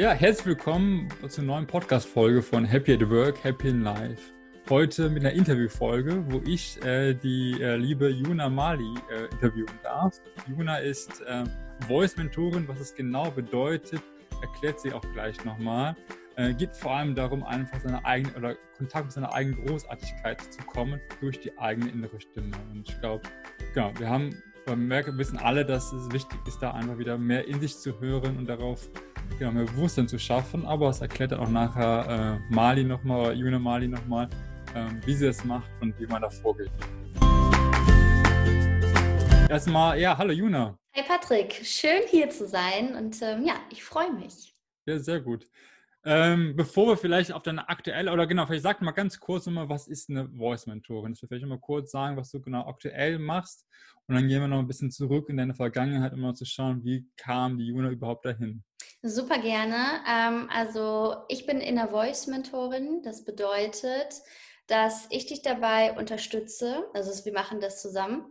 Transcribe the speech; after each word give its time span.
Ja, 0.00 0.12
herzlich 0.12 0.46
willkommen 0.46 1.08
zur 1.28 1.44
neuen 1.44 1.66
Podcast-Folge 1.66 2.40
von 2.40 2.64
Happy 2.64 2.94
at 2.94 3.10
Work, 3.10 3.44
Happy 3.44 3.68
in 3.68 3.82
Life. 3.82 4.32
Heute 4.70 5.10
mit 5.10 5.22
einer 5.22 5.34
Interviewfolge, 5.34 6.24
wo 6.30 6.40
ich 6.46 6.82
äh, 6.82 7.12
die 7.12 7.60
äh, 7.60 7.76
liebe 7.76 8.08
Juna 8.08 8.48
Mali 8.48 8.94
äh, 9.10 9.26
interviewen 9.30 9.78
darf. 9.82 10.18
Juna 10.48 10.78
ist 10.78 11.20
äh, 11.26 11.44
Voice-Mentorin, 11.86 12.66
was 12.66 12.80
es 12.80 12.94
genau 12.94 13.30
bedeutet, 13.30 14.00
erklärt 14.40 14.80
sie 14.80 14.90
auch 14.94 15.04
gleich 15.12 15.44
nochmal. 15.44 15.94
Äh, 16.36 16.54
geht 16.54 16.74
vor 16.74 16.92
allem 16.92 17.14
darum, 17.14 17.42
einfach 17.42 17.78
seine 17.78 18.02
eigene 18.02 18.34
oder 18.38 18.54
Kontakt 18.78 19.04
mit 19.04 19.12
seiner 19.12 19.34
eigenen 19.34 19.66
Großartigkeit 19.66 20.40
zu 20.40 20.62
kommen 20.62 20.98
durch 21.20 21.40
die 21.40 21.58
eigene 21.58 21.90
innere 21.90 22.18
Stimme. 22.18 22.56
Und 22.72 22.88
ich 22.88 22.98
glaube, 23.00 23.24
genau, 23.74 23.92
wir 23.98 24.08
haben, 24.08 24.30
wir 24.66 25.18
wissen 25.18 25.38
alle, 25.38 25.64
dass 25.64 25.92
es 25.92 26.10
wichtig 26.12 26.38
ist, 26.46 26.60
da 26.60 26.72
einfach 26.72 26.98
wieder 26.98 27.18
mehr 27.18 27.46
in 27.46 27.60
sich 27.60 27.76
zu 27.76 27.98
hören 28.00 28.36
und 28.36 28.48
darauf 28.48 28.88
genau, 29.38 29.52
mehr 29.52 29.64
Bewusstsein 29.64 30.08
zu 30.08 30.18
schaffen. 30.18 30.64
Aber 30.66 30.90
es 30.90 31.00
erklärt 31.00 31.32
dann 31.32 31.40
auch 31.40 31.48
nachher 31.48 32.40
äh, 32.50 32.54
Mali 32.54 32.84
nochmal, 32.84 33.20
oder 33.20 33.32
Juna 33.32 33.58
Mali 33.58 33.88
nochmal, 33.88 34.28
äh, 34.74 34.86
wie 35.06 35.14
sie 35.14 35.26
das 35.26 35.44
macht 35.44 35.70
und 35.80 35.98
wie 35.98 36.06
man 36.06 36.22
da 36.22 36.30
vorgeht. 36.30 36.70
Erstmal, 39.48 39.98
ja, 39.98 40.16
hallo 40.16 40.32
Juna. 40.32 40.76
Hi 40.94 41.02
Patrick, 41.06 41.60
schön 41.64 42.02
hier 42.08 42.30
zu 42.30 42.46
sein 42.46 42.94
und 42.94 43.20
ähm, 43.22 43.44
ja, 43.44 43.54
ich 43.70 43.82
freue 43.82 44.12
mich. 44.12 44.54
Ja, 44.86 44.98
sehr 44.98 45.20
gut. 45.20 45.46
Ähm, 46.04 46.56
bevor 46.56 46.86
wir 46.88 46.96
vielleicht 46.96 47.32
auf 47.32 47.42
deine 47.42 47.68
aktuelle, 47.68 48.12
oder 48.12 48.26
genau, 48.26 48.46
vielleicht 48.46 48.62
sag 48.62 48.80
mal 48.80 48.92
ganz 48.92 49.20
kurz 49.20 49.46
nochmal, 49.46 49.68
was 49.68 49.86
ist 49.86 50.08
eine 50.08 50.30
Voice-Mentorin? 50.30 51.12
Dass 51.12 51.22
wir 51.22 51.28
vielleicht 51.28 51.46
mal 51.46 51.58
kurz 51.58 51.90
sagen, 51.90 52.16
was 52.16 52.30
du 52.30 52.40
genau 52.40 52.66
aktuell 52.66 53.18
machst 53.18 53.66
und 54.06 54.14
dann 54.14 54.26
gehen 54.26 54.40
wir 54.40 54.48
noch 54.48 54.58
ein 54.58 54.66
bisschen 54.66 54.90
zurück 54.90 55.28
in 55.28 55.36
deine 55.36 55.54
Vergangenheit, 55.54 56.12
um 56.12 56.20
mal 56.20 56.34
zu 56.34 56.44
schauen, 56.44 56.82
wie 56.84 57.06
kam 57.16 57.58
die 57.58 57.66
Juna 57.66 57.90
überhaupt 57.90 58.24
dahin? 58.24 58.64
Super 59.02 59.38
gerne. 59.38 60.02
Ähm, 60.08 60.48
also 60.50 61.16
ich 61.28 61.46
bin 61.46 61.60
Inner 61.60 61.88
Voice-Mentorin. 61.88 63.02
Das 63.02 63.24
bedeutet, 63.24 64.22
dass 64.66 65.06
ich 65.10 65.26
dich 65.26 65.42
dabei 65.42 65.92
unterstütze, 65.92 66.88
also 66.94 67.24
wir 67.24 67.32
machen 67.32 67.60
das 67.60 67.80
zusammen, 67.82 68.30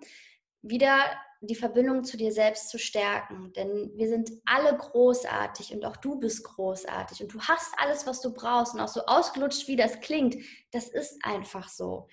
wieder 0.62 1.06
die 1.42 1.56
Verbindung 1.56 2.04
zu 2.04 2.18
dir 2.18 2.32
selbst 2.32 2.70
zu 2.70 2.78
stärken. 2.78 3.54
Denn 3.54 3.92
wir 3.96 4.10
sind 4.10 4.32
alle 4.46 4.76
großartig 4.76 5.74
und 5.74 5.86
auch 5.86 5.98
du 5.98 6.20
bist 6.20 6.44
großartig 6.44 7.24
und 7.24 7.34
du 7.34 7.40
hast 7.42 7.74
alles, 7.78 8.06
was 8.06 8.22
du 8.22 8.34
brauchst. 8.34 8.74
Und 8.74 8.82
auch 8.82 8.90
so 8.90 9.06
ausgelutscht, 9.06 9.68
wie 9.68 9.78
das 9.78 10.02
klingt, 10.02 10.36
das 10.72 10.90
ist 10.90 11.18
einfach 11.24 11.70
so. 11.70 12.08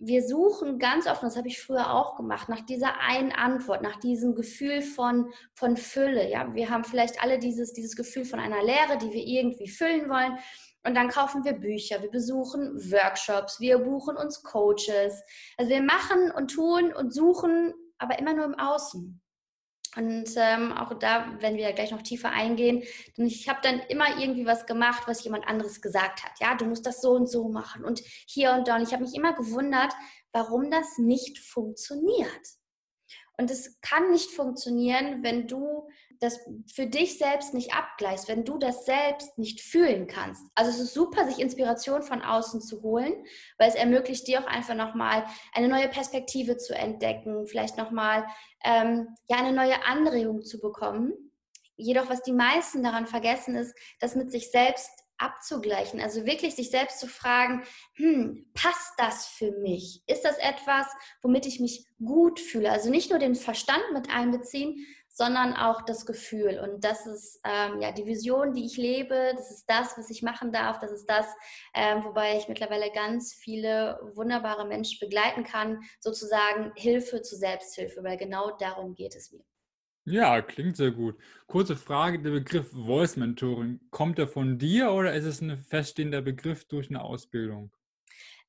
Wir 0.00 0.24
suchen 0.24 0.78
ganz 0.78 1.08
oft, 1.08 1.24
das 1.24 1.36
habe 1.36 1.48
ich 1.48 1.60
früher 1.60 1.92
auch 1.92 2.14
gemacht, 2.14 2.48
nach 2.48 2.60
dieser 2.60 3.00
einen 3.00 3.32
Antwort, 3.32 3.82
nach 3.82 3.96
diesem 3.96 4.36
Gefühl 4.36 4.80
von, 4.80 5.32
von 5.54 5.76
Fülle. 5.76 6.30
Ja, 6.30 6.54
wir 6.54 6.70
haben 6.70 6.84
vielleicht 6.84 7.20
alle 7.20 7.40
dieses, 7.40 7.72
dieses 7.72 7.96
Gefühl 7.96 8.24
von 8.24 8.38
einer 8.38 8.62
Lehre, 8.62 8.96
die 8.96 9.10
wir 9.10 9.24
irgendwie 9.24 9.68
füllen 9.68 10.08
wollen. 10.08 10.38
Und 10.86 10.94
dann 10.94 11.08
kaufen 11.08 11.44
wir 11.44 11.54
Bücher, 11.54 12.00
wir 12.00 12.12
besuchen 12.12 12.76
Workshops, 12.92 13.58
wir 13.58 13.78
buchen 13.78 14.16
uns 14.16 14.44
Coaches. 14.44 15.20
Also 15.56 15.70
wir 15.72 15.82
machen 15.82 16.30
und 16.30 16.52
tun 16.52 16.92
und 16.92 17.12
suchen 17.12 17.74
aber 17.98 18.18
immer 18.18 18.34
nur 18.34 18.44
im 18.44 18.58
Außen. 18.58 19.20
Und 19.96 20.28
ähm, 20.36 20.72
auch 20.72 20.94
da, 20.98 21.36
wenn 21.40 21.56
wir 21.56 21.72
gleich 21.72 21.90
noch 21.90 22.02
tiefer 22.02 22.30
eingehen, 22.30 22.84
denn 23.16 23.26
ich 23.26 23.48
habe 23.48 23.60
dann 23.62 23.80
immer 23.88 24.18
irgendwie 24.18 24.46
was 24.46 24.66
gemacht, 24.66 25.04
was 25.06 25.24
jemand 25.24 25.46
anderes 25.48 25.80
gesagt 25.80 26.24
hat. 26.24 26.32
Ja, 26.40 26.54
du 26.54 26.66
musst 26.66 26.86
das 26.86 27.00
so 27.00 27.12
und 27.12 27.28
so 27.28 27.48
machen 27.48 27.84
und 27.84 28.00
hier 28.26 28.52
und 28.52 28.68
da. 28.68 28.76
Und 28.76 28.82
ich 28.82 28.92
habe 28.92 29.02
mich 29.02 29.14
immer 29.14 29.34
gewundert, 29.34 29.92
warum 30.32 30.70
das 30.70 30.98
nicht 30.98 31.38
funktioniert. 31.38 32.58
Und 33.38 33.50
es 33.50 33.80
kann 33.80 34.10
nicht 34.10 34.30
funktionieren, 34.30 35.22
wenn 35.22 35.48
du 35.48 35.88
das 36.20 36.40
für 36.72 36.86
dich 36.86 37.18
selbst 37.18 37.54
nicht 37.54 37.74
abgleichst, 37.74 38.28
wenn 38.28 38.44
du 38.44 38.58
das 38.58 38.84
selbst 38.84 39.38
nicht 39.38 39.60
fühlen 39.60 40.06
kannst. 40.06 40.42
Also 40.54 40.70
es 40.70 40.80
ist 40.80 40.94
super, 40.94 41.26
sich 41.26 41.38
Inspiration 41.38 42.02
von 42.02 42.22
außen 42.22 42.60
zu 42.60 42.82
holen, 42.82 43.12
weil 43.58 43.68
es 43.68 43.74
ermöglicht 43.74 44.26
dir 44.26 44.40
auch 44.40 44.46
einfach 44.46 44.74
nochmal 44.74 45.24
eine 45.54 45.68
neue 45.68 45.88
Perspektive 45.88 46.56
zu 46.56 46.74
entdecken, 46.74 47.46
vielleicht 47.46 47.76
nochmal 47.76 48.26
ähm, 48.64 49.08
ja, 49.28 49.38
eine 49.38 49.52
neue 49.52 49.84
Anregung 49.84 50.42
zu 50.42 50.60
bekommen. 50.60 51.12
Jedoch, 51.76 52.10
was 52.10 52.22
die 52.22 52.32
meisten 52.32 52.82
daran 52.82 53.06
vergessen, 53.06 53.54
ist, 53.54 53.74
das 54.00 54.16
mit 54.16 54.32
sich 54.32 54.50
selbst 54.50 54.90
abzugleichen. 55.18 56.00
Also 56.00 56.24
wirklich 56.24 56.54
sich 56.54 56.70
selbst 56.70 57.00
zu 57.00 57.08
fragen, 57.08 57.64
hm, 57.94 58.46
passt 58.54 58.92
das 58.96 59.26
für 59.26 59.52
mich? 59.60 60.02
Ist 60.06 60.22
das 60.22 60.38
etwas, 60.38 60.86
womit 61.22 61.46
ich 61.46 61.60
mich 61.60 61.86
gut 61.98 62.40
fühle? 62.40 62.70
Also 62.70 62.88
nicht 62.88 63.10
nur 63.10 63.18
den 63.18 63.34
Verstand 63.34 63.82
mit 63.92 64.10
einbeziehen, 64.10 64.86
sondern 65.18 65.54
auch 65.54 65.82
das 65.82 66.06
Gefühl. 66.06 66.60
Und 66.60 66.84
das 66.84 67.04
ist 67.04 67.40
ähm, 67.42 67.80
ja 67.80 67.90
die 67.90 68.06
Vision, 68.06 68.54
die 68.54 68.64
ich 68.64 68.76
lebe. 68.76 69.32
Das 69.36 69.50
ist 69.50 69.64
das, 69.66 69.98
was 69.98 70.10
ich 70.10 70.22
machen 70.22 70.52
darf. 70.52 70.78
Das 70.78 70.92
ist 70.92 71.06
das, 71.06 71.26
ähm, 71.74 72.04
wobei 72.04 72.38
ich 72.38 72.46
mittlerweile 72.46 72.92
ganz 72.92 73.34
viele 73.34 73.98
wunderbare 74.14 74.64
Menschen 74.64 75.00
begleiten 75.00 75.42
kann. 75.42 75.80
Sozusagen 75.98 76.70
Hilfe 76.76 77.20
zur 77.20 77.36
Selbsthilfe, 77.36 78.04
weil 78.04 78.16
genau 78.16 78.56
darum 78.58 78.94
geht 78.94 79.16
es 79.16 79.32
mir. 79.32 79.42
Ja, 80.04 80.40
klingt 80.40 80.76
sehr 80.76 80.92
gut. 80.92 81.16
Kurze 81.48 81.74
Frage: 81.74 82.22
Der 82.22 82.30
Begriff 82.30 82.70
Voice 82.70 83.16
Mentoring, 83.16 83.80
kommt 83.90 84.20
er 84.20 84.28
von 84.28 84.56
dir 84.56 84.92
oder 84.92 85.14
ist 85.14 85.24
es 85.24 85.40
ein 85.40 85.58
feststehender 85.58 86.22
Begriff 86.22 86.64
durch 86.66 86.90
eine 86.90 87.02
Ausbildung? 87.02 87.72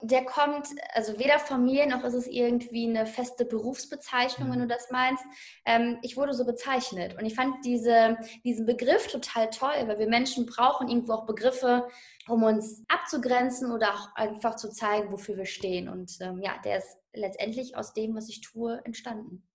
Der 0.01 0.23
kommt, 0.23 0.67
also 0.93 1.19
weder 1.19 1.39
von 1.39 1.65
mir 1.65 1.85
noch 1.85 2.03
ist 2.03 2.13
es 2.13 2.27
irgendwie 2.27 2.87
eine 2.87 3.05
feste 3.05 3.43
Berufsbezeichnung, 3.43 4.49
wenn 4.51 4.59
du 4.59 4.65
mhm. 4.65 4.69
das 4.69 4.89
meinst. 4.91 5.23
Ähm, 5.65 5.97
ich 6.01 6.15
wurde 6.15 6.33
so 6.33 6.45
bezeichnet 6.45 7.17
und 7.19 7.25
ich 7.25 7.35
fand 7.35 7.65
diese, 7.65 8.17
diesen 8.43 8.65
Begriff 8.65 9.07
total 9.07 9.49
toll, 9.49 9.87
weil 9.87 9.99
wir 9.99 10.07
Menschen 10.07 10.45
brauchen 10.45 10.87
irgendwo 10.87 11.13
auch 11.13 11.25
Begriffe, 11.25 11.87
um 12.27 12.43
uns 12.43 12.83
abzugrenzen 12.87 13.71
oder 13.71 13.93
auch 13.93 14.15
einfach 14.15 14.55
zu 14.55 14.69
zeigen, 14.69 15.11
wofür 15.11 15.35
wir 15.35 15.45
stehen. 15.45 15.89
Und 15.89 16.17
ähm, 16.21 16.41
ja, 16.41 16.53
der 16.63 16.77
ist 16.77 16.97
letztendlich 17.13 17.75
aus 17.75 17.93
dem, 17.93 18.15
was 18.15 18.29
ich 18.29 18.41
tue, 18.41 18.79
entstanden. 18.85 19.48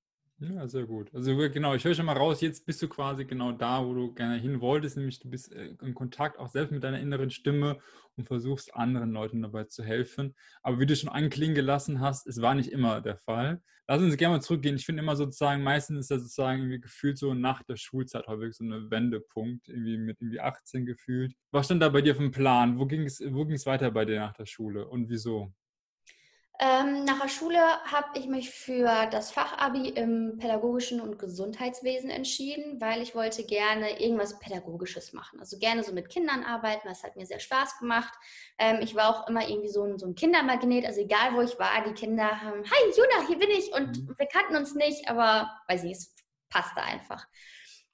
Ja, 0.53 0.69
sehr 0.69 0.85
gut. 0.85 1.15
Also 1.15 1.35
genau, 1.37 1.75
ich 1.75 1.85
höre 1.85 1.95
schon 1.95 2.05
mal 2.05 2.17
raus, 2.17 2.43
jetzt 2.43 2.67
bist 2.67 2.83
du 2.83 2.89
quasi 2.89 3.25
genau 3.25 3.53
da, 3.53 3.87
wo 3.87 3.95
du 3.95 4.13
gerne 4.13 4.37
hin 4.37 4.61
wolltest, 4.61 4.97
nämlich 4.97 5.19
du 5.19 5.31
bist 5.31 5.51
äh, 5.53 5.75
in 5.81 5.95
Kontakt 5.95 6.39
auch 6.39 6.49
selbst 6.49 6.71
mit 6.71 6.85
deiner 6.85 7.01
inneren 7.01 7.31
Stimme 7.31 7.79
und 8.17 8.27
versuchst 8.27 8.75
anderen 8.75 9.13
Leuten 9.13 9.41
dabei 9.41 9.65
zu 9.65 9.83
helfen. 9.83 10.35
Aber 10.63 10.79
wie 10.81 10.87
du 10.87 10.97
schon 10.97 11.09
anklingen 11.09 11.55
gelassen 11.55 12.01
hast, 12.01 12.27
es 12.27 12.43
war 12.43 12.55
nicht 12.55 12.71
immer 12.73 13.01
der 13.01 13.17
Fall. 13.17 13.63
Lass 13.87 14.03
uns 14.03 14.17
gerne 14.19 14.37
mal 14.37 14.43
zurückgehen. 14.43 14.77
Ich 14.77 14.85
finde 14.85 15.03
immer 15.03 15.17
sozusagen, 15.17 15.63
meistens 15.63 16.01
ist 16.01 16.11
das 16.11 16.23
sozusagen 16.23 16.59
irgendwie 16.61 16.81
gefühlt 16.81 17.17
so 17.17 17.33
nach 17.33 17.63
der 17.63 17.77
Schulzeit 17.77 18.27
häufig 18.27 18.55
so 18.55 18.65
ein 18.65 18.91
Wendepunkt, 18.91 19.69
irgendwie 19.69 19.97
mit 19.97 20.21
irgendwie 20.21 20.41
18 20.41 20.85
gefühlt. 20.85 21.35
Was 21.53 21.67
stand 21.67 21.83
da 21.83 21.89
bei 21.89 22.03
dir 22.03 22.13
auf 22.13 22.19
dem 22.19 22.33
Plan? 22.33 22.79
Wo 22.79 22.87
ging 22.87 23.03
es 23.05 23.21
wo 23.21 23.47
weiter 23.47 23.91
bei 23.93 24.05
dir 24.05 24.21
nach 24.21 24.35
der 24.35 24.47
Schule 24.47 24.87
und 24.89 25.09
wieso? 25.09 25.53
Ähm, 26.61 27.05
nach 27.05 27.21
der 27.21 27.29
Schule 27.29 27.59
habe 27.59 28.17
ich 28.17 28.27
mich 28.27 28.51
für 28.51 29.07
das 29.11 29.33
Fachabi 29.33 29.89
im 29.89 30.39
pädagogischen 30.39 31.01
und 31.01 31.19
Gesundheitswesen 31.19 32.11
entschieden, 32.11 32.81
weil 32.81 33.03
ich 33.03 33.17
wollte 33.17 33.45
gerne 33.45 34.01
irgendwas 34.01 34.39
Pädagogisches 34.39 35.13
machen. 35.13 35.41
Also 35.41 35.59
gerne 35.59 35.83
so 35.83 35.93
mit 35.93 36.09
Kindern 36.09 36.45
arbeiten, 36.45 36.87
das 36.87 37.03
hat 37.03 37.17
mir 37.17 37.27
sehr 37.27 37.41
Spaß 37.41 37.79
gemacht. 37.81 38.13
Ähm, 38.59 38.79
ich 38.83 38.95
war 38.95 39.09
auch 39.09 39.29
immer 39.29 39.49
irgendwie 39.49 39.69
so 39.69 39.83
ein, 39.83 39.99
so 39.99 40.07
ein 40.07 40.15
Kindermagnet, 40.15 40.87
also 40.87 41.01
egal 41.01 41.35
wo 41.35 41.41
ich 41.41 41.59
war, 41.59 41.83
die 41.85 41.95
Kinder 41.95 42.41
haben, 42.41 42.63
hi 42.63 42.91
Juna, 42.97 43.27
hier 43.27 43.39
bin 43.39 43.51
ich 43.51 43.73
und 43.73 44.07
mhm. 44.07 44.15
wir 44.17 44.27
kannten 44.27 44.55
uns 44.55 44.77
nicht, 44.77 45.09
aber 45.09 45.51
weiß 45.67 45.83
nicht, 45.83 45.97
es 45.97 46.15
passte 46.51 46.83
einfach. 46.83 47.27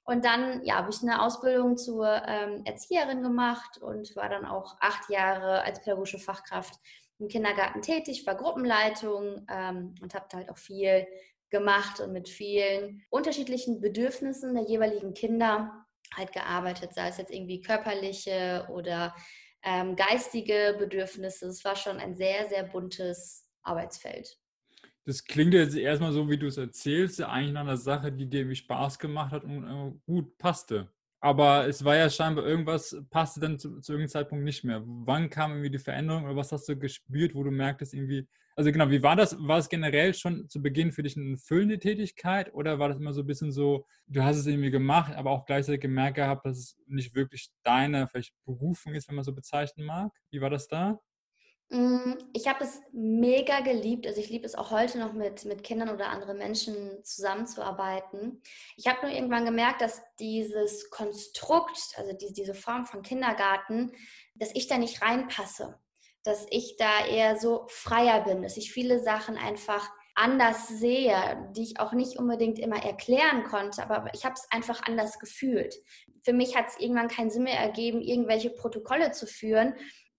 Und 0.03 0.25
dann 0.25 0.63
ja, 0.65 0.75
habe 0.75 0.91
ich 0.91 1.01
eine 1.01 1.21
Ausbildung 1.21 1.77
zur 1.77 2.07
ähm, 2.27 2.63
Erzieherin 2.65 3.23
gemacht 3.23 3.77
und 3.79 4.15
war 4.15 4.29
dann 4.29 4.45
auch 4.45 4.77
acht 4.81 5.09
Jahre 5.09 5.61
als 5.63 5.79
pädagogische 5.79 6.19
Fachkraft 6.19 6.75
im 7.21 7.27
Kindergarten 7.27 7.81
tätig, 7.81 8.25
war 8.25 8.35
Gruppenleitung 8.35 9.45
ähm, 9.49 9.95
und 10.01 10.13
habe 10.13 10.25
halt 10.33 10.49
auch 10.49 10.57
viel 10.57 11.07
gemacht 11.49 11.99
und 11.99 12.11
mit 12.13 12.29
vielen 12.29 13.03
unterschiedlichen 13.09 13.79
Bedürfnissen 13.79 14.55
der 14.55 14.63
jeweiligen 14.63 15.13
Kinder 15.13 15.85
halt 16.15 16.33
gearbeitet, 16.33 16.93
sei 16.93 17.07
es 17.07 17.17
jetzt 17.17 17.31
irgendwie 17.31 17.61
körperliche 17.61 18.67
oder 18.71 19.15
ähm, 19.63 19.95
geistige 19.95 20.75
Bedürfnisse. 20.79 21.47
Es 21.47 21.63
war 21.63 21.75
schon 21.75 21.97
ein 21.97 22.15
sehr, 22.15 22.49
sehr 22.49 22.63
buntes 22.63 23.47
Arbeitsfeld. 23.61 24.37
Das 25.05 25.23
klingt 25.23 25.53
jetzt 25.53 25.75
erstmal 25.75 26.11
so, 26.11 26.29
wie 26.29 26.37
du 26.37 26.47
es 26.47 26.57
erzählst, 26.57 27.21
eigentlich 27.21 27.53
nach 27.53 27.61
einer 27.61 27.77
Sache, 27.77 28.11
die 28.11 28.29
dir 28.29 28.41
irgendwie 28.41 28.55
Spaß 28.55 28.99
gemacht 28.99 29.31
hat 29.31 29.43
und 29.43 29.63
äh, 29.63 29.91
gut 30.05 30.37
passte. 30.37 30.91
Aber 31.21 31.67
es 31.67 31.85
war 31.85 31.95
ja 31.95 32.09
scheinbar 32.09 32.45
irgendwas, 32.45 32.97
passte 33.11 33.39
dann 33.39 33.59
zu, 33.59 33.79
zu 33.79 33.93
irgendeinem 33.93 34.09
Zeitpunkt 34.09 34.43
nicht 34.43 34.63
mehr. 34.63 34.81
Wann 34.85 35.29
kam 35.29 35.51
irgendwie 35.51 35.69
die 35.69 35.77
Veränderung 35.77 36.25
oder 36.25 36.35
was 36.35 36.51
hast 36.51 36.67
du 36.67 36.75
gespürt, 36.77 37.35
wo 37.35 37.43
du 37.43 37.51
merktest 37.51 37.93
irgendwie, 37.93 38.27
also 38.55 38.71
genau, 38.71 38.89
wie 38.89 39.03
war 39.03 39.15
das? 39.15 39.37
War 39.39 39.59
es 39.59 39.69
generell 39.69 40.15
schon 40.15 40.49
zu 40.49 40.61
Beginn 40.63 40.91
für 40.91 41.03
dich 41.03 41.15
eine 41.15 41.37
füllende 41.37 41.77
Tätigkeit 41.77 42.51
oder 42.55 42.79
war 42.79 42.89
das 42.89 42.97
immer 42.97 43.13
so 43.13 43.21
ein 43.21 43.27
bisschen 43.27 43.51
so, 43.51 43.85
du 44.07 44.23
hast 44.23 44.37
es 44.37 44.47
irgendwie 44.47 44.71
gemacht, 44.71 45.13
aber 45.13 45.29
auch 45.29 45.45
gleichzeitig 45.45 45.81
gemerkt 45.81 46.15
gehabt, 46.15 46.45
dass 46.45 46.57
es 46.57 46.77
nicht 46.87 47.13
wirklich 47.15 47.51
deine 47.63 48.07
vielleicht 48.07 48.33
Berufung 48.45 48.95
ist, 48.95 49.07
wenn 49.07 49.15
man 49.15 49.23
so 49.23 49.33
bezeichnen 49.33 49.85
mag? 49.85 50.11
Wie 50.31 50.41
war 50.41 50.49
das 50.49 50.67
da? 50.67 50.99
Mm, 51.71 52.15
ich 52.33 52.49
habe 52.49 52.65
es 52.65 52.81
mega 52.91 53.61
geliebt. 53.61 54.05
Also 54.05 54.19
ich 54.19 54.29
liebe 54.29 54.45
es 54.45 54.55
auch 54.55 54.71
heute 54.71 54.99
noch 54.99 55.13
mit, 55.13 55.45
mit 55.45 55.63
Kindern 55.63 55.89
oder 55.89 56.09
anderen 56.09 56.37
Menschen 56.37 57.01
zusammenzuarbeiten. 57.03 58.41
Ich 58.75 58.87
habe 58.87 59.05
nur 59.05 59.15
irgendwann 59.15 59.45
gemerkt, 59.45 59.81
dass 59.81 60.01
dieses 60.19 60.89
Konstrukt, 60.89 61.93
also 61.95 62.11
die, 62.11 62.33
diese 62.33 62.55
Form 62.55 62.85
von 62.85 63.03
Kindergarten, 63.03 63.93
dass 64.35 64.53
ich 64.53 64.67
da 64.67 64.77
nicht 64.77 65.01
reinpasse. 65.01 65.79
Dass 66.23 66.45
ich 66.49 66.75
da 66.77 67.05
eher 67.05 67.37
so 67.37 67.65
freier 67.69 68.25
bin, 68.25 68.43
dass 68.43 68.57
ich 68.57 68.73
viele 68.73 69.01
Sachen 69.01 69.37
einfach 69.37 69.89
anders 70.13 70.67
sehe, 70.67 71.49
die 71.55 71.63
ich 71.63 71.79
auch 71.79 71.93
nicht 71.93 72.19
unbedingt 72.19 72.59
immer 72.59 72.83
erklären 72.83 73.45
konnte, 73.45 73.81
aber 73.89 74.13
ich 74.13 74.25
habe 74.25 74.35
es 74.35 74.45
einfach 74.51 74.83
anders 74.85 75.19
gefühlt. 75.19 75.73
Für 76.23 76.33
mich 76.33 76.55
hat 76.55 76.67
es 76.67 76.79
irgendwann 76.79 77.07
keinen 77.07 77.31
Sinn 77.31 77.43
mehr 77.43 77.57
ergeben, 77.57 78.01
irgendwelche 78.01 78.49
Protokolle 78.49 79.11
zu 79.11 79.25
führen, 79.25 79.73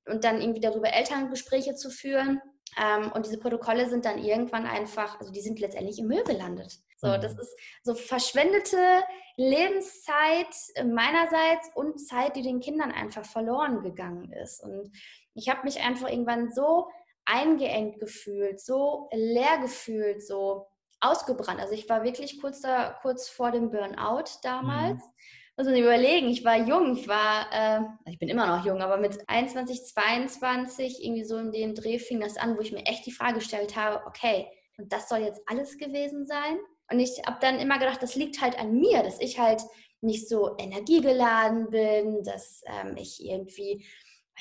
und 0.06 0.24
dann 0.24 0.40
irgendwie 0.40 0.60
darüber 0.60 0.92
Elterngespräche 0.92 1.74
zu 1.74 1.90
führen. 1.90 2.40
Ähm, 2.80 3.12
und 3.12 3.26
diese 3.26 3.38
Protokolle 3.38 3.88
sind 3.88 4.04
dann 4.04 4.18
irgendwann 4.18 4.66
einfach, 4.66 5.20
also 5.20 5.32
die 5.32 5.42
sind 5.42 5.60
letztendlich 5.60 5.98
im 5.98 6.06
Müll 6.06 6.24
gelandet. 6.24 6.78
So, 6.96 7.08
mhm. 7.08 7.20
das 7.20 7.32
ist 7.34 7.56
so 7.82 7.94
verschwendete 7.94 9.02
Lebenszeit 9.36 10.54
meinerseits 10.84 11.70
und 11.74 11.98
Zeit, 12.00 12.36
die 12.36 12.42
den 12.42 12.60
Kindern 12.60 12.92
einfach 12.92 13.24
verloren 13.24 13.82
gegangen 13.82 14.32
ist. 14.32 14.62
Und 14.62 14.90
ich 15.34 15.48
habe 15.48 15.64
mich 15.64 15.80
einfach 15.80 16.08
irgendwann 16.08 16.52
so 16.52 16.88
eingeengt 17.24 18.00
gefühlt, 18.00 18.60
so 18.60 19.08
leer 19.12 19.58
gefühlt, 19.58 20.26
so 20.26 20.68
ausgebrannt. 21.00 21.60
Also 21.60 21.74
ich 21.74 21.88
war 21.88 22.04
wirklich 22.04 22.40
kurz 22.40 22.60
da, 22.60 22.98
kurz 23.02 23.28
vor 23.28 23.50
dem 23.50 23.70
Burnout 23.70 24.24
damals. 24.42 25.04
Mhm 25.04 25.12
muss 25.56 25.66
man 25.66 25.76
überlegen, 25.76 26.28
ich 26.28 26.44
war 26.44 26.56
jung, 26.56 26.96
ich 26.96 27.06
war, 27.08 27.46
äh, 27.52 28.10
ich 28.10 28.18
bin 28.18 28.28
immer 28.28 28.46
noch 28.46 28.64
jung, 28.64 28.80
aber 28.80 28.96
mit 28.96 29.18
21, 29.28 29.84
22, 29.84 31.04
irgendwie 31.04 31.24
so 31.24 31.36
in 31.36 31.52
dem 31.52 31.74
Dreh 31.74 31.98
fing 31.98 32.20
das 32.20 32.36
an, 32.36 32.56
wo 32.56 32.60
ich 32.60 32.72
mir 32.72 32.86
echt 32.86 33.04
die 33.06 33.12
Frage 33.12 33.34
gestellt 33.34 33.76
habe, 33.76 34.04
okay, 34.06 34.46
und 34.78 34.92
das 34.92 35.08
soll 35.08 35.18
jetzt 35.18 35.42
alles 35.46 35.76
gewesen 35.76 36.26
sein? 36.26 36.58
Und 36.90 37.00
ich 37.00 37.22
habe 37.26 37.38
dann 37.40 37.60
immer 37.60 37.78
gedacht, 37.78 38.02
das 38.02 38.14
liegt 38.14 38.40
halt 38.40 38.58
an 38.58 38.78
mir, 38.78 39.02
dass 39.02 39.20
ich 39.20 39.38
halt 39.38 39.62
nicht 40.00 40.28
so 40.28 40.56
energiegeladen 40.58 41.70
bin, 41.70 42.22
dass 42.24 42.62
ähm, 42.66 42.96
ich 42.96 43.22
irgendwie, 43.24 43.84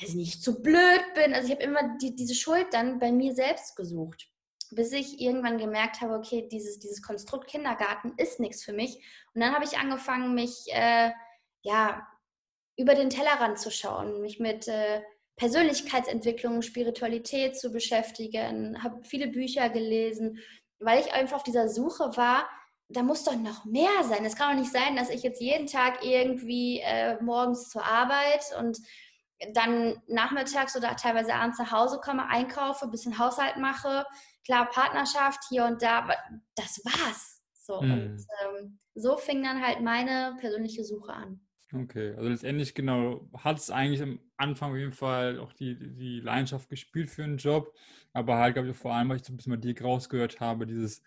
weiß 0.00 0.10
ich 0.10 0.14
nicht, 0.14 0.42
zu 0.42 0.60
blöd 0.60 1.02
bin. 1.14 1.34
Also 1.34 1.46
ich 1.46 1.54
habe 1.54 1.62
immer 1.62 1.96
die, 1.98 2.16
diese 2.16 2.34
Schuld 2.34 2.66
dann 2.72 2.98
bei 2.98 3.12
mir 3.12 3.34
selbst 3.34 3.76
gesucht 3.76 4.31
bis 4.74 4.92
ich 4.92 5.20
irgendwann 5.20 5.58
gemerkt 5.58 6.00
habe, 6.00 6.14
okay, 6.14 6.48
dieses, 6.50 6.78
dieses 6.78 7.02
Konstrukt 7.02 7.48
Kindergarten 7.48 8.14
ist 8.16 8.40
nichts 8.40 8.64
für 8.64 8.72
mich. 8.72 8.96
Und 9.34 9.40
dann 9.40 9.54
habe 9.54 9.64
ich 9.64 9.78
angefangen, 9.78 10.34
mich 10.34 10.66
äh, 10.72 11.10
ja, 11.62 12.06
über 12.76 12.94
den 12.94 13.10
Tellerrand 13.10 13.58
zu 13.58 13.70
schauen, 13.70 14.20
mich 14.20 14.40
mit 14.40 14.68
äh, 14.68 15.02
Persönlichkeitsentwicklung, 15.36 16.62
Spiritualität 16.62 17.58
zu 17.58 17.72
beschäftigen, 17.72 18.82
habe 18.82 19.02
viele 19.04 19.28
Bücher 19.28 19.70
gelesen, 19.70 20.38
weil 20.78 21.00
ich 21.00 21.12
einfach 21.12 21.36
auf 21.36 21.42
dieser 21.42 21.68
Suche 21.68 22.16
war, 22.16 22.48
da 22.88 23.02
muss 23.02 23.24
doch 23.24 23.36
noch 23.36 23.64
mehr 23.64 24.04
sein. 24.04 24.24
Es 24.24 24.36
kann 24.36 24.54
doch 24.54 24.62
nicht 24.62 24.72
sein, 24.72 24.96
dass 24.96 25.08
ich 25.08 25.22
jetzt 25.22 25.40
jeden 25.40 25.66
Tag 25.66 26.04
irgendwie 26.04 26.80
äh, 26.80 27.20
morgens 27.22 27.70
zur 27.70 27.84
Arbeit 27.84 28.44
und 28.58 28.78
dann 29.54 30.00
nachmittags 30.06 30.76
oder 30.76 30.96
teilweise 30.96 31.34
abends 31.34 31.58
nach 31.58 31.72
Hause 31.72 31.98
komme, 32.02 32.28
einkaufe, 32.28 32.84
ein 32.84 32.90
bisschen 32.90 33.18
Haushalt 33.18 33.56
mache, 33.56 34.06
klar 34.44 34.68
Partnerschaft 34.70 35.40
hier 35.48 35.64
und 35.64 35.82
da, 35.82 36.00
aber 36.00 36.16
das 36.54 36.80
war's. 36.84 37.42
So, 37.54 37.80
mhm. 37.80 37.92
und 37.92 38.26
ähm, 38.42 38.78
so 38.94 39.16
fing 39.16 39.42
dann 39.42 39.64
halt 39.64 39.80
meine 39.80 40.36
persönliche 40.40 40.84
Suche 40.84 41.12
an. 41.12 41.40
Okay, 41.74 42.14
also 42.16 42.28
letztendlich 42.28 42.74
genau, 42.74 43.30
hat 43.38 43.58
es 43.58 43.70
eigentlich 43.70 44.02
am 44.02 44.20
Anfang 44.36 44.72
auf 44.72 44.76
jeden 44.76 44.92
Fall 44.92 45.38
auch 45.38 45.54
die, 45.54 45.74
die 45.78 46.20
Leidenschaft 46.20 46.68
gespielt 46.68 47.08
für 47.08 47.24
einen 47.24 47.38
Job, 47.38 47.74
aber 48.12 48.36
halt, 48.36 48.54
glaube 48.54 48.68
ich, 48.68 48.76
vor 48.76 48.92
allem, 48.92 49.08
weil 49.08 49.16
ich 49.16 49.24
so 49.24 49.32
ein 49.32 49.36
bisschen 49.36 49.52
mal 49.52 49.56
dir 49.56 49.80
rausgehört 49.80 50.40
habe, 50.40 50.66
dieses, 50.66 51.02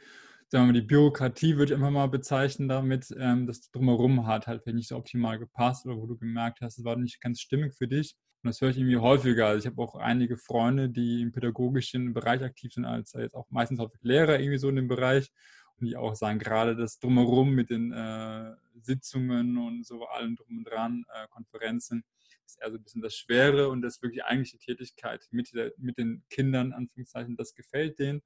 sagen 0.50 0.64
wir 0.64 0.74
mal, 0.74 0.74
die 0.74 0.82
Bürokratie 0.82 1.58
würde 1.58 1.74
ich 1.74 1.76
einfach 1.78 1.92
mal 1.92 2.08
bezeichnen 2.08 2.68
damit, 2.68 3.14
ähm, 3.16 3.46
das 3.46 3.70
drumherum 3.70 4.26
hat 4.26 4.48
halt 4.48 4.66
nicht 4.66 4.88
so 4.88 4.96
optimal 4.96 5.38
gepasst 5.38 5.86
oder 5.86 5.98
wo 5.98 6.08
du 6.08 6.18
gemerkt 6.18 6.62
hast, 6.62 6.80
es 6.80 6.84
war 6.84 6.96
nicht 6.96 7.22
ganz 7.22 7.42
stimmig 7.42 7.76
für 7.76 7.88
dich. 7.88 8.16
Und 8.46 8.50
das 8.50 8.62
höre 8.62 8.70
ich 8.70 8.78
irgendwie 8.78 8.98
häufiger. 8.98 9.48
Also 9.48 9.60
ich 9.62 9.66
habe 9.66 9.82
auch 9.82 9.96
einige 9.96 10.38
Freunde, 10.38 10.88
die 10.88 11.24
im 11.24 11.32
pädagogischen 11.32 12.14
Bereich 12.14 12.44
aktiv 12.44 12.72
sind, 12.72 12.86
als 12.86 13.14
jetzt 13.14 13.34
auch 13.34 13.50
meistens 13.50 13.80
häufig 13.80 14.04
Lehrer 14.04 14.40
irgendwie 14.40 14.60
so 14.60 14.70
in 14.70 14.76
dem 14.76 14.88
Bereich. 14.88 15.32
Und 15.80 15.88
die 15.88 15.98
auch 15.98 16.14
sagen, 16.14 16.38
gerade 16.38 16.76
das 16.76 17.00
Drumherum 17.00 17.56
mit 17.56 17.72
den 17.72 17.92
äh, 17.92 18.54
Sitzungen 18.80 19.58
und 19.58 19.84
so 19.84 20.06
allem 20.06 20.36
drum 20.36 20.60
und 20.60 20.64
dran, 20.66 21.06
äh, 21.12 21.28
Konferenzen, 21.30 22.04
ist 22.46 22.62
eher 22.62 22.70
so 22.70 22.78
ein 22.78 22.84
bisschen 22.84 23.02
das 23.02 23.16
Schwere 23.16 23.70
und 23.70 23.82
das 23.82 24.00
wirklich 24.04 24.24
eigentliche 24.24 24.60
Tätigkeit 24.60 25.28
mit, 25.32 25.52
der, 25.56 25.72
mit 25.78 25.98
den 25.98 26.24
Kindern, 26.30 26.72
Anführungszeichen, 26.72 27.36
das 27.38 27.56
gefällt 27.56 27.98
denen. 27.98 28.22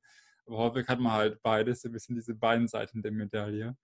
Aber 0.45 0.57
häufig 0.57 0.85
hat 0.89 0.99
man 0.99 1.13
halt 1.13 1.41
beides, 1.41 1.85
ein 1.85 1.93
bisschen 1.93 2.15
diese 2.15 2.35
beiden 2.35 2.67
Seiten 2.67 3.01
der 3.01 3.13
Medaille. 3.13 3.77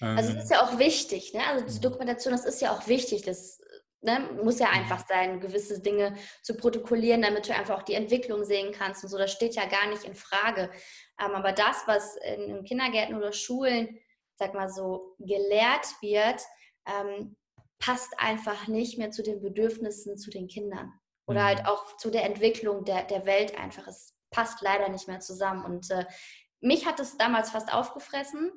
Also 0.00 0.30
das 0.30 0.36
ähm, 0.36 0.42
ist 0.42 0.50
ja 0.50 0.62
auch 0.62 0.78
wichtig, 0.78 1.34
ne? 1.34 1.46
Also 1.46 1.66
die 1.66 1.76
mhm. 1.76 1.82
Dokumentation, 1.82 2.32
das 2.32 2.46
ist 2.46 2.62
ja 2.62 2.72
auch 2.72 2.88
wichtig. 2.88 3.22
Das 3.22 3.60
ne, 4.02 4.20
muss 4.42 4.58
ja 4.58 4.68
einfach 4.68 5.00
mhm. 5.00 5.08
sein, 5.08 5.40
gewisse 5.40 5.80
Dinge 5.80 6.14
zu 6.42 6.56
protokollieren, 6.56 7.22
damit 7.22 7.48
du 7.48 7.54
einfach 7.54 7.78
auch 7.78 7.82
die 7.82 7.94
Entwicklung 7.94 8.44
sehen 8.44 8.72
kannst 8.72 9.02
und 9.02 9.10
so. 9.10 9.18
Das 9.18 9.32
steht 9.32 9.54
ja 9.54 9.66
gar 9.66 9.88
nicht 9.88 10.04
in 10.04 10.14
Frage. 10.14 10.70
Ähm, 11.20 11.32
aber 11.32 11.52
das, 11.52 11.82
was 11.86 12.16
in 12.16 12.64
Kindergärten 12.64 13.16
oder 13.16 13.32
Schulen, 13.32 13.98
sag 14.36 14.54
mal 14.54 14.68
so, 14.68 15.14
gelehrt 15.18 15.86
wird, 16.00 16.42
ähm, 16.86 17.36
passt 17.78 18.12
einfach 18.18 18.68
nicht 18.68 18.98
mehr 18.98 19.10
zu 19.10 19.22
den 19.22 19.40
Bedürfnissen 19.40 20.16
zu 20.16 20.30
den 20.30 20.48
Kindern. 20.48 20.92
Oder 21.26 21.44
halt 21.44 21.60
mhm. 21.60 21.66
auch 21.66 21.96
zu 21.96 22.10
der 22.10 22.24
Entwicklung 22.24 22.84
der, 22.84 23.04
der 23.04 23.24
Welt 23.26 23.58
einfach. 23.58 23.86
Es 23.86 24.14
passt 24.30 24.60
leider 24.62 24.88
nicht 24.88 25.08
mehr 25.08 25.20
zusammen. 25.20 25.64
Und 25.64 25.90
äh, 25.90 26.04
mich 26.60 26.86
hat 26.86 27.00
es 27.00 27.16
damals 27.16 27.50
fast 27.50 27.72
aufgefressen 27.72 28.52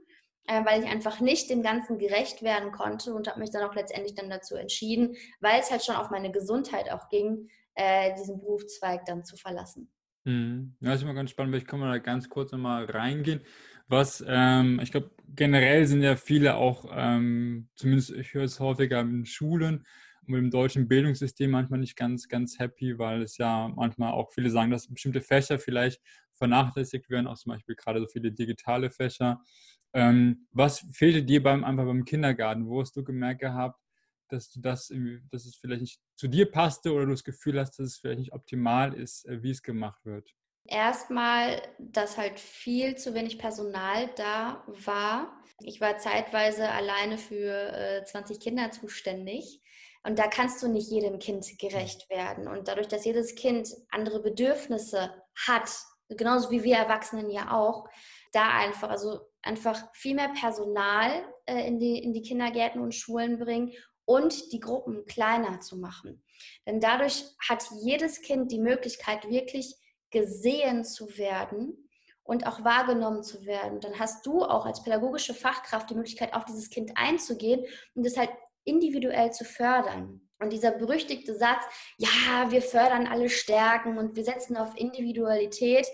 weil 0.47 0.83
ich 0.83 0.89
einfach 0.89 1.19
nicht 1.19 1.49
dem 1.49 1.61
Ganzen 1.63 1.97
gerecht 1.97 2.41
werden 2.43 2.71
konnte 2.71 3.13
und 3.13 3.27
habe 3.27 3.39
mich 3.39 3.51
dann 3.51 3.63
auch 3.63 3.75
letztendlich 3.75 4.15
dann 4.15 4.29
dazu 4.29 4.55
entschieden, 4.55 5.15
weil 5.39 5.59
es 5.59 5.71
halt 5.71 5.83
schon 5.83 5.95
auf 5.95 6.09
meine 6.11 6.31
Gesundheit 6.31 6.91
auch 6.91 7.09
ging, 7.09 7.49
äh, 7.75 8.13
diesen 8.15 8.39
Berufszweig 8.39 9.05
dann 9.05 9.25
zu 9.25 9.37
verlassen. 9.37 9.91
Mhm. 10.25 10.75
Ja, 10.79 10.93
ist 10.93 11.03
immer 11.03 11.13
ganz 11.13 11.29
spannend, 11.29 11.55
ich 11.55 11.65
kann 11.67 11.79
mal 11.79 11.91
da 11.91 11.99
ganz 11.99 12.29
kurz 12.29 12.51
nochmal 12.51 12.85
reingehen. 12.85 13.41
Was, 13.87 14.23
ähm, 14.27 14.79
ich 14.81 14.91
glaube, 14.91 15.11
generell 15.35 15.85
sind 15.85 16.01
ja 16.01 16.15
viele 16.15 16.55
auch, 16.55 16.85
ähm, 16.91 17.69
zumindest 17.75 18.09
ich 18.11 18.33
höre 18.33 18.43
es 18.45 18.59
häufiger 18.59 19.01
in 19.01 19.25
Schulen 19.25 19.85
mit 20.25 20.39
dem 20.39 20.49
deutschen 20.49 20.87
Bildungssystem 20.87 21.51
manchmal 21.51 21.79
nicht 21.79 21.95
ganz, 21.95 22.27
ganz 22.27 22.57
happy, 22.57 22.97
weil 22.97 23.21
es 23.21 23.37
ja 23.37 23.67
manchmal 23.75 24.13
auch 24.13 24.31
viele 24.33 24.49
sagen, 24.49 24.71
dass 24.71 24.87
bestimmte 24.91 25.21
Fächer 25.21 25.59
vielleicht 25.59 26.01
vernachlässigt 26.33 27.09
werden, 27.11 27.27
auch 27.27 27.37
zum 27.37 27.51
Beispiel 27.51 27.75
gerade 27.75 27.99
so 27.99 28.07
viele 28.07 28.31
digitale 28.31 28.89
Fächer. 28.89 29.41
Ähm, 29.95 30.45
was 30.51 30.85
fehlte 30.91 31.23
dir 31.23 31.41
beim, 31.41 31.63
einfach 31.63 31.85
beim 31.85 32.03
Kindergarten? 32.03 32.67
Wo 32.67 32.81
hast 32.81 32.97
du 32.97 33.03
gemerkt 33.03 33.39
gehabt, 33.39 33.79
dass 34.27 34.51
du 34.51 34.59
das, 34.59 34.91
dass 35.31 35.45
es 35.45 35.55
vielleicht 35.55 35.81
nicht 35.81 36.01
zu 36.17 36.27
dir 36.27 36.51
passte 36.51 36.91
oder 36.91 37.05
du 37.05 37.11
das 37.11 37.23
Gefühl 37.23 37.57
hast, 37.59 37.79
dass 37.79 37.87
es 37.87 37.97
vielleicht 37.97 38.19
nicht 38.19 38.33
optimal 38.33 38.93
ist, 38.93 39.25
äh, 39.25 39.41
wie 39.41 39.51
es 39.51 39.63
gemacht 39.63 40.03
wird? 40.03 40.29
Erstmal, 40.67 41.61
dass 41.79 42.17
halt 42.17 42.39
viel 42.39 42.95
zu 42.95 43.13
wenig 43.13 43.37
Personal 43.37 44.09
da 44.17 44.65
war. 44.67 45.41
Ich 45.61 45.79
war 45.79 45.97
zeitweise 45.97 46.69
alleine 46.69 47.17
für 47.17 47.71
äh, 47.71 48.03
20 48.03 48.41
Kinder 48.41 48.71
zuständig. 48.71 49.61
Und 50.03 50.19
da 50.19 50.27
kannst 50.27 50.61
du 50.61 50.67
nicht 50.67 50.91
jedem 50.91 51.19
Kind 51.19 51.47
gerecht 51.57 52.09
werden. 52.09 52.47
Und 52.47 52.67
dadurch, 52.67 52.87
dass 52.87 53.05
jedes 53.05 53.35
Kind 53.35 53.69
andere 53.89 54.21
Bedürfnisse 54.21 55.13
hat, 55.47 55.71
genauso 56.09 56.51
wie 56.51 56.63
wir 56.63 56.75
Erwachsenen 56.75 57.29
ja 57.29 57.51
auch, 57.51 57.87
da 58.31 58.49
einfach, 58.49 58.89
also 58.89 59.21
einfach 59.45 59.93
viel 59.93 60.15
mehr 60.15 60.29
Personal 60.29 61.23
äh, 61.45 61.67
in, 61.67 61.79
die, 61.79 61.97
in 61.99 62.13
die 62.13 62.21
Kindergärten 62.21 62.81
und 62.81 62.93
Schulen 62.93 63.39
bringen 63.39 63.73
und 64.05 64.51
die 64.51 64.59
Gruppen 64.59 65.05
kleiner 65.05 65.59
zu 65.59 65.77
machen. 65.77 66.23
Denn 66.65 66.79
dadurch 66.79 67.25
hat 67.47 67.65
jedes 67.83 68.21
Kind 68.21 68.51
die 68.51 68.59
Möglichkeit, 68.59 69.29
wirklich 69.29 69.75
gesehen 70.11 70.83
zu 70.83 71.17
werden 71.17 71.89
und 72.23 72.47
auch 72.47 72.63
wahrgenommen 72.63 73.23
zu 73.23 73.45
werden. 73.45 73.79
Dann 73.79 73.99
hast 73.99 74.25
du 74.25 74.43
auch 74.43 74.65
als 74.65 74.83
pädagogische 74.83 75.33
Fachkraft 75.33 75.89
die 75.89 75.95
Möglichkeit, 75.95 76.33
auf 76.33 76.45
dieses 76.45 76.69
Kind 76.69 76.91
einzugehen 76.95 77.65
und 77.93 78.05
es 78.05 78.17
halt 78.17 78.31
individuell 78.63 79.31
zu 79.31 79.45
fördern. 79.45 80.21
Und 80.39 80.51
dieser 80.51 80.71
berüchtigte 80.71 81.35
Satz, 81.35 81.63
ja, 81.97 82.49
wir 82.49 82.61
fördern 82.61 83.07
alle 83.07 83.29
Stärken 83.29 83.97
und 83.97 84.15
wir 84.15 84.23
setzen 84.23 84.57
auf 84.57 84.75
Individualität, 84.75 85.87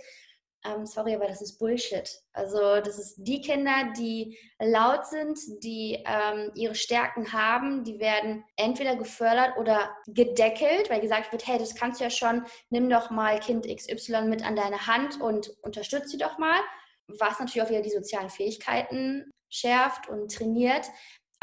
ähm, 0.64 0.86
sorry, 0.86 1.16
aber 1.16 1.28
das 1.28 1.42
ist 1.42 1.58
Bullshit. 1.58 2.08
Also 2.34 2.82
das 2.82 3.00
ist 3.00 3.16
die 3.18 3.42
Kinder, 3.42 3.92
die 3.98 4.38
laut 4.60 5.08
sind, 5.08 5.40
die 5.64 6.04
ähm, 6.06 6.52
ihre 6.54 6.76
Stärken 6.76 7.34
haben, 7.34 7.84
die 7.84 8.00
werden 8.00 8.44
entweder 8.58 8.96
gefördert 8.96 9.58
oder 9.58 9.96
gedeckelt, 10.08 10.90
weil 10.90 11.02
gesagt 11.02 11.32
wird, 11.32 11.48
hey, 11.48 11.58
das 11.58 11.74
kannst 11.74 12.00
du 12.00 12.04
ja 12.04 12.12
schon, 12.12 12.46
nimm 12.70 12.90
doch 12.90 13.10
mal 13.10 13.40
Kind 13.40 13.66
XY 13.68 14.24
mit 14.24 14.46
an 14.46 14.56
deine 14.56 14.86
Hand 14.86 15.20
und 15.20 15.50
unterstütze 15.64 16.10
sie 16.10 16.18
doch 16.20 16.38
mal, 16.38 16.60
was 17.08 17.40
natürlich 17.40 17.64
auch 17.64 17.70
wieder 17.70 17.82
die 17.82 17.90
sozialen 17.90 18.30
Fähigkeiten 18.30 19.32
schärft 19.50 20.10
und 20.10 20.32
trainiert. 20.32 20.86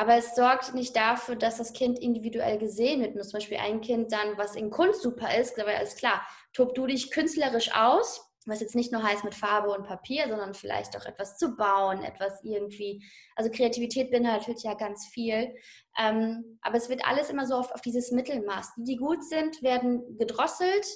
aber 0.00 0.14
es 0.16 0.36
sorgt 0.36 0.74
nicht 0.74 0.94
dafür, 0.94 1.34
dass 1.34 1.58
das 1.58 1.72
Kind 1.72 1.98
individuell 1.98 2.56
gesehen 2.58 3.00
wird. 3.00 3.16
Und 3.16 3.22
zum 3.24 3.32
Beispiel 3.32 3.58
ein 3.58 3.80
Kind 3.80 4.12
dann, 4.12 4.38
was 4.38 4.54
in 4.54 4.70
Kunst 4.70 5.02
super 5.02 5.36
ist, 5.36 5.58
aber 5.60 5.74
alles 5.74 5.96
klar, 5.96 6.24
tob 6.52 6.74
du 6.76 6.86
dich 6.86 7.10
künstlerisch 7.10 7.74
aus, 7.74 8.27
was 8.46 8.60
jetzt 8.60 8.74
nicht 8.74 8.92
nur 8.92 9.02
heißt 9.02 9.24
mit 9.24 9.34
Farbe 9.34 9.70
und 9.70 9.86
Papier, 9.86 10.28
sondern 10.28 10.54
vielleicht 10.54 10.96
auch 10.96 11.04
etwas 11.04 11.36
zu 11.36 11.56
bauen, 11.56 12.02
etwas 12.02 12.42
irgendwie, 12.42 13.04
also 13.36 13.50
Kreativität 13.50 14.10
beinhaltet 14.10 14.62
ja 14.62 14.74
ganz 14.74 15.06
viel. 15.06 15.54
Ähm, 15.98 16.58
aber 16.62 16.76
es 16.76 16.88
wird 16.88 17.04
alles 17.04 17.30
immer 17.30 17.46
so 17.46 17.54
auf, 17.54 17.70
auf 17.72 17.80
dieses 17.80 18.10
Mittelmaß. 18.10 18.74
Die, 18.76 18.84
die 18.84 18.96
gut 18.96 19.22
sind, 19.24 19.62
werden 19.62 20.16
gedrosselt, 20.18 20.86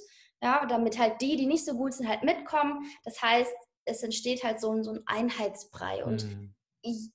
ja, 0.40 0.64
damit 0.66 0.98
halt 0.98 1.20
die, 1.20 1.36
die 1.36 1.46
nicht 1.46 1.64
so 1.64 1.74
gut 1.74 1.94
sind, 1.94 2.08
halt 2.08 2.22
mitkommen. 2.22 2.84
Das 3.04 3.20
heißt, 3.20 3.52
es 3.84 4.02
entsteht 4.02 4.44
halt 4.44 4.60
so 4.60 4.72
ein, 4.72 4.82
so 4.82 4.92
ein 4.92 5.02
Einheitsbrei 5.06 6.04
und 6.04 6.24
mhm. 6.24 6.54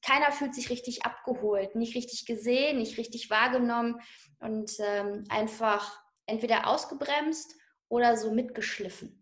keiner 0.01 0.31
fühlt 0.31 0.53
sich 0.53 0.69
richtig 0.69 1.05
abgeholt, 1.05 1.75
nicht 1.75 1.95
richtig 1.95 2.25
gesehen, 2.25 2.79
nicht 2.79 2.97
richtig 2.97 3.29
wahrgenommen 3.29 3.99
und 4.39 4.71
ähm, 4.79 5.23
einfach 5.29 5.99
entweder 6.25 6.67
ausgebremst 6.67 7.55
oder 7.89 8.17
so 8.17 8.31
mitgeschliffen. 8.31 9.16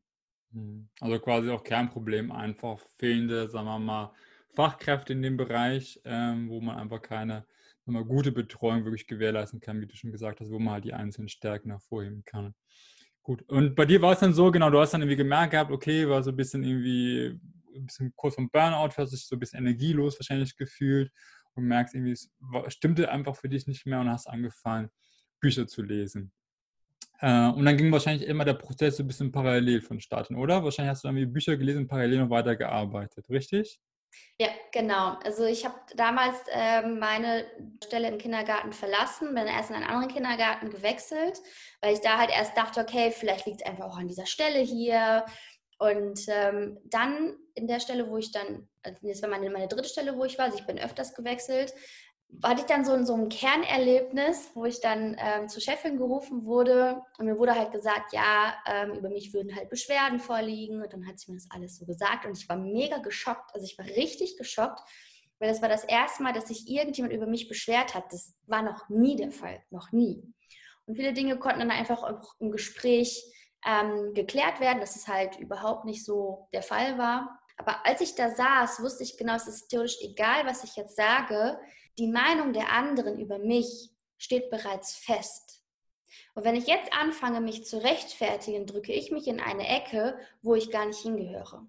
Mhm. 0.55 0.87
Also 1.01 1.19
quasi 1.19 1.49
auch 1.49 1.63
Kernproblem, 1.63 2.31
einfach 2.31 2.79
fehlende, 2.97 3.49
sagen 3.49 3.65
wir 3.67 3.79
mal, 3.79 4.13
Fachkräfte 4.53 5.13
in 5.13 5.21
dem 5.21 5.37
Bereich, 5.37 5.99
ähm, 6.05 6.49
wo 6.49 6.61
man 6.61 6.77
einfach 6.77 7.01
keine 7.01 7.45
mal, 7.85 8.05
gute 8.05 8.31
Betreuung 8.31 8.85
wirklich 8.85 9.05
gewährleisten 9.05 9.59
kann, 9.59 9.81
wie 9.81 9.85
du 9.85 9.95
schon 9.95 10.11
gesagt 10.11 10.39
hast, 10.39 10.49
wo 10.49 10.59
man 10.59 10.75
halt 10.75 10.85
die 10.85 10.93
einzelnen 10.93 11.29
Stärken 11.29 11.69
hervorheben 11.71 12.23
kann. 12.23 12.55
Gut, 13.21 13.43
und 13.49 13.75
bei 13.75 13.85
dir 13.85 14.01
war 14.01 14.13
es 14.13 14.19
dann 14.19 14.33
so, 14.33 14.49
genau, 14.49 14.69
du 14.69 14.79
hast 14.79 14.93
dann 14.93 15.01
irgendwie 15.01 15.17
gemerkt 15.17 15.51
gehabt, 15.51 15.71
okay, 15.71 16.07
war 16.07 16.23
so 16.23 16.31
ein 16.31 16.35
bisschen 16.37 16.63
irgendwie, 16.63 17.39
ein 17.75 17.85
bisschen 17.85 18.13
kurz 18.15 18.35
vom 18.35 18.49
Burnout, 18.49 18.91
hast 18.97 19.11
dich 19.11 19.27
so 19.27 19.35
ein 19.35 19.39
bisschen 19.39 19.59
energielos 19.59 20.17
wahrscheinlich 20.19 20.55
gefühlt 20.55 21.11
und 21.55 21.65
merkst 21.65 21.95
irgendwie, 21.95 22.13
es 22.13 22.29
stimmte 22.69 23.11
einfach 23.11 23.35
für 23.35 23.49
dich 23.49 23.67
nicht 23.67 23.85
mehr 23.85 23.99
und 23.99 24.09
hast 24.09 24.27
angefangen, 24.27 24.89
Bücher 25.39 25.67
zu 25.67 25.81
lesen. 25.81 26.31
Äh, 27.19 27.49
und 27.49 27.65
dann 27.65 27.77
ging 27.77 27.91
wahrscheinlich 27.91 28.27
immer 28.27 28.45
der 28.45 28.53
Prozess 28.53 28.97
so 28.97 29.03
ein 29.03 29.07
bisschen 29.07 29.31
parallel 29.31 29.81
vonstatten, 29.81 30.35
oder? 30.35 30.63
Wahrscheinlich 30.63 30.91
hast 30.91 31.03
du 31.03 31.07
dann 31.07 31.33
Bücher 31.33 31.57
gelesen 31.57 31.87
parallel 31.87 32.19
noch 32.19 32.29
weitergearbeitet, 32.29 33.29
richtig? 33.29 33.79
Ja, 34.37 34.49
genau. 34.71 35.17
Also 35.23 35.45
ich 35.45 35.65
habe 35.65 35.75
damals 35.95 36.35
äh, 36.51 36.81
meine 36.85 37.45
Stelle 37.85 38.09
im 38.09 38.17
Kindergarten 38.17 38.73
verlassen, 38.73 39.33
bin 39.33 39.47
erst 39.47 39.69
in 39.69 39.77
einen 39.77 39.85
anderen 39.85 40.13
Kindergarten 40.13 40.69
gewechselt, 40.69 41.41
weil 41.81 41.93
ich 41.93 42.01
da 42.01 42.17
halt 42.17 42.31
erst 42.31 42.57
dachte, 42.57 42.81
okay, 42.81 43.11
vielleicht 43.11 43.45
liegt 43.45 43.61
es 43.61 43.67
einfach 43.67 43.85
auch 43.85 43.97
an 43.97 44.07
dieser 44.07 44.25
Stelle 44.25 44.59
hier. 44.59 45.25
Und 45.77 46.21
ähm, 46.27 46.77
dann 46.85 47.37
in 47.53 47.67
der 47.67 47.79
Stelle, 47.79 48.09
wo 48.09 48.17
ich 48.17 48.31
dann, 48.31 48.67
also 48.83 48.97
das 49.01 49.21
war 49.21 49.29
meine, 49.29 49.49
meine 49.49 49.67
dritte 49.67 49.89
Stelle, 49.89 50.17
wo 50.17 50.25
ich 50.25 50.37
war, 50.37 50.45
also 50.45 50.57
ich 50.57 50.65
bin 50.65 50.79
öfters 50.79 51.13
gewechselt, 51.13 51.73
hatte 52.43 52.61
ich 52.61 52.67
dann 52.67 52.85
so, 52.85 53.01
so 53.03 53.15
ein 53.15 53.29
Kernerlebnis, 53.29 54.51
wo 54.53 54.65
ich 54.65 54.81
dann 54.81 55.15
ähm, 55.19 55.47
zur 55.47 55.61
Chefin 55.61 55.97
gerufen 55.97 56.45
wurde 56.45 57.01
und 57.17 57.25
mir 57.25 57.37
wurde 57.37 57.55
halt 57.55 57.71
gesagt, 57.71 58.13
ja, 58.13 58.55
ähm, 58.67 58.93
über 58.93 59.09
mich 59.09 59.33
würden 59.33 59.55
halt 59.55 59.69
Beschwerden 59.69 60.19
vorliegen 60.19 60.81
und 60.81 60.91
dann 60.91 61.07
hat 61.07 61.19
sie 61.19 61.31
mir 61.31 61.37
das 61.37 61.47
alles 61.49 61.77
so 61.77 61.85
gesagt 61.85 62.25
und 62.25 62.37
ich 62.37 62.47
war 62.49 62.57
mega 62.57 62.97
geschockt, 62.97 63.53
also 63.53 63.65
ich 63.65 63.77
war 63.77 63.85
richtig 63.85 64.37
geschockt, 64.37 64.81
weil 65.39 65.49
das 65.49 65.61
war 65.61 65.69
das 65.69 65.83
erste 65.83 66.23
Mal, 66.23 66.33
dass 66.33 66.47
sich 66.47 66.67
irgendjemand 66.67 67.13
über 67.13 67.27
mich 67.27 67.47
beschwert 67.47 67.93
hat. 67.93 68.11
Das 68.11 68.35
war 68.47 68.61
noch 68.61 68.89
nie 68.89 69.15
der 69.15 69.31
Fall, 69.31 69.61
noch 69.69 69.91
nie. 69.91 70.23
Und 70.85 70.95
viele 70.95 71.13
Dinge 71.13 71.37
konnten 71.37 71.59
dann 71.59 71.71
einfach 71.71 72.03
auch 72.03 72.35
im 72.39 72.51
Gespräch 72.51 73.23
ähm, 73.65 74.13
geklärt 74.13 74.59
werden, 74.59 74.79
dass 74.79 74.95
es 74.95 75.07
halt 75.07 75.37
überhaupt 75.39 75.85
nicht 75.85 76.05
so 76.05 76.47
der 76.53 76.61
Fall 76.61 76.97
war. 76.97 77.39
Aber 77.57 77.85
als 77.85 78.01
ich 78.01 78.15
da 78.15 78.29
saß, 78.29 78.81
wusste 78.81 79.03
ich 79.03 79.17
genau, 79.17 79.35
es 79.35 79.47
ist 79.47 79.67
theoretisch 79.67 79.97
egal, 80.01 80.45
was 80.45 80.63
ich 80.63 80.75
jetzt 80.75 80.95
sage 80.95 81.57
die 81.97 82.07
Meinung 82.07 82.53
der 82.53 82.71
anderen 82.71 83.19
über 83.19 83.39
mich 83.39 83.91
steht 84.17 84.49
bereits 84.49 84.95
fest. 84.95 85.63
Und 86.33 86.43
wenn 86.43 86.55
ich 86.55 86.67
jetzt 86.67 86.91
anfange, 86.93 87.41
mich 87.41 87.65
zu 87.65 87.81
rechtfertigen, 87.81 88.65
drücke 88.65 88.93
ich 88.93 89.11
mich 89.11 89.27
in 89.27 89.39
eine 89.39 89.67
Ecke, 89.67 90.17
wo 90.41 90.55
ich 90.55 90.71
gar 90.71 90.85
nicht 90.85 90.99
hingehöre. 90.99 91.65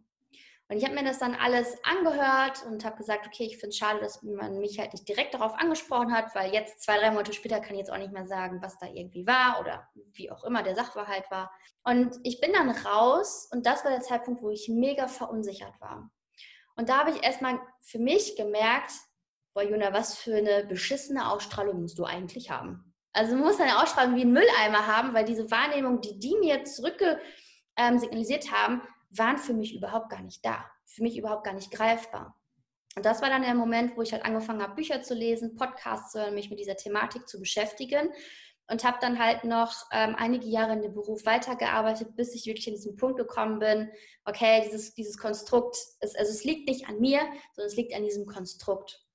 Und 0.69 0.79
ich 0.79 0.85
habe 0.85 0.95
mir 0.95 1.05
das 1.05 1.21
dann 1.21 1.37
alles 1.37 1.77
angehört 1.85 2.65
und 2.67 2.85
habe 2.85 2.97
gesagt, 2.97 3.25
okay, 3.27 3.45
ich 3.45 3.59
finde 3.59 3.69
es 3.69 3.77
schade, 3.77 4.01
dass 4.01 4.23
man 4.23 4.59
mich 4.59 4.81
halt 4.81 4.93
nicht 4.93 5.09
direkt 5.09 5.35
darauf 5.35 5.55
angesprochen 5.55 6.13
hat, 6.13 6.35
weil 6.35 6.53
jetzt 6.53 6.83
zwei, 6.83 6.99
drei 6.99 7.13
Monate 7.13 7.33
später 7.33 7.61
kann 7.61 7.75
ich 7.75 7.81
jetzt 7.81 7.93
auch 7.93 7.99
nicht 7.99 8.13
mehr 8.13 8.27
sagen, 8.27 8.61
was 8.61 8.77
da 8.79 8.87
irgendwie 8.89 9.27
war 9.29 9.61
oder 9.61 9.89
wie 9.95 10.31
auch 10.31 10.43
immer 10.43 10.65
der 10.65 10.75
Sachverhalt 10.75 11.31
war. 11.31 11.53
Und 11.85 12.19
ich 12.25 12.41
bin 12.41 12.53
dann 12.53 12.71
raus 12.71 13.49
und 13.53 13.65
das 13.65 13.85
war 13.85 13.93
der 13.93 14.01
Zeitpunkt, 14.01 14.43
wo 14.43 14.51
ich 14.51 14.69
mega 14.69 15.07
verunsichert 15.07 15.81
war. 15.81 16.11
Und 16.75 16.89
da 16.89 16.99
habe 16.99 17.13
ich 17.13 17.23
erstmal 17.23 17.61
für 17.81 18.01
mich 18.01 18.35
gemerkt, 18.35 18.93
boah 19.57 19.63
Juna, 19.63 19.95
was 19.95 20.19
für 20.19 20.37
eine 20.37 20.67
beschissene 20.67 21.31
Ausstrahlung 21.31 21.81
musst 21.81 21.99
du 21.99 22.05
eigentlich 22.05 22.51
haben? 22.51 22.93
Also 23.15 23.35
du 23.35 23.43
musst 23.43 23.59
eine 23.59 23.83
Ausstrahlung 23.83 24.15
wie 24.15 24.21
ein 24.21 24.33
Mülleimer 24.33 24.87
haben, 24.87 25.15
weil 25.15 25.25
diese 25.25 25.51
Wahrnehmung, 25.51 26.03
die 26.03 26.19
die 26.19 26.37
mir 26.37 26.65
zurück 26.65 27.03
ähm, 27.79 27.99
signalisiert 27.99 28.53
haben, 28.53 28.83
waren 29.09 29.39
für 29.39 29.55
mich 29.55 29.75
überhaupt 29.75 30.11
gar 30.11 30.21
nicht 30.21 30.45
da. 30.45 30.67
Für 30.85 31.03
mich 31.03 31.17
überhaupt 31.17 31.45
gar 31.45 31.55
nicht 31.55 31.71
greifbar. 31.71 32.39
Und 32.97 33.07
das 33.07 33.23
war 33.23 33.31
dann 33.31 33.43
der 33.43 33.55
Moment, 33.55 33.97
wo 33.97 34.03
ich 34.03 34.13
halt 34.13 34.27
angefangen 34.27 34.63
habe, 34.63 34.75
Bücher 34.75 35.01
zu 35.01 35.15
lesen, 35.15 35.55
Podcasts 35.55 36.13
zu 36.13 36.21
hören, 36.21 36.35
mich 36.35 36.51
mit 36.51 36.59
dieser 36.59 36.77
Thematik 36.77 37.27
zu 37.27 37.41
beschäftigen 37.41 38.11
und 38.69 38.85
habe 38.85 38.99
dann 39.01 39.19
halt 39.19 39.45
noch 39.45 39.73
ähm, 39.91 40.17
einige 40.19 40.49
Jahre 40.49 40.75
in 40.75 40.83
dem 40.83 40.93
Beruf 40.93 41.25
weitergearbeitet, 41.25 42.15
bis 42.15 42.35
ich 42.35 42.45
wirklich 42.45 42.67
an 42.67 42.75
diesen 42.75 42.97
Punkt 42.97 43.17
gekommen 43.17 43.59
bin, 43.59 43.91
okay, 44.27 44.63
dieses, 44.67 44.93
dieses 44.93 45.17
Konstrukt, 45.17 45.79
ist, 46.01 46.19
also 46.19 46.31
es 46.31 46.45
liegt 46.45 46.69
nicht 46.69 46.89
an 46.91 47.01
mir, 47.01 47.21
sondern 47.55 47.71
es 47.71 47.77
liegt 47.77 47.95
an 47.95 48.05
diesem 48.05 48.27
Konstrukt. 48.27 49.06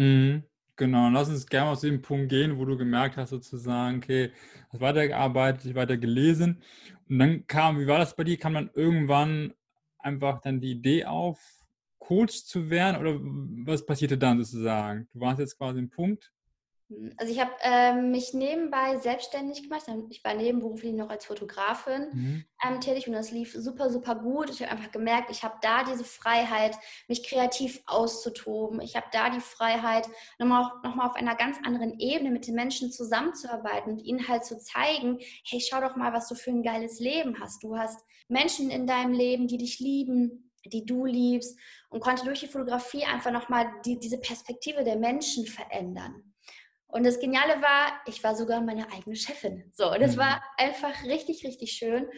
Mhm. 0.00 0.44
Genau, 0.76 1.10
lass 1.10 1.28
uns 1.28 1.46
gerne 1.46 1.70
aus 1.72 1.82
dem 1.82 2.00
Punkt 2.00 2.30
gehen, 2.30 2.56
wo 2.58 2.64
du 2.64 2.78
gemerkt 2.78 3.18
hast, 3.18 3.28
sozusagen, 3.30 3.98
okay, 3.98 4.32
hast 4.70 4.80
weitergearbeitet, 4.80 5.66
ich 5.66 5.74
weiter 5.74 5.98
gelesen. 5.98 6.62
Und 7.08 7.18
dann 7.18 7.46
kam, 7.46 7.78
wie 7.78 7.86
war 7.86 7.98
das 7.98 8.16
bei 8.16 8.24
dir? 8.24 8.38
Kam 8.38 8.54
dann 8.54 8.70
irgendwann 8.72 9.52
einfach 9.98 10.40
dann 10.40 10.58
die 10.60 10.70
Idee 10.72 11.04
auf, 11.04 11.38
Coach 11.98 12.44
zu 12.46 12.70
werden 12.70 12.96
oder 12.98 13.18
was 13.66 13.84
passierte 13.84 14.16
dann 14.16 14.42
sozusagen? 14.42 15.06
Du 15.12 15.20
warst 15.20 15.38
jetzt 15.40 15.58
quasi 15.58 15.78
im 15.80 15.90
Punkt, 15.90 16.32
also 17.16 17.32
ich 17.32 17.40
habe 17.40 17.52
äh, 17.62 17.94
mich 17.94 18.34
nebenbei 18.34 18.98
selbstständig 18.98 19.62
gemacht. 19.62 19.84
Ich 20.10 20.24
war 20.24 20.34
nebenberuflich 20.34 20.92
noch 20.92 21.08
als 21.08 21.24
Fotografin 21.24 22.08
mhm. 22.12 22.44
ähm, 22.66 22.80
tätig 22.80 23.06
und 23.06 23.12
das 23.12 23.30
lief 23.30 23.52
super, 23.52 23.90
super 23.90 24.16
gut. 24.16 24.50
Ich 24.50 24.60
habe 24.60 24.72
einfach 24.72 24.90
gemerkt, 24.90 25.30
ich 25.30 25.44
habe 25.44 25.54
da 25.62 25.84
diese 25.84 26.04
Freiheit, 26.04 26.76
mich 27.06 27.22
kreativ 27.22 27.80
auszutoben. 27.86 28.80
Ich 28.80 28.96
habe 28.96 29.06
da 29.12 29.30
die 29.30 29.40
Freiheit, 29.40 30.08
nochmal, 30.38 30.70
nochmal 30.82 31.08
auf 31.08 31.16
einer 31.16 31.36
ganz 31.36 31.58
anderen 31.64 31.98
Ebene 32.00 32.30
mit 32.30 32.46
den 32.46 32.56
Menschen 32.56 32.90
zusammenzuarbeiten 32.90 33.92
und 33.92 34.00
ihnen 34.00 34.26
halt 34.26 34.44
zu 34.44 34.58
zeigen, 34.58 35.18
hey, 35.48 35.60
schau 35.60 35.80
doch 35.80 35.96
mal, 35.96 36.12
was 36.12 36.28
du 36.28 36.34
für 36.34 36.50
ein 36.50 36.62
geiles 36.62 36.98
Leben 36.98 37.38
hast. 37.40 37.62
Du 37.62 37.76
hast 37.76 38.04
Menschen 38.28 38.70
in 38.70 38.86
deinem 38.86 39.12
Leben, 39.12 39.46
die 39.46 39.58
dich 39.58 39.78
lieben, 39.78 40.50
die 40.64 40.84
du 40.84 41.06
liebst 41.06 41.58
und 41.88 42.00
konnte 42.00 42.24
durch 42.24 42.40
die 42.40 42.46
Fotografie 42.48 43.04
einfach 43.04 43.30
nochmal 43.30 43.70
die, 43.84 43.98
diese 43.98 44.18
Perspektive 44.18 44.84
der 44.84 44.96
Menschen 44.96 45.46
verändern. 45.46 46.30
Und 46.92 47.04
das 47.04 47.20
Geniale 47.20 47.62
war, 47.62 48.00
ich 48.06 48.22
war 48.24 48.34
sogar 48.34 48.60
meine 48.60 48.90
eigene 48.92 49.16
Chefin. 49.16 49.70
So, 49.74 49.94
das 49.94 50.16
mhm. 50.16 50.20
war 50.20 50.42
einfach 50.56 51.04
richtig, 51.04 51.44
richtig 51.44 51.72
schön. 51.72 52.08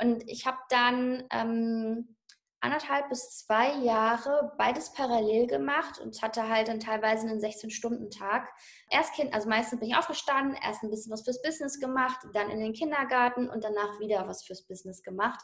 Und 0.00 0.28
ich 0.28 0.46
habe 0.46 0.58
dann 0.68 1.24
ähm, 1.32 2.16
anderthalb 2.60 3.08
bis 3.08 3.38
zwei 3.38 3.72
Jahre 3.78 4.52
beides 4.58 4.92
parallel 4.92 5.46
gemacht 5.46 5.98
und 6.00 6.20
hatte 6.22 6.48
halt 6.48 6.68
dann 6.68 6.80
teilweise 6.80 7.28
einen 7.28 7.40
16-Stunden-Tag. 7.40 8.48
Erst 8.90 9.14
Kind, 9.14 9.32
also 9.32 9.48
meistens 9.48 9.80
bin 9.80 9.88
ich 9.88 9.96
aufgestanden, 9.96 10.56
erst 10.62 10.82
ein 10.82 10.90
bisschen 10.90 11.12
was 11.12 11.24
fürs 11.24 11.42
Business 11.42 11.78
gemacht, 11.78 12.18
dann 12.32 12.50
in 12.50 12.60
den 12.60 12.72
Kindergarten 12.72 13.48
und 13.48 13.64
danach 13.64 14.00
wieder 14.00 14.26
was 14.26 14.44
fürs 14.44 14.66
Business 14.66 15.02
gemacht. 15.02 15.40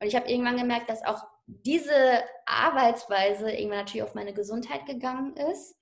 Und 0.00 0.08
ich 0.08 0.16
habe 0.16 0.28
irgendwann 0.28 0.56
gemerkt, 0.56 0.90
dass 0.90 1.04
auch 1.04 1.22
diese 1.46 2.22
Arbeitsweise 2.46 3.52
irgendwann 3.52 3.78
natürlich 3.78 4.02
auf 4.02 4.14
meine 4.14 4.34
Gesundheit 4.34 4.84
gegangen 4.86 5.36
ist 5.36 5.76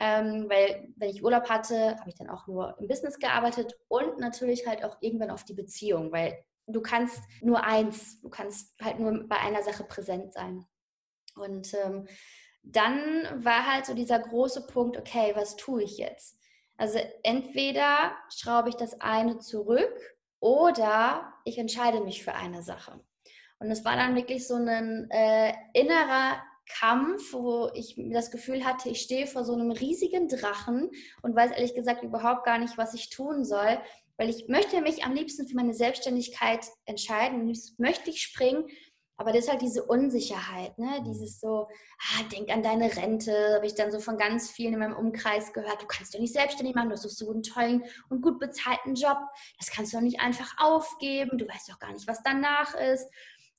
ähm, 0.00 0.48
weil 0.48 0.88
wenn 0.96 1.10
ich 1.10 1.22
Urlaub 1.22 1.48
hatte, 1.50 1.98
habe 1.98 2.08
ich 2.08 2.16
dann 2.16 2.30
auch 2.30 2.46
nur 2.46 2.74
im 2.80 2.88
Business 2.88 3.18
gearbeitet 3.18 3.78
und 3.88 4.18
natürlich 4.18 4.66
halt 4.66 4.82
auch 4.82 4.96
irgendwann 5.00 5.30
auf 5.30 5.44
die 5.44 5.52
Beziehung, 5.52 6.10
weil 6.10 6.42
du 6.66 6.80
kannst 6.80 7.22
nur 7.42 7.62
eins, 7.62 8.18
du 8.22 8.30
kannst 8.30 8.74
halt 8.80 8.98
nur 8.98 9.28
bei 9.28 9.36
einer 9.36 9.62
Sache 9.62 9.84
präsent 9.84 10.32
sein. 10.32 10.64
Und 11.36 11.74
ähm, 11.74 12.08
dann 12.62 13.44
war 13.44 13.66
halt 13.66 13.84
so 13.84 13.94
dieser 13.94 14.18
große 14.18 14.66
Punkt, 14.66 14.96
okay, 14.96 15.32
was 15.34 15.56
tue 15.56 15.82
ich 15.82 15.98
jetzt? 15.98 16.38
Also 16.78 16.98
entweder 17.22 18.16
schraube 18.34 18.70
ich 18.70 18.76
das 18.76 19.02
eine 19.02 19.38
zurück 19.38 19.94
oder 20.40 21.34
ich 21.44 21.58
entscheide 21.58 22.00
mich 22.00 22.24
für 22.24 22.32
eine 22.32 22.62
Sache. 22.62 22.98
Und 23.58 23.70
es 23.70 23.84
war 23.84 23.96
dann 23.96 24.16
wirklich 24.16 24.46
so 24.46 24.54
ein 24.54 25.10
äh, 25.10 25.52
innerer 25.74 26.42
Kampf, 26.66 27.32
wo 27.32 27.70
ich 27.74 27.96
das 28.12 28.30
Gefühl 28.30 28.64
hatte, 28.64 28.88
ich 28.88 29.00
stehe 29.00 29.26
vor 29.26 29.44
so 29.44 29.52
einem 29.52 29.70
riesigen 29.70 30.28
Drachen 30.28 30.90
und 31.22 31.34
weiß 31.34 31.50
ehrlich 31.50 31.74
gesagt 31.74 32.02
überhaupt 32.02 32.44
gar 32.44 32.58
nicht, 32.58 32.78
was 32.78 32.94
ich 32.94 33.10
tun 33.10 33.44
soll, 33.44 33.78
weil 34.16 34.28
ich 34.28 34.48
möchte 34.48 34.80
mich 34.80 35.04
am 35.04 35.14
liebsten 35.14 35.48
für 35.48 35.56
meine 35.56 35.74
Selbstständigkeit 35.74 36.66
entscheiden. 36.84 37.52
Möchte 37.78 38.10
ich 38.10 38.22
springen, 38.22 38.66
Aber 39.20 39.32
das 39.32 39.44
ist 39.44 39.50
halt 39.50 39.60
diese 39.60 39.84
Unsicherheit, 39.84 40.78
ne? 40.78 40.98
Mhm. 41.00 41.04
Dieses 41.04 41.40
so, 41.40 41.68
ah, 41.68 42.22
denk 42.32 42.48
an 42.48 42.62
deine 42.62 42.96
Rente, 42.96 43.56
habe 43.56 43.66
ich 43.66 43.74
dann 43.74 43.92
so 43.92 44.00
von 44.00 44.16
ganz 44.16 44.50
vielen 44.50 44.72
in 44.72 44.78
meinem 44.78 44.96
Umkreis 44.96 45.52
gehört. 45.52 45.82
Du 45.82 45.86
kannst 45.86 46.14
doch 46.14 46.20
nicht 46.20 46.32
selbstständig 46.32 46.74
machen, 46.74 46.88
du 46.88 46.94
hast 46.94 47.04
doch 47.04 47.10
so 47.10 47.30
einen 47.30 47.42
tollen 47.42 47.84
und 48.08 48.22
gut 48.22 48.38
bezahlten 48.38 48.94
Job. 48.94 49.18
Das 49.58 49.70
kannst 49.70 49.92
du 49.92 49.98
doch 49.98 50.02
nicht 50.02 50.20
einfach 50.20 50.54
aufgeben. 50.56 51.36
Du 51.36 51.46
weißt 51.46 51.68
doch 51.70 51.78
gar 51.78 51.92
nicht, 51.92 52.08
was 52.08 52.22
danach 52.22 52.74
ist. 52.74 53.06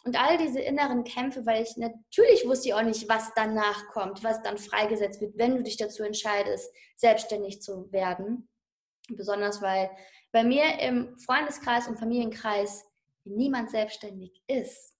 Und 0.03 0.19
all 0.19 0.37
diese 0.37 0.59
inneren 0.59 1.03
Kämpfe, 1.03 1.45
weil 1.45 1.61
ich 1.61 1.77
natürlich 1.77 2.47
wusste 2.47 2.69
ich 2.69 2.73
auch 2.73 2.81
nicht, 2.81 3.07
was 3.07 3.33
danach 3.35 3.87
kommt, 3.89 4.23
was 4.23 4.41
dann 4.41 4.57
freigesetzt 4.57 5.21
wird, 5.21 5.37
wenn 5.37 5.55
du 5.55 5.63
dich 5.63 5.77
dazu 5.77 6.03
entscheidest, 6.03 6.73
selbstständig 6.95 7.61
zu 7.61 7.91
werden. 7.91 8.49
Besonders 9.09 9.61
weil 9.61 9.91
bei 10.31 10.43
mir 10.43 10.79
im 10.79 11.17
Freundeskreis 11.19 11.87
und 11.87 11.99
Familienkreis 11.99 12.85
niemand 13.25 13.69
selbstständig 13.69 14.41
ist. 14.47 14.95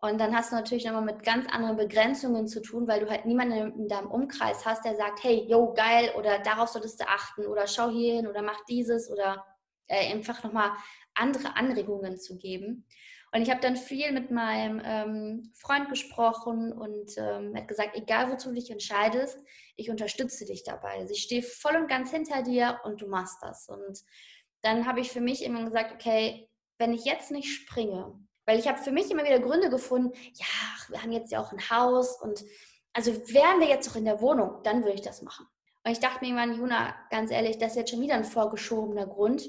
Und 0.00 0.18
dann 0.18 0.36
hast 0.36 0.52
du 0.52 0.56
natürlich 0.56 0.84
nochmal 0.84 1.04
mit 1.04 1.22
ganz 1.22 1.48
anderen 1.50 1.78
Begrenzungen 1.78 2.46
zu 2.46 2.60
tun, 2.60 2.86
weil 2.86 3.00
du 3.00 3.08
halt 3.08 3.24
niemanden 3.24 3.72
in 3.80 3.88
deinem 3.88 4.10
Umkreis 4.10 4.66
hast, 4.66 4.84
der 4.84 4.96
sagt, 4.96 5.24
hey, 5.24 5.46
yo, 5.48 5.72
geil, 5.72 6.12
oder 6.18 6.40
darauf 6.40 6.68
solltest 6.68 7.00
du 7.00 7.08
achten, 7.08 7.46
oder 7.46 7.66
schau 7.66 7.88
hier 7.88 8.16
hin, 8.16 8.26
oder 8.26 8.42
mach 8.42 8.62
dieses, 8.66 9.10
oder 9.10 9.46
äh, 9.86 10.12
einfach 10.12 10.44
nochmal 10.44 10.72
andere 11.14 11.56
Anregungen 11.56 12.18
zu 12.18 12.36
geben. 12.36 12.86
Und 13.34 13.42
ich 13.42 13.50
habe 13.50 13.60
dann 13.60 13.74
viel 13.74 14.12
mit 14.12 14.30
meinem 14.30 14.80
ähm, 14.84 15.50
Freund 15.54 15.88
gesprochen 15.88 16.72
und 16.72 17.18
ähm, 17.18 17.56
hat 17.56 17.66
gesagt, 17.66 17.96
egal 17.96 18.30
wozu 18.30 18.50
du 18.50 18.54
dich 18.54 18.70
entscheidest, 18.70 19.40
ich 19.74 19.90
unterstütze 19.90 20.44
dich 20.44 20.62
dabei. 20.62 21.00
Also 21.00 21.14
ich 21.14 21.24
stehe 21.24 21.42
voll 21.42 21.74
und 21.74 21.88
ganz 21.88 22.12
hinter 22.12 22.42
dir 22.42 22.78
und 22.84 23.02
du 23.02 23.08
machst 23.08 23.38
das. 23.42 23.68
Und 23.68 24.04
dann 24.62 24.86
habe 24.86 25.00
ich 25.00 25.10
für 25.10 25.20
mich 25.20 25.42
immer 25.42 25.64
gesagt, 25.64 25.92
okay, 25.92 26.48
wenn 26.78 26.92
ich 26.92 27.04
jetzt 27.04 27.32
nicht 27.32 27.52
springe, 27.52 28.16
weil 28.46 28.60
ich 28.60 28.68
habe 28.68 28.78
für 28.78 28.92
mich 28.92 29.10
immer 29.10 29.24
wieder 29.24 29.40
Gründe 29.40 29.68
gefunden, 29.68 30.12
ja, 30.34 30.46
wir 30.90 31.02
haben 31.02 31.10
jetzt 31.10 31.32
ja 31.32 31.40
auch 31.40 31.50
ein 31.50 31.70
Haus 31.70 32.20
und 32.22 32.44
also 32.92 33.10
wären 33.32 33.58
wir 33.58 33.66
jetzt 33.66 33.88
noch 33.88 33.96
in 33.96 34.04
der 34.04 34.20
Wohnung, 34.20 34.62
dann 34.62 34.84
würde 34.84 34.94
ich 34.94 35.02
das 35.02 35.22
machen. 35.22 35.44
Und 35.82 35.90
ich 35.90 35.98
dachte 35.98 36.20
mir 36.20 36.28
irgendwann, 36.28 36.56
Juna, 36.56 36.94
ganz 37.10 37.32
ehrlich, 37.32 37.58
das 37.58 37.72
ist 37.72 37.78
jetzt 37.78 37.90
schon 37.90 38.00
wieder 38.00 38.14
ein 38.14 38.24
vorgeschobener 38.24 39.08
Grund. 39.08 39.48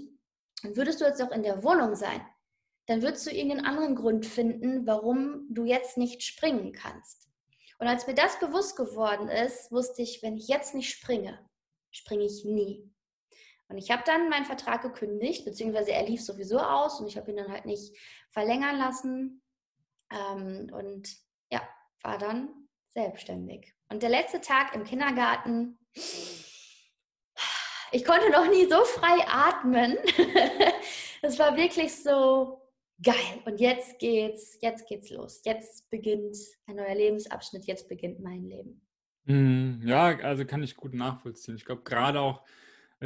Und 0.63 0.75
würdest 0.75 1.01
du 1.01 1.05
jetzt 1.05 1.21
auch 1.21 1.31
in 1.31 1.43
der 1.43 1.63
Wohnung 1.63 1.93
sein, 1.93 2.25
dann 2.87 3.01
würdest 3.01 3.25
du 3.25 3.31
irgendeinen 3.31 3.65
anderen 3.65 3.95
Grund 3.95 4.25
finden, 4.25 4.85
warum 4.85 5.47
du 5.49 5.65
jetzt 5.65 5.97
nicht 5.97 6.23
springen 6.23 6.71
kannst. 6.71 7.29
Und 7.79 7.87
als 7.87 8.07
mir 8.07 8.13
das 8.13 8.39
bewusst 8.39 8.77
geworden 8.77 9.27
ist, 9.27 9.71
wusste 9.71 10.01
ich, 10.01 10.21
wenn 10.23 10.37
ich 10.37 10.47
jetzt 10.47 10.75
nicht 10.75 10.89
springe, 10.89 11.39
springe 11.91 12.23
ich 12.23 12.45
nie. 12.45 12.89
Und 13.67 13.77
ich 13.77 13.89
habe 13.91 14.03
dann 14.05 14.29
meinen 14.29 14.45
Vertrag 14.45 14.83
gekündigt, 14.83 15.43
beziehungsweise 15.43 15.91
er 15.91 16.05
lief 16.05 16.23
sowieso 16.23 16.59
aus 16.59 16.99
und 16.99 17.07
ich 17.07 17.17
habe 17.17 17.31
ihn 17.31 17.37
dann 17.37 17.51
halt 17.51 17.65
nicht 17.65 17.97
verlängern 18.31 18.77
lassen. 18.77 19.41
Ähm, 20.11 20.69
und 20.71 21.09
ja, 21.49 21.67
war 22.03 22.17
dann 22.17 22.67
selbstständig. 22.89 23.73
Und 23.89 24.03
der 24.03 24.09
letzte 24.09 24.39
Tag 24.39 24.75
im 24.75 24.83
Kindergarten, 24.83 25.79
ich 27.91 28.05
konnte 28.05 28.29
noch 28.29 28.47
nie 28.49 28.69
so 28.69 28.83
frei 28.85 29.25
atmen. 29.27 29.97
das 31.23 31.39
war 31.39 31.57
wirklich 31.57 32.01
so 32.01 32.64
geil. 33.01 33.41
Und 33.45 33.59
jetzt 33.59 33.99
geht's, 33.99 34.57
jetzt 34.61 34.87
geht's 34.87 35.09
los. 35.09 35.41
Jetzt 35.45 35.89
beginnt 35.89 36.37
ein 36.67 36.77
neuer 36.77 36.95
Lebensabschnitt, 36.95 37.65
jetzt 37.65 37.87
beginnt 37.87 38.19
mein 38.19 38.43
Leben. 38.43 38.81
Mhm. 39.25 39.81
Ja, 39.85 40.17
also 40.19 40.45
kann 40.45 40.63
ich 40.63 40.75
gut 40.75 40.93
nachvollziehen. 40.93 41.55
Ich 41.55 41.65
glaube, 41.65 41.83
gerade 41.83 42.19
auch 42.19 42.43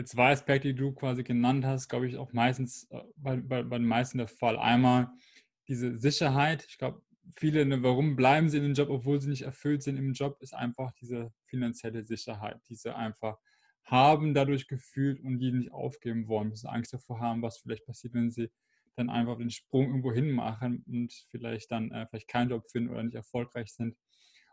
zwei 0.05 0.31
Aspekte, 0.31 0.69
die 0.69 0.75
du 0.75 0.91
quasi 0.93 1.23
genannt 1.23 1.65
hast, 1.65 1.89
glaube 1.89 2.07
ich, 2.07 2.17
auch 2.17 2.33
meistens 2.33 2.85
äh, 2.91 3.01
bei, 3.15 3.37
bei, 3.37 3.63
bei 3.63 3.77
den 3.77 3.87
meisten 3.87 4.17
der 4.17 4.27
Fall. 4.27 4.57
Einmal 4.57 5.09
diese 5.67 5.97
Sicherheit. 5.97 6.65
Ich 6.67 6.77
glaube, 6.77 7.01
viele, 7.35 7.65
ne, 7.65 7.81
warum 7.83 8.15
bleiben 8.15 8.49
sie 8.49 8.57
in 8.57 8.63
dem 8.63 8.73
Job, 8.73 8.89
obwohl 8.89 9.21
sie 9.21 9.29
nicht 9.29 9.43
erfüllt 9.43 9.83
sind 9.83 9.97
im 9.97 10.13
Job, 10.13 10.41
ist 10.41 10.53
einfach 10.53 10.91
diese 10.93 11.31
finanzielle 11.45 12.03
Sicherheit, 12.03 12.59
diese 12.69 12.95
einfach 12.95 13.37
haben 13.83 14.33
dadurch 14.33 14.67
gefühlt 14.67 15.19
und 15.19 15.39
die 15.39 15.51
nicht 15.51 15.71
aufgeben 15.71 16.27
wollen, 16.27 16.49
müssen 16.49 16.67
Angst 16.67 16.93
davor 16.93 17.19
haben, 17.19 17.41
was 17.41 17.57
vielleicht 17.57 17.85
passiert, 17.85 18.13
wenn 18.13 18.29
sie 18.29 18.51
dann 18.99 19.09
einfach 19.09 19.37
den 19.37 19.49
Sprung 19.49 19.87
irgendwo 19.87 20.13
hin 20.13 20.31
machen 20.31 20.83
und 20.87 21.13
vielleicht 21.29 21.71
dann 21.71 21.91
äh, 21.91 22.05
vielleicht 22.07 22.27
keinen 22.27 22.49
Job 22.49 22.69
finden 22.69 22.89
oder 22.89 23.03
nicht 23.03 23.15
erfolgreich 23.15 23.73
sind. 23.73 23.97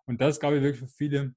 Und 0.07 0.21
das 0.21 0.37
ist, 0.37 0.41
glaube 0.41 0.57
ich, 0.57 0.63
wirklich 0.63 0.81
für 0.81 0.95
viele 0.95 1.35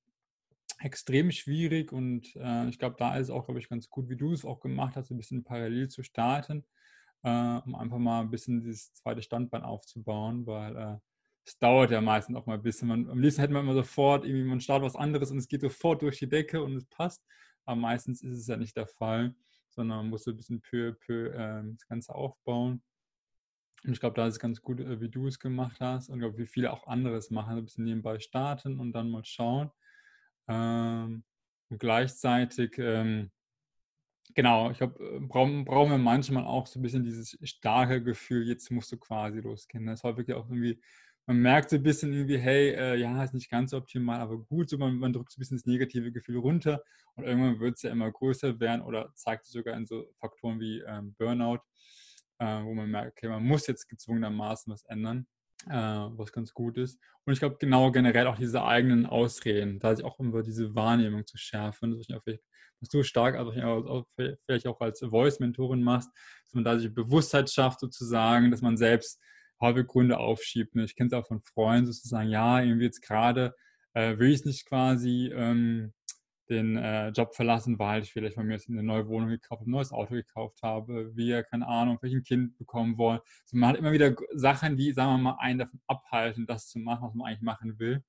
extrem 0.80 1.32
schwierig 1.32 1.92
und 1.92 2.34
äh, 2.36 2.70
ich 2.70 2.80
glaube, 2.80 2.96
da 2.98 3.16
ist 3.18 3.24
es 3.24 3.30
auch, 3.30 3.46
glaube 3.46 3.60
ich, 3.60 3.68
ganz 3.68 3.90
gut, 3.90 4.10
wie 4.10 4.16
du 4.16 4.32
es 4.32 4.46
auch 4.46 4.62
gemacht 4.62 4.96
hast, 4.96 5.12
ein 5.12 5.18
bisschen 5.18 5.44
parallel 5.44 5.90
zu 5.90 6.04
starten, 6.04 6.66
äh, 7.24 7.30
um 7.30 7.76
einfach 7.76 7.98
mal 7.98 8.22
ein 8.22 8.32
bisschen 8.32 8.62
dieses 8.62 8.94
zweite 8.94 9.22
Standbein 9.22 9.64
aufzubauen, 9.64 10.46
weil 10.46 10.78
äh, 10.78 10.98
es 11.46 11.58
dauert 11.58 11.92
ja 11.92 12.00
meistens 12.00 12.38
auch 12.38 12.46
mal 12.46 12.54
ein 12.54 12.62
bisschen. 12.62 12.88
Man, 12.88 13.10
am 13.10 13.20
liebsten 13.20 13.42
hätte 13.42 13.54
man 13.54 13.64
immer 13.64 13.74
sofort, 13.74 14.24
irgendwie 14.24 14.48
man 14.48 14.62
startet 14.62 14.86
was 14.86 14.96
anderes 14.96 15.32
und 15.32 15.40
es 15.40 15.48
geht 15.48 15.62
sofort 15.62 16.02
durch 16.02 16.20
die 16.20 16.30
Decke 16.30 16.64
und 16.64 16.76
es 16.76 16.86
passt, 16.86 17.26
aber 17.66 17.76
meistens 17.76 18.22
ist 18.22 18.38
es 18.38 18.48
ja 18.48 18.56
nicht 18.56 18.78
der 18.78 18.88
Fall, 18.88 19.36
sondern 19.70 19.98
man 19.98 20.10
muss 20.10 20.24
so 20.24 20.32
ein 20.32 20.38
bisschen 20.38 20.62
peu 20.62 20.90
à 20.90 20.94
peu 20.94 21.34
ähm, 21.36 21.76
das 21.78 21.88
Ganze 21.88 22.16
aufbauen. 22.16 22.82
Und 23.84 23.94
ich 23.94 24.00
glaube, 24.00 24.16
da 24.16 24.28
ist 24.28 24.36
es 24.36 24.40
ganz 24.40 24.62
gut, 24.62 24.80
äh, 24.80 25.02
wie 25.02 25.10
du 25.10 25.28
es 25.28 25.40
gemacht 25.40 25.80
hast 25.80 26.10
und 26.10 26.20
glaube, 26.20 26.38
wie 26.38 26.48
viele 26.48 26.72
auch 26.74 26.88
anderes 26.88 27.32
machen, 27.32 27.58
ein 27.58 27.66
bisschen 27.66 27.86
nebenbei 27.86 28.20
starten 28.20 28.80
und 28.80 28.92
dann 28.94 29.10
mal 29.10 29.24
schauen. 29.26 29.72
Ähm, 30.48 31.24
und 31.70 31.80
gleichzeitig, 31.80 32.78
ähm, 32.80 33.32
genau, 34.36 34.72
ich 34.72 34.78
glaube, 34.78 35.04
äh, 35.04 35.20
brauchen, 35.20 35.66
brauchen 35.66 35.92
wir 35.92 35.98
manchmal 35.98 36.44
auch 36.46 36.68
so 36.68 36.80
ein 36.80 36.84
bisschen 36.84 37.04
dieses 37.04 37.38
starke 37.44 38.04
Gefühl, 38.04 38.48
jetzt 38.48 38.72
musst 38.72 38.92
du 38.92 38.98
quasi 38.98 39.40
losgehen. 39.40 39.86
Das 39.86 40.04
war 40.04 40.18
wirklich 40.18 40.36
auch 40.36 40.50
irgendwie, 40.50 40.82
man 41.26 41.38
merkt 41.38 41.70
so 41.70 41.76
ein 41.78 41.84
bisschen 41.84 42.12
irgendwie, 42.12 42.40
hey, 42.40 42.72
äh, 42.72 42.96
ja, 42.96 43.24
ist 43.24 43.34
nicht 43.34 43.52
ganz 43.52 43.74
optimal, 43.74 44.20
aber 44.20 44.40
gut, 44.40 44.70
so 44.70 44.78
man, 44.78 44.96
man 44.96 45.14
drückt 45.14 45.32
so 45.32 45.38
ein 45.38 45.42
bisschen 45.42 45.58
das 45.58 45.66
negative 45.66 46.12
Gefühl 46.12 46.38
runter 46.38 46.84
und 47.16 47.24
irgendwann 47.24 47.60
wird 47.60 47.76
es 47.76 47.84
ja 47.84 47.92
immer 47.92 48.12
größer 48.12 48.60
werden 48.60 48.82
oder 48.82 49.12
zeigt 49.16 49.46
es 49.46 49.52
sogar 49.52 49.76
in 49.78 49.86
so 49.86 50.10
Faktoren 50.18 50.60
wie 50.60 50.80
ähm, 50.80 51.14
Burnout, 51.18 51.60
äh, 52.40 52.64
wo 52.64 52.74
man 52.74 52.90
merkt, 52.90 53.18
okay, 53.18 53.30
man 53.30 53.44
muss 53.44 53.68
jetzt 53.68 53.88
gezwungenermaßen 53.88 54.72
was 54.72 54.84
ändern 54.86 55.28
äh, 55.68 55.74
was 55.74 56.32
ganz 56.32 56.54
gut 56.54 56.78
ist. 56.78 57.00
Und 57.26 57.34
ich 57.34 57.40
glaube, 57.40 57.58
genau 57.60 57.92
generell 57.92 58.28
auch 58.28 58.38
diese 58.38 58.64
eigenen 58.64 59.06
Ausreden, 59.06 59.80
da 59.80 59.96
sich 59.96 60.06
auch 60.06 60.20
immer 60.20 60.42
diese 60.42 60.74
Wahrnehmung 60.76 61.26
zu 61.26 61.38
schärfen, 61.38 61.98
dass, 61.98 62.10
auch 62.16 62.24
vielleicht, 62.24 62.44
dass 62.80 62.90
du 62.90 63.04
stark, 63.04 63.36
also 63.36 63.52
vielleicht 64.46 64.68
auch 64.68 64.80
als 64.80 65.02
Voice-Mentorin 65.02 65.84
machst, 65.84 66.10
dass 66.46 66.54
man 66.54 66.64
da 66.64 66.80
sich 66.80 66.94
Bewusstheit 66.94 67.50
schafft, 67.50 67.80
sozusagen, 67.80 68.52
dass 68.52 68.62
man 68.62 68.78
selbst 68.78 69.22
halbe 69.60 69.86
Gründe 69.86 70.18
aufschiebt. 70.18 70.76
Ich 70.76 70.96
kenne 70.96 71.08
es 71.08 71.14
auch 71.14 71.28
von 71.28 71.42
Freunden 71.42 71.88
sozusagen, 71.88 72.30
ja, 72.30 72.62
irgendwie 72.62 72.86
jetzt 72.86 73.02
gerade 73.02 73.54
äh, 73.94 74.18
will 74.18 74.32
ich 74.32 74.46
nicht 74.46 74.66
quasi 74.66 75.32
ähm, 75.34 75.94
den 76.50 76.78
äh, 76.78 77.10
Job 77.10 77.36
verlassen, 77.36 77.78
weil 77.78 78.02
ich 78.02 78.12
vielleicht 78.12 78.36
von 78.36 78.48
mir 78.48 78.60
eine 78.68 78.84
neue 78.84 79.08
Wohnung 79.08 79.30
gekauft 79.30 79.62
habe, 79.62 79.70
ein 79.70 79.72
neues 79.72 79.92
Auto 79.92 80.16
gekauft 80.16 80.62
habe, 80.64 81.16
wir, 81.16 81.44
keine 81.44 81.68
Ahnung, 81.68 81.98
vielleicht 82.00 82.26
Kind 82.26 82.58
bekommen 82.58 82.98
wollen. 82.98 83.20
Also 83.44 83.58
man 83.58 83.70
hat 83.70 83.78
immer 83.78 83.92
wieder 83.92 84.16
Sachen, 84.34 84.76
die, 84.76 84.92
sagen 84.92 85.12
wir 85.12 85.18
mal, 85.32 85.38
einen 85.40 85.60
davon 85.60 85.80
abhalten, 85.88 86.46
das 86.48 86.68
zu 86.68 86.80
machen, 86.80 87.08
was 87.08 87.14
man 87.14 87.28
eigentlich 87.28 87.42
machen 87.42 87.80
will. 87.80 88.04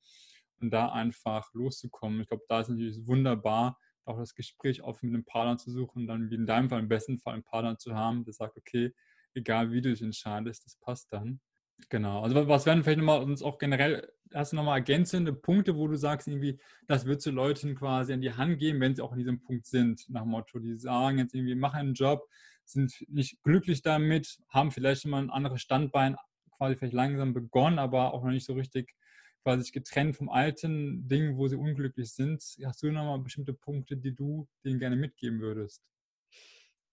Und 0.61 0.71
da 0.71 0.93
einfach 0.93 1.53
loszukommen. 1.55 2.21
Ich 2.21 2.29
glaube, 2.29 2.45
da 2.49 2.61
ist 2.61 2.69
natürlich 2.69 3.07
wunderbar, 3.07 3.79
auch 4.05 4.19
das 4.19 4.35
Gespräch 4.35 4.83
offen 4.83 5.11
mit 5.11 5.15
einem 5.15 5.25
Partner 5.25 5.57
zu 5.57 5.71
suchen 5.71 6.03
und 6.03 6.07
dann 6.07 6.31
wie 6.31 6.35
in 6.35 6.47
deinem 6.47 6.69
Fall 6.69 6.81
im 6.81 6.89
besten 6.89 7.19
Fall 7.19 7.35
einen 7.35 7.43
Partner 7.43 7.79
zu 7.79 7.95
haben, 7.95 8.25
der 8.25 8.33
sagt, 8.33 8.57
okay, 8.57 8.93
egal 9.35 9.71
wie 9.71 9.81
du 9.81 9.91
dich 9.91 10.03
entscheidest, 10.03 10.65
das 10.65 10.77
passt 10.77 11.13
dann. 11.13 11.41
Genau. 11.89 12.23
Also 12.23 12.49
was 12.49 12.67
werden 12.67 12.83
vielleicht 12.85 12.99
nochmal 12.99 13.23
uns 13.23 13.43
auch 13.43 13.59
generell, 13.59 14.13
hast 14.35 14.53
du 14.53 14.57
nochmal 14.57 14.79
ergänzende 14.79 15.33
Punkte, 15.33 15.77
wo 15.77 15.89
du 15.89 15.97
sagst, 15.97 16.29
irgendwie, 16.29 16.61
das 16.87 17.07
wird 17.07 17.25
du 17.25 17.31
Leuten 17.31 17.75
quasi 17.75 18.13
in 18.13 18.21
die 18.21 18.33
Hand 18.33 18.59
geben, 18.59 18.81
wenn 18.81 18.95
sie 18.95 19.03
auch 19.03 19.13
in 19.13 19.19
diesem 19.19 19.41
Punkt 19.41 19.67
sind, 19.67 20.09
nach 20.09 20.25
Motto, 20.25 20.59
die 20.59 20.77
sagen 20.77 21.19
jetzt 21.19 21.35
irgendwie, 21.35 21.55
mach 21.55 21.75
einen 21.75 21.95
Job, 21.95 22.29
sind 22.65 23.05
nicht 23.09 23.43
glücklich 23.43 23.83
damit, 23.83 24.39
haben 24.49 24.71
vielleicht 24.71 25.07
mal 25.07 25.23
ein 25.23 25.31
anderes 25.31 25.61
Standbein 25.63 26.17
quasi 26.57 26.77
vielleicht 26.77 26.95
langsam 26.95 27.33
begonnen, 27.33 27.79
aber 27.79 28.13
auch 28.15 28.23
noch 28.23 28.31
nicht 28.31 28.47
so 28.47 28.53
richtig 28.53 28.95
quasi 29.43 29.71
getrennt 29.73 30.17
vom 30.17 30.29
alten 30.29 31.09
Ding, 31.09 31.37
wo 31.37 31.49
sie 31.49 31.57
unglücklich 31.57 32.13
sind. 32.13 32.43
Hast 32.65 32.83
du 32.83 32.91
nochmal 32.93 33.19
bestimmte 33.21 33.55
Punkte, 33.55 33.97
die 33.97 34.15
du 34.15 34.47
denen 34.65 34.79
gerne 34.79 34.97
mitgeben 34.97 35.41
würdest? 35.41 35.83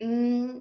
Mm, 0.02 0.60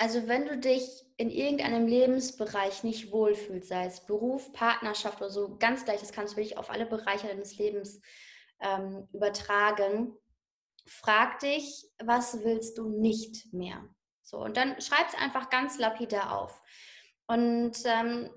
also 0.00 0.28
wenn 0.28 0.46
du 0.46 0.56
dich 0.56 1.04
in 1.18 1.28
irgendeinem 1.28 1.86
Lebensbereich 1.86 2.84
nicht 2.84 3.12
wohlfühlst, 3.12 3.68
sei 3.68 3.84
es 3.84 4.06
Beruf, 4.06 4.50
Partnerschaft 4.54 5.18
oder 5.20 5.28
so, 5.28 5.58
ganz 5.58 5.84
gleich, 5.84 6.00
das 6.00 6.12
kannst 6.12 6.32
du 6.32 6.36
wirklich 6.38 6.56
auf 6.56 6.70
alle 6.70 6.86
Bereiche 6.86 7.26
deines 7.26 7.58
Lebens 7.58 8.00
ähm, 8.62 9.06
übertragen, 9.12 10.16
frag 10.86 11.38
dich, 11.40 11.84
was 12.02 12.42
willst 12.42 12.78
du 12.78 12.88
nicht 12.88 13.52
mehr? 13.52 13.86
So, 14.22 14.38
und 14.38 14.56
dann 14.56 14.80
schreib 14.80 15.06
es 15.06 15.14
einfach 15.14 15.50
ganz 15.50 15.78
lapidar 15.78 16.34
auf. 16.40 16.62
Und 17.26 17.76
ähm, 17.84 18.30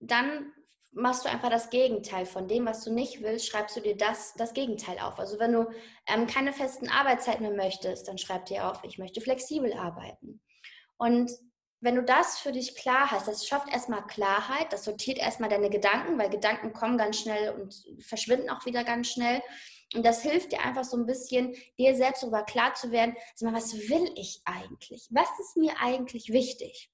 dann 0.00 0.54
machst 0.92 1.26
du 1.26 1.28
einfach 1.28 1.50
das 1.50 1.68
Gegenteil 1.68 2.24
von 2.24 2.48
dem, 2.48 2.64
was 2.64 2.82
du 2.82 2.90
nicht 2.90 3.20
willst, 3.20 3.46
schreibst 3.46 3.76
du 3.76 3.82
dir 3.82 3.96
das, 3.98 4.32
das 4.38 4.54
Gegenteil 4.54 4.98
auf. 5.00 5.18
Also 5.18 5.38
wenn 5.38 5.52
du 5.52 5.66
ähm, 6.06 6.26
keine 6.26 6.54
festen 6.54 6.88
Arbeitszeiten 6.88 7.42
mehr 7.42 7.54
möchtest, 7.54 8.08
dann 8.08 8.16
schreib 8.16 8.46
dir 8.46 8.70
auf, 8.70 8.82
ich 8.84 8.96
möchte 8.96 9.20
flexibel 9.20 9.74
arbeiten. 9.74 10.40
Und 10.96 11.30
wenn 11.80 11.96
du 11.96 12.02
das 12.02 12.38
für 12.38 12.52
dich 12.52 12.76
klar 12.76 13.10
hast, 13.10 13.28
das 13.28 13.46
schafft 13.46 13.70
erstmal 13.70 14.06
Klarheit, 14.06 14.72
das 14.72 14.84
sortiert 14.84 15.18
erstmal 15.18 15.50
deine 15.50 15.68
Gedanken, 15.68 16.18
weil 16.18 16.30
Gedanken 16.30 16.72
kommen 16.72 16.96
ganz 16.96 17.18
schnell 17.18 17.50
und 17.50 17.74
verschwinden 18.00 18.48
auch 18.48 18.64
wieder 18.64 18.84
ganz 18.84 19.08
schnell. 19.08 19.42
Und 19.94 20.04
das 20.04 20.22
hilft 20.22 20.52
dir 20.52 20.60
einfach 20.60 20.84
so 20.84 20.96
ein 20.96 21.06
bisschen, 21.06 21.54
dir 21.78 21.94
selbst 21.94 22.22
darüber 22.22 22.42
klar 22.42 22.74
zu 22.74 22.90
werden, 22.90 23.14
was 23.40 23.74
will 23.74 24.10
ich 24.16 24.40
eigentlich? 24.46 25.08
Was 25.10 25.28
ist 25.38 25.56
mir 25.56 25.74
eigentlich 25.78 26.32
wichtig? 26.32 26.90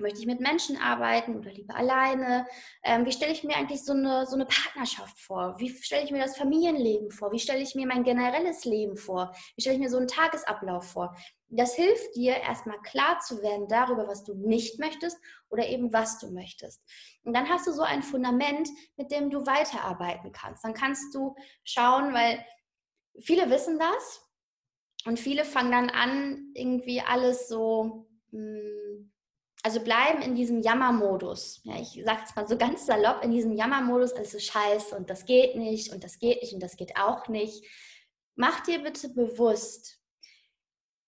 Möchte 0.00 0.20
ich 0.20 0.26
mit 0.26 0.40
Menschen 0.40 0.78
arbeiten 0.78 1.36
oder 1.36 1.52
lieber 1.52 1.74
alleine? 1.74 2.46
Ähm, 2.82 3.04
wie 3.04 3.12
stelle 3.12 3.32
ich 3.32 3.44
mir 3.44 3.56
eigentlich 3.56 3.84
so 3.84 3.92
eine, 3.92 4.26
so 4.26 4.34
eine 4.34 4.46
Partnerschaft 4.46 5.18
vor? 5.18 5.56
Wie 5.58 5.68
stelle 5.68 6.04
ich 6.04 6.10
mir 6.10 6.22
das 6.22 6.36
Familienleben 6.36 7.10
vor? 7.10 7.30
Wie 7.30 7.38
stelle 7.38 7.60
ich 7.60 7.74
mir 7.74 7.86
mein 7.86 8.02
generelles 8.02 8.64
Leben 8.64 8.96
vor? 8.96 9.34
Wie 9.54 9.60
stelle 9.60 9.76
ich 9.76 9.82
mir 9.82 9.90
so 9.90 9.98
einen 9.98 10.08
Tagesablauf 10.08 10.90
vor? 10.92 11.14
Das 11.48 11.74
hilft 11.74 12.16
dir, 12.16 12.36
erstmal 12.36 12.80
klar 12.80 13.20
zu 13.20 13.42
werden 13.42 13.68
darüber, 13.68 14.08
was 14.08 14.24
du 14.24 14.34
nicht 14.34 14.78
möchtest 14.78 15.18
oder 15.50 15.68
eben 15.68 15.92
was 15.92 16.18
du 16.18 16.32
möchtest. 16.32 16.82
Und 17.24 17.34
dann 17.34 17.50
hast 17.50 17.66
du 17.66 17.72
so 17.72 17.82
ein 17.82 18.02
Fundament, 18.02 18.70
mit 18.96 19.12
dem 19.12 19.28
du 19.28 19.44
weiterarbeiten 19.46 20.32
kannst. 20.32 20.64
Dann 20.64 20.72
kannst 20.72 21.14
du 21.14 21.36
schauen, 21.64 22.14
weil 22.14 22.42
viele 23.20 23.50
wissen 23.50 23.78
das 23.78 24.22
und 25.04 25.20
viele 25.20 25.44
fangen 25.44 25.72
dann 25.72 25.90
an, 25.90 26.50
irgendwie 26.54 27.02
alles 27.02 27.48
so. 27.48 28.08
Mh, 28.30 28.40
hm, 28.40 29.12
also 29.62 29.80
bleiben 29.80 30.22
in 30.22 30.34
diesem 30.34 30.60
Jammermodus. 30.60 31.60
Ja, 31.64 31.76
ich 31.80 32.02
sage 32.04 32.22
es 32.24 32.34
mal 32.34 32.48
so 32.48 32.56
ganz 32.56 32.86
salopp, 32.86 33.22
in 33.22 33.30
diesem 33.30 33.52
Jammermodus, 33.52 34.12
ist 34.12 34.42
scheiße 34.42 34.96
und 34.96 35.08
das 35.08 35.24
geht 35.24 35.56
nicht 35.56 35.92
und 35.92 36.02
das 36.02 36.18
geht 36.18 36.42
nicht 36.42 36.52
und 36.52 36.62
das 36.62 36.76
geht 36.76 36.96
auch 36.96 37.28
nicht. 37.28 37.64
Mach 38.34 38.60
dir 38.60 38.82
bitte 38.82 39.08
bewusst, 39.10 40.00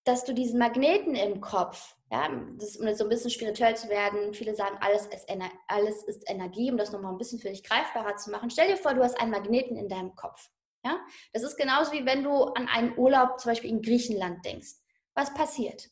dass 0.04 0.24
du 0.24 0.34
diesen 0.34 0.58
Magneten 0.58 1.14
im 1.14 1.40
Kopf, 1.40 1.96
ja, 2.12 2.28
das, 2.58 2.76
um 2.76 2.86
jetzt 2.86 2.98
so 2.98 3.04
ein 3.04 3.10
bisschen 3.10 3.30
spirituell 3.30 3.76
zu 3.76 3.88
werden, 3.88 4.34
viele 4.34 4.54
sagen, 4.54 4.76
alles 4.80 5.06
ist, 5.06 5.28
alles 5.66 6.04
ist 6.04 6.30
Energie, 6.30 6.70
um 6.70 6.76
das 6.76 6.92
nochmal 6.92 7.12
ein 7.12 7.18
bisschen 7.18 7.40
für 7.40 7.48
dich 7.48 7.64
greifbarer 7.64 8.16
zu 8.16 8.30
machen. 8.30 8.50
Stell 8.50 8.68
dir 8.68 8.76
vor, 8.76 8.94
du 8.94 9.02
hast 9.02 9.18
einen 9.18 9.30
Magneten 9.30 9.76
in 9.76 9.88
deinem 9.88 10.14
Kopf. 10.14 10.50
Ja? 10.84 11.00
Das 11.32 11.42
ist 11.42 11.56
genauso 11.56 11.92
wie 11.92 12.04
wenn 12.04 12.22
du 12.22 12.44
an 12.44 12.68
einen 12.68 12.96
Urlaub 12.98 13.40
zum 13.40 13.50
Beispiel 13.50 13.70
in 13.70 13.82
Griechenland 13.82 14.44
denkst. 14.44 14.74
Was 15.14 15.32
passiert? 15.32 15.90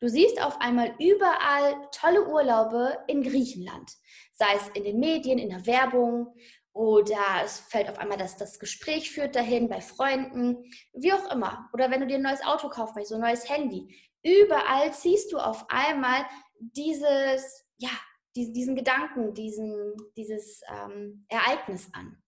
Du 0.00 0.08
siehst 0.08 0.40
auf 0.42 0.60
einmal 0.60 0.94
überall 0.98 1.88
tolle 1.92 2.26
Urlaube 2.28 2.98
in 3.06 3.22
Griechenland, 3.22 3.92
sei 4.32 4.54
es 4.56 4.68
in 4.74 4.84
den 4.84 5.00
Medien, 5.00 5.38
in 5.38 5.50
der 5.50 5.66
Werbung 5.66 6.34
oder 6.74 7.42
es 7.44 7.60
fällt 7.60 7.88
auf 7.88 7.98
einmal, 7.98 8.18
dass 8.18 8.36
das 8.36 8.58
Gespräch 8.58 9.10
führt 9.12 9.36
dahin 9.36 9.68
bei 9.68 9.80
Freunden, 9.80 10.70
wie 10.92 11.12
auch 11.12 11.30
immer. 11.32 11.70
Oder 11.72 11.90
wenn 11.90 12.00
du 12.00 12.06
dir 12.06 12.16
ein 12.16 12.22
neues 12.22 12.44
Auto 12.44 12.68
kaufst, 12.68 13.06
so 13.06 13.14
ein 13.14 13.20
neues 13.20 13.48
Handy. 13.48 13.96
Überall 14.24 14.92
ziehst 14.92 15.32
du 15.32 15.38
auf 15.38 15.66
einmal 15.68 16.26
dieses, 16.58 17.64
ja, 17.76 17.90
diesen 18.34 18.74
Gedanken, 18.74 19.34
diesen, 19.34 19.94
dieses 20.16 20.62
ähm, 20.68 21.24
Ereignis 21.28 21.88
an. 21.92 22.20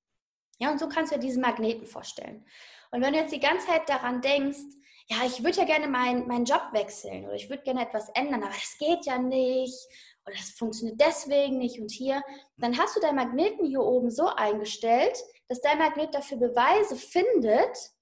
Ja, 0.58 0.70
und 0.70 0.78
so 0.78 0.88
kannst 0.88 1.10
du 1.10 1.16
dir 1.16 1.22
diesen 1.22 1.42
Magneten 1.42 1.86
vorstellen. 1.86 2.46
Und 2.92 3.02
wenn 3.02 3.12
du 3.12 3.18
jetzt 3.18 3.34
die 3.34 3.40
ganze 3.40 3.66
Zeit 3.66 3.88
daran 3.88 4.20
denkst, 4.20 4.60
ja, 5.08 5.24
ich 5.24 5.42
würde 5.44 5.58
ja 5.58 5.64
gerne 5.64 5.86
meinen 5.86 6.26
mein 6.26 6.44
Job 6.44 6.62
wechseln 6.72 7.24
oder 7.24 7.34
ich 7.34 7.48
würde 7.48 7.62
gerne 7.62 7.82
etwas 7.82 8.08
ändern, 8.10 8.42
aber 8.42 8.52
das 8.52 8.76
geht 8.78 9.06
ja 9.06 9.18
nicht 9.18 9.86
oder 10.24 10.34
das 10.34 10.50
funktioniert 10.50 11.00
deswegen 11.00 11.58
nicht 11.58 11.80
und 11.80 11.92
hier, 11.92 12.22
dann 12.56 12.76
hast 12.76 12.96
du 12.96 13.00
deinen 13.00 13.16
Magneten 13.16 13.66
hier 13.66 13.82
oben 13.82 14.10
so 14.10 14.26
eingestellt, 14.26 15.16
dass 15.48 15.60
dein 15.60 15.78
Magnet 15.78 16.12
dafür 16.14 16.38
Beweise 16.38 16.96
findet, 16.96 17.92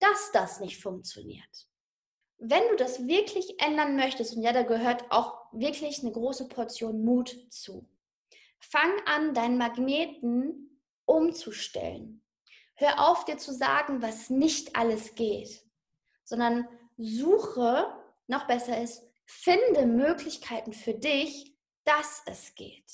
dass 0.00 0.32
das 0.32 0.58
nicht 0.58 0.82
funktioniert. 0.82 1.68
Wenn 2.38 2.66
du 2.70 2.76
das 2.76 3.06
wirklich 3.06 3.60
ändern 3.60 3.96
möchtest, 3.96 4.36
und 4.36 4.42
ja, 4.42 4.52
da 4.52 4.62
gehört 4.62 5.10
auch 5.10 5.52
wirklich 5.52 6.00
eine 6.02 6.12
große 6.12 6.48
Portion 6.48 7.04
Mut 7.04 7.36
zu, 7.50 7.88
fang 8.60 8.92
an, 9.06 9.34
deinen 9.34 9.58
Magneten 9.58 10.80
umzustellen. 11.04 12.22
Hör 12.74 13.08
auf, 13.08 13.24
dir 13.24 13.38
zu 13.38 13.52
sagen, 13.52 14.02
was 14.02 14.30
nicht 14.30 14.76
alles 14.76 15.14
geht 15.14 15.67
sondern 16.28 16.68
suche, 16.98 17.86
noch 18.26 18.46
besser 18.46 18.80
ist, 18.80 19.02
finde 19.24 19.86
Möglichkeiten 19.86 20.72
für 20.72 20.94
dich, 20.94 21.56
dass 21.84 22.22
es 22.26 22.54
geht. 22.54 22.92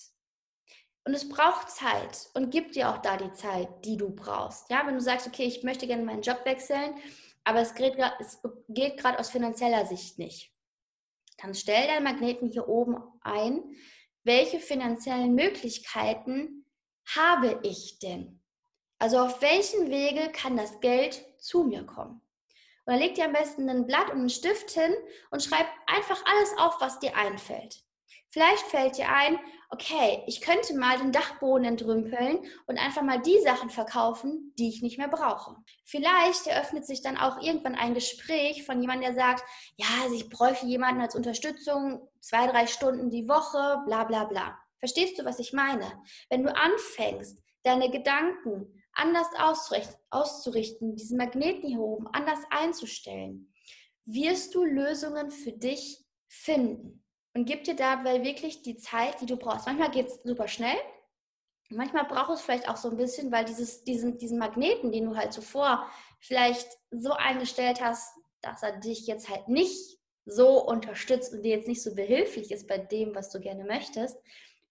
Und 1.04 1.14
es 1.14 1.28
braucht 1.28 1.68
Zeit 1.70 2.30
und 2.34 2.50
gib 2.50 2.72
dir 2.72 2.90
auch 2.90 2.98
da 2.98 3.16
die 3.16 3.32
Zeit, 3.32 3.68
die 3.84 3.96
du 3.96 4.10
brauchst. 4.14 4.70
Ja, 4.70 4.86
wenn 4.86 4.94
du 4.94 5.00
sagst, 5.00 5.26
okay, 5.26 5.44
ich 5.44 5.62
möchte 5.64 5.86
gerne 5.86 6.04
meinen 6.04 6.22
Job 6.22 6.40
wechseln, 6.44 6.94
aber 7.42 7.60
es 7.60 7.74
geht, 7.74 7.96
gerade 7.96 9.18
aus 9.18 9.30
finanzieller 9.30 9.84
Sicht 9.84 10.18
nicht. 10.18 10.52
Dann 11.38 11.54
stell 11.54 11.88
deinen 11.88 12.04
Magneten 12.04 12.48
hier 12.48 12.68
oben 12.68 12.96
ein. 13.20 13.62
Welche 14.22 14.60
finanziellen 14.60 15.34
Möglichkeiten 15.34 16.64
habe 17.14 17.60
ich 17.64 17.98
denn? 17.98 18.40
Also 18.98 19.18
auf 19.18 19.42
welchen 19.42 19.90
Wege 19.90 20.30
kann 20.32 20.56
das 20.56 20.80
Geld 20.80 21.22
zu 21.38 21.64
mir 21.64 21.84
kommen? 21.84 22.23
Und 22.86 22.92
dann 22.92 23.00
leg 23.00 23.14
dir 23.14 23.24
am 23.24 23.32
besten 23.32 23.68
ein 23.68 23.86
Blatt 23.86 24.10
und 24.10 24.18
einen 24.18 24.30
Stift 24.30 24.70
hin 24.70 24.94
und 25.30 25.42
schreib 25.42 25.66
einfach 25.86 26.22
alles 26.26 26.58
auf, 26.58 26.80
was 26.80 26.98
dir 26.98 27.16
einfällt. 27.16 27.84
Vielleicht 28.30 28.64
fällt 28.66 28.98
dir 28.98 29.08
ein, 29.08 29.38
okay, 29.70 30.24
ich 30.26 30.40
könnte 30.40 30.76
mal 30.76 30.98
den 30.98 31.12
Dachboden 31.12 31.64
entrümpeln 31.64 32.40
und 32.66 32.78
einfach 32.78 33.02
mal 33.02 33.22
die 33.22 33.38
Sachen 33.44 33.70
verkaufen, 33.70 34.52
die 34.58 34.68
ich 34.68 34.82
nicht 34.82 34.98
mehr 34.98 35.06
brauche. 35.06 35.54
Vielleicht 35.84 36.48
eröffnet 36.48 36.84
sich 36.84 37.00
dann 37.00 37.16
auch 37.16 37.40
irgendwann 37.40 37.76
ein 37.76 37.94
Gespräch 37.94 38.66
von 38.66 38.80
jemandem, 38.80 39.14
der 39.14 39.14
sagt, 39.14 39.44
ja, 39.76 39.86
also 40.02 40.16
ich 40.16 40.28
bräuchte 40.30 40.66
jemanden 40.66 41.00
als 41.00 41.14
Unterstützung, 41.14 42.08
zwei, 42.20 42.48
drei 42.48 42.66
Stunden 42.66 43.08
die 43.08 43.28
Woche, 43.28 43.82
bla 43.86 44.02
bla 44.02 44.24
bla. 44.24 44.58
Verstehst 44.80 45.16
du, 45.16 45.24
was 45.24 45.38
ich 45.38 45.52
meine? 45.52 45.86
Wenn 46.28 46.42
du 46.42 46.54
anfängst, 46.54 47.40
deine 47.62 47.88
Gedanken 47.90 48.73
anders 48.94 49.26
auszurichten, 50.10 50.96
diesen 50.96 51.18
Magneten 51.18 51.68
hier 51.68 51.80
oben 51.80 52.06
anders 52.08 52.40
einzustellen, 52.50 53.52
wirst 54.04 54.54
du 54.54 54.64
Lösungen 54.64 55.30
für 55.30 55.52
dich 55.52 56.04
finden. 56.28 57.04
Und 57.34 57.46
gib 57.46 57.64
dir 57.64 57.74
dabei 57.74 58.22
wirklich 58.22 58.62
die 58.62 58.76
Zeit, 58.76 59.20
die 59.20 59.26
du 59.26 59.36
brauchst. 59.36 59.66
Manchmal 59.66 59.90
geht 59.90 60.06
es 60.06 60.20
super 60.22 60.46
schnell. 60.46 60.76
Manchmal 61.70 62.04
braucht 62.04 62.30
es 62.30 62.42
vielleicht 62.42 62.68
auch 62.68 62.76
so 62.76 62.90
ein 62.90 62.96
bisschen, 62.96 63.32
weil 63.32 63.44
dieses, 63.44 63.82
diesen, 63.82 64.18
diesen 64.18 64.38
Magneten, 64.38 64.92
den 64.92 65.06
du 65.06 65.16
halt 65.16 65.32
zuvor 65.32 65.90
vielleicht 66.20 66.68
so 66.90 67.12
eingestellt 67.12 67.80
hast, 67.80 68.14
dass 68.42 68.62
er 68.62 68.78
dich 68.78 69.06
jetzt 69.06 69.28
halt 69.28 69.48
nicht 69.48 69.98
so 70.26 70.64
unterstützt 70.64 71.32
und 71.32 71.42
dir 71.42 71.56
jetzt 71.56 71.68
nicht 71.68 71.82
so 71.82 71.94
behilflich 71.94 72.50
ist 72.50 72.68
bei 72.68 72.78
dem, 72.78 73.14
was 73.14 73.30
du 73.30 73.40
gerne 73.40 73.64
möchtest, 73.64 74.16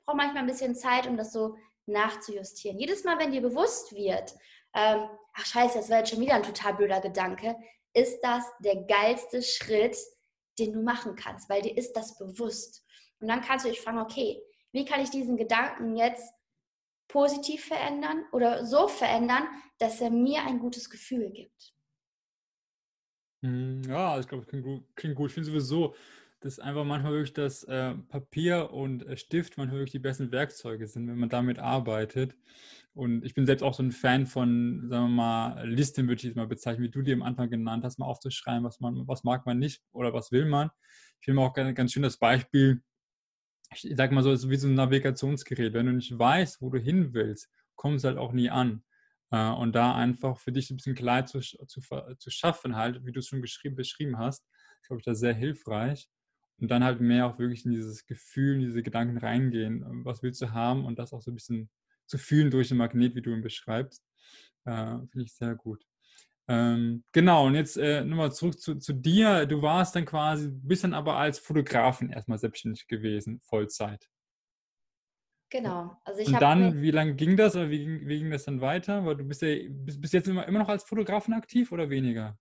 braucht 0.06 0.18
manchmal 0.18 0.44
ein 0.44 0.48
bisschen 0.48 0.76
Zeit, 0.76 1.08
um 1.08 1.18
das 1.18 1.34
so 1.34 1.56
nachzujustieren. 1.86 2.80
Jedes 2.80 3.04
Mal, 3.04 3.20
wenn 3.20 3.32
dir 3.32 3.42
bewusst 3.42 3.94
wird, 3.94 4.34
ähm, 4.74 5.08
ach 5.34 5.46
scheiße, 5.46 5.78
das 5.78 5.90
war 5.90 6.00
jetzt 6.00 6.10
schon 6.10 6.22
wieder 6.22 6.36
ein 6.36 6.44
total 6.44 6.74
blöder 6.76 7.02
Gedanke, 7.02 7.56
ist 7.94 8.20
das 8.22 8.44
der 8.60 8.84
geilste 8.84 9.42
Schritt, 9.42 9.98
den 10.60 10.74
du 10.74 10.82
machen 10.82 11.16
kannst, 11.16 11.50
weil 11.50 11.62
dir 11.62 11.78
ist 11.78 11.94
das 11.94 12.18
bewusst. 12.18 12.86
Und 13.20 13.28
dann 13.28 13.42
kannst 13.42 13.66
du 13.66 13.70
dich 13.70 13.82
fragen, 13.82 14.00
okay, 14.00 14.42
wie 14.72 14.86
kann 14.86 15.02
ich 15.02 15.10
diesen 15.10 15.38
Gedanken 15.38 15.96
jetzt 15.96 16.34
positiv 17.08 17.66
verändern 17.66 18.26
oder 18.32 18.66
so 18.66 18.88
verändern, 18.88 19.44
dass 19.78 20.02
er 20.02 20.10
mir 20.10 20.44
ein 20.44 20.60
gutes 20.60 20.90
Gefühl 20.90 21.30
gibt. 21.30 21.74
Hm, 23.44 23.84
ja, 23.84 24.20
ich 24.20 24.28
glaube, 24.28 24.46
klingt 24.46 24.66
gut. 24.66 24.84
Klingt 24.96 25.16
gut. 25.16 25.28
Ich 25.28 25.34
finde 25.34 25.50
sowieso, 25.50 25.96
dass 26.44 26.60
einfach 26.60 26.84
manchmal 26.84 27.14
wirklich 27.14 27.34
das 27.34 27.64
äh, 27.64 27.96
Papier 28.10 28.72
und 28.72 29.08
äh, 29.08 29.16
Stift 29.16 29.58
manchmal 29.58 29.80
wirklich 29.80 29.94
die 29.94 30.00
besten 30.00 30.32
Werkzeuge 30.32 30.88
sind, 30.88 31.08
wenn 31.08 31.18
man 31.18 31.30
damit 31.30 31.58
arbeitet. 31.58 32.36
Und 32.94 33.24
ich 33.24 33.34
bin 33.34 33.46
selbst 33.46 33.64
auch 33.64 33.74
so 33.74 33.82
ein 33.82 33.92
Fan 33.92 34.28
von, 34.28 34.88
sagen 34.90 35.06
wir 35.06 35.16
mal, 35.16 35.68
Listen 35.70 36.08
würde 36.08 36.16
ich 36.20 36.24
jetzt 36.24 36.36
mal 36.36 36.46
bezeichnen, 36.46 36.84
wie 36.84 36.90
du 36.90 37.02
die 37.02 37.14
am 37.14 37.24
Anfang 37.24 37.50
genannt 37.50 37.86
hast, 37.86 37.98
mal 37.98 38.06
aufzuschreiben, 38.08 38.64
was 38.64 38.82
man, 38.82 39.08
was 39.08 39.24
mag 39.24 39.46
man 39.46 39.58
nicht 39.58 39.82
oder 39.94 40.14
was 40.14 40.32
will 40.32 40.46
man. 40.46 40.70
Ich 41.20 41.26
finde 41.26 41.42
auch 41.42 41.54
ganz, 41.54 41.76
ganz 41.76 41.94
schön 41.94 42.04
das 42.04 42.18
Beispiel, 42.18 42.84
ich 43.72 43.96
sag 43.96 44.12
mal 44.12 44.22
so, 44.22 44.36
so 44.36 44.50
wie 44.50 44.58
so 44.58 44.68
ein 44.68 44.76
Navigationsgerät. 44.76 45.74
Wenn 45.74 45.86
du 45.86 45.94
nicht 45.94 46.18
weißt, 46.18 46.62
wo 46.62 46.70
du 46.70 46.78
hin 46.78 47.14
willst, 47.14 47.50
kommst 47.76 48.04
du 48.04 48.10
halt 48.10 48.18
auch 48.18 48.34
nie 48.34 48.50
an. 48.50 48.84
Äh, 49.32 49.50
und 49.50 49.74
da 49.74 49.96
einfach 49.96 50.38
für 50.38 50.52
dich 50.52 50.70
ein 50.70 50.78
bisschen 50.78 50.96
Klarheit 50.96 51.30
zu, 51.30 51.40
zu, 51.40 51.82
zu 52.18 52.30
schaffen, 52.30 52.76
halt, 52.76 53.06
wie 53.06 53.14
du 53.14 53.20
es 53.20 53.28
schon 53.28 53.42
beschrieben 53.42 54.18
hast, 54.18 54.46
ist, 54.82 54.88
glaube 54.88 55.00
ich, 55.00 55.06
da 55.06 55.16
sehr 55.16 55.34
hilfreich 55.34 56.10
und 56.60 56.70
dann 56.70 56.84
halt 56.84 57.02
mehr 57.02 57.28
auch 57.28 57.40
wirklich 57.40 57.66
in 57.66 57.72
dieses 57.72 58.06
Gefühl, 58.06 58.56
in 58.56 58.62
diese 58.62 58.84
Gedanken 58.84 59.18
reingehen. 59.18 59.84
Ähm, 59.84 60.06
was 60.06 60.24
willst 60.24 60.42
du 60.42 60.52
haben 60.52 60.86
und 60.86 61.00
das 61.00 61.14
auch 61.14 61.22
so 61.22 61.32
ein 61.32 61.36
bisschen 61.36 61.70
zu 62.06 62.18
fühlen 62.18 62.52
durch 62.52 62.70
den 62.70 62.78
Magnet, 62.78 63.16
wie 63.16 63.22
du 63.22 63.32
ihn 63.32 63.42
beschreibst. 63.42 64.04
Äh, 64.66 64.98
Finde 65.12 65.26
ich 65.26 65.34
sehr 65.34 65.56
gut. 65.56 65.86
Ähm, 66.48 67.04
genau, 67.14 67.48
und 67.48 67.56
jetzt 67.56 67.78
äh, 67.78 68.04
nochmal 68.04 68.34
zurück 68.34 68.60
zu, 68.60 68.76
zu, 68.76 68.94
dir. 68.94 69.46
Du 69.46 69.62
warst 69.62 69.96
dann 69.96 70.06
quasi, 70.06 70.50
bist 70.52 70.84
dann 70.84 70.94
aber 70.94 71.16
als 71.16 71.40
Fotografin 71.40 72.10
erstmal 72.10 72.38
selbstständig 72.38 72.88
gewesen, 72.88 73.40
Vollzeit. 73.40 74.10
Genau. 75.50 75.96
Also 76.04 76.20
ich 76.20 76.28
und 76.28 76.42
dann, 76.42 76.82
wie 76.82 76.92
lange 76.92 77.16
ging 77.16 77.38
das 77.38 77.56
oder 77.56 77.70
wie, 77.70 78.08
wie, 78.08 78.20
ging 78.20 78.32
das 78.32 78.46
dann 78.46 78.60
weiter? 78.60 79.06
Weil 79.06 79.16
du 79.16 79.24
bist 79.24 79.42
ja 79.44 79.56
bist, 79.70 80.02
bist 80.02 80.14
jetzt 80.14 80.28
immer, 80.28 80.48
immer 80.48 80.60
noch 80.60 80.70
als 80.70 80.84
Fotografin 80.84 81.34
aktiv 81.34 81.72
oder 81.72 81.90
weniger? 81.90 82.38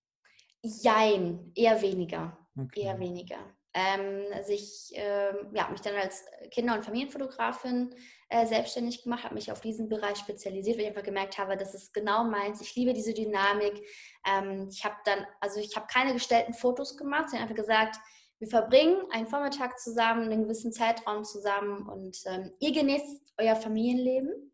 Jein, 0.63 1.53
eher 1.55 1.81
weniger. 1.81 2.37
Okay. 2.57 2.81
Eher 2.81 2.99
weniger. 2.99 3.55
Ähm, 3.75 4.25
sich, 4.45 4.93
äh, 4.95 5.33
ja, 5.55 5.69
mich 5.71 5.81
dann 5.81 5.95
als 5.95 6.25
Kinder- 6.51 6.75
und 6.75 6.85
Familienfotografin 6.85 7.95
äh, 8.29 8.47
selbstständig 8.47 9.03
gemacht, 9.03 9.25
habe 9.25 9.35
mich 9.35 9.51
auf 9.51 9.61
diesen 9.61 9.89
Bereich 9.89 10.19
spezialisiert, 10.19 10.77
weil 10.77 10.85
ich 10.85 10.91
einfach 10.91 11.03
gemerkt 11.03 11.39
habe, 11.39 11.57
das 11.57 11.75
ist 11.75 11.95
genau 11.95 12.25
meins. 12.25 12.61
Ich 12.61 12.75
liebe 12.77 12.93
diese 12.93 13.15
Dynamik. 13.15 13.83
Ähm, 14.27 14.69
ich 14.71 14.85
habe 14.85 14.97
dann, 15.05 15.27
also 15.41 15.61
ich 15.61 15.75
habe 15.77 15.87
keine 15.87 16.13
gestellten 16.13 16.55
Fotos 16.55 16.97
gemacht, 16.97 17.31
sondern 17.31 17.49
einfach 17.49 17.63
gesagt, 17.63 17.97
wir 18.39 18.49
verbringen 18.49 18.97
einen 19.11 19.29
Vormittag 19.29 19.79
zusammen, 19.79 20.25
einen 20.25 20.43
gewissen 20.43 20.73
Zeitraum 20.73 21.25
zusammen 21.25 21.89
und 21.89 22.19
ähm, 22.27 22.53
ihr 22.59 22.73
genießt 22.73 23.35
euer 23.39 23.55
Familienleben. 23.55 24.53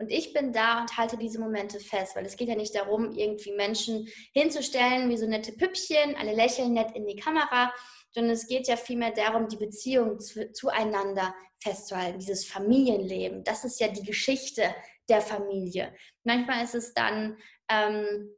Und 0.00 0.12
ich 0.12 0.32
bin 0.32 0.52
da 0.52 0.80
und 0.80 0.96
halte 0.96 1.16
diese 1.16 1.40
Momente 1.40 1.80
fest, 1.80 2.14
weil 2.14 2.24
es 2.24 2.36
geht 2.36 2.48
ja 2.48 2.54
nicht 2.54 2.74
darum, 2.74 3.12
irgendwie 3.12 3.52
Menschen 3.52 4.08
hinzustellen 4.32 5.08
wie 5.08 5.16
so 5.16 5.26
nette 5.26 5.52
Püppchen, 5.52 6.16
alle 6.16 6.34
lächeln 6.34 6.72
nett 6.72 6.94
in 6.94 7.06
die 7.06 7.16
Kamera, 7.16 7.72
sondern 8.18 8.34
es 8.34 8.48
geht 8.48 8.66
ja 8.66 8.76
vielmehr 8.76 9.12
darum, 9.12 9.46
die 9.46 9.56
Beziehung 9.56 10.18
zu, 10.18 10.50
zueinander 10.50 11.32
festzuhalten, 11.62 12.18
dieses 12.18 12.44
Familienleben. 12.44 13.44
Das 13.44 13.64
ist 13.64 13.78
ja 13.78 13.86
die 13.86 14.02
Geschichte 14.02 14.74
der 15.08 15.20
Familie. 15.20 15.94
Manchmal 16.24 16.64
ist 16.64 16.74
es 16.74 16.92
dann 16.94 17.36
ähm, 17.70 18.28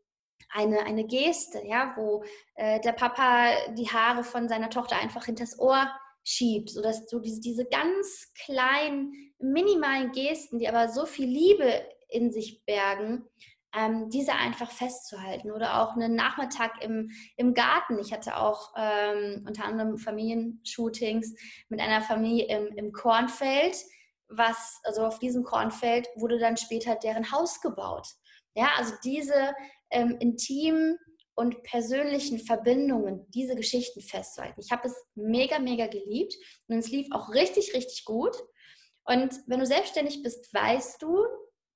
eine, 0.51 0.85
eine 0.85 1.07
Geste, 1.07 1.63
ja, 1.65 1.95
wo 1.97 2.23
äh, 2.57 2.79
der 2.81 2.93
Papa 2.93 3.55
die 3.73 3.89
Haare 3.89 4.23
von 4.23 4.51
seiner 4.51 4.69
Tochter 4.69 4.97
einfach 4.97 5.25
hinters 5.25 5.59
Ohr 5.59 5.91
schiebt, 6.25 6.69
sodass 6.69 7.07
du 7.07 7.19
diese, 7.19 7.41
diese 7.41 7.65
ganz 7.65 8.35
kleinen, 8.45 9.33
minimalen 9.39 10.13
Gesten, 10.13 10.59
die 10.59 10.69
aber 10.69 10.91
so 10.91 11.07
viel 11.07 11.27
Liebe 11.27 11.89
in 12.11 12.33
sich 12.33 12.67
bergen, 12.67 13.25
ähm, 13.75 14.09
diese 14.11 14.33
einfach 14.33 14.71
festzuhalten. 14.71 15.51
Oder 15.51 15.81
auch 15.81 15.95
einen 15.95 16.15
Nachmittag 16.15 16.83
im, 16.83 17.11
im 17.37 17.55
Garten. 17.55 17.99
Ich 17.99 18.13
hatte 18.13 18.37
auch 18.37 18.73
ähm, 18.77 19.45
unter 19.47 19.65
anderem 19.65 19.99
Familienshootings 19.99 21.35
mit 21.69 21.81
einer 21.81 22.03
Familie 22.03 22.47
im, 22.47 22.67
im 22.77 22.93
Kornfeld, 22.93 23.77
was, 24.29 24.81
also 24.85 25.05
auf 25.05 25.19
diesem 25.19 25.45
Kornfeld 25.45 26.09
wurde 26.17 26.39
dann 26.39 26.57
später 26.57 26.95
deren 26.97 27.33
Haus 27.33 27.61
gebaut. 27.61 28.07
Ja, 28.55 28.71
also 28.77 28.95
diese 29.05 29.55
ähm, 29.91 30.17
intimen 30.21 30.99
und 31.35 31.63
persönlichen 31.63 32.39
Verbindungen, 32.39 33.27
diese 33.31 33.55
Geschichten 33.57 34.01
festzuhalten. 34.03 34.61
Ich 34.61 34.71
habe 34.71 34.87
es 34.87 34.95
mega, 35.15 35.59
mega 35.59 35.87
geliebt 35.87 36.35
und 36.69 36.79
es 36.79 36.91
lief 36.91 37.09
auch 37.13 37.31
richtig, 37.33 37.73
richtig 37.75 38.05
gut. 38.05 38.37
Und 39.05 39.35
wenn 39.47 39.61
du 39.61 39.67
selbstständig 39.67 40.23
bist, 40.23 40.53
weißt 40.53 41.01
du, 41.01 41.25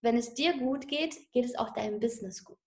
wenn 0.04 0.16
es 0.16 0.34
dir 0.34 0.56
gut 0.58 0.86
geht, 0.86 1.16
geht 1.32 1.44
es 1.44 1.56
auch 1.56 1.70
deinem 1.70 1.98
Business 1.98 2.44
gut. 2.44 2.58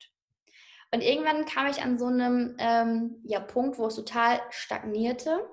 Und 0.91 1.01
irgendwann 1.01 1.45
kam 1.45 1.67
ich 1.67 1.81
an 1.81 1.97
so 1.97 2.05
einem 2.05 2.55
ähm, 2.59 3.21
ja, 3.23 3.39
Punkt, 3.39 3.77
wo 3.77 3.87
es 3.87 3.95
total 3.95 4.41
stagnierte. 4.49 5.47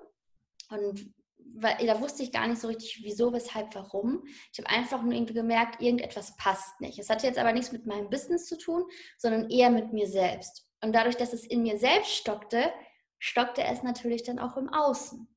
Und 0.70 1.12
da 1.60 2.00
wusste 2.00 2.22
ich 2.22 2.32
gar 2.32 2.46
nicht 2.46 2.60
so 2.60 2.68
richtig, 2.68 3.00
wieso, 3.02 3.32
weshalb, 3.32 3.74
warum. 3.74 4.24
Ich 4.52 4.58
habe 4.58 4.70
einfach 4.70 5.02
nur 5.02 5.12
irgendwie 5.12 5.34
gemerkt, 5.34 5.82
irgendetwas 5.82 6.36
passt 6.36 6.80
nicht. 6.80 6.98
Es 6.98 7.10
hatte 7.10 7.26
jetzt 7.26 7.38
aber 7.38 7.52
nichts 7.52 7.72
mit 7.72 7.86
meinem 7.86 8.10
Business 8.10 8.46
zu 8.46 8.56
tun, 8.56 8.84
sondern 9.18 9.50
eher 9.50 9.70
mit 9.70 9.92
mir 9.92 10.06
selbst. 10.06 10.66
Und 10.80 10.92
dadurch, 10.92 11.16
dass 11.16 11.32
es 11.32 11.44
in 11.44 11.62
mir 11.62 11.78
selbst 11.78 12.12
stockte, 12.12 12.72
stockte 13.18 13.62
es 13.62 13.82
natürlich 13.82 14.22
dann 14.22 14.38
auch 14.38 14.56
im 14.56 14.68
Außen. 14.68 15.28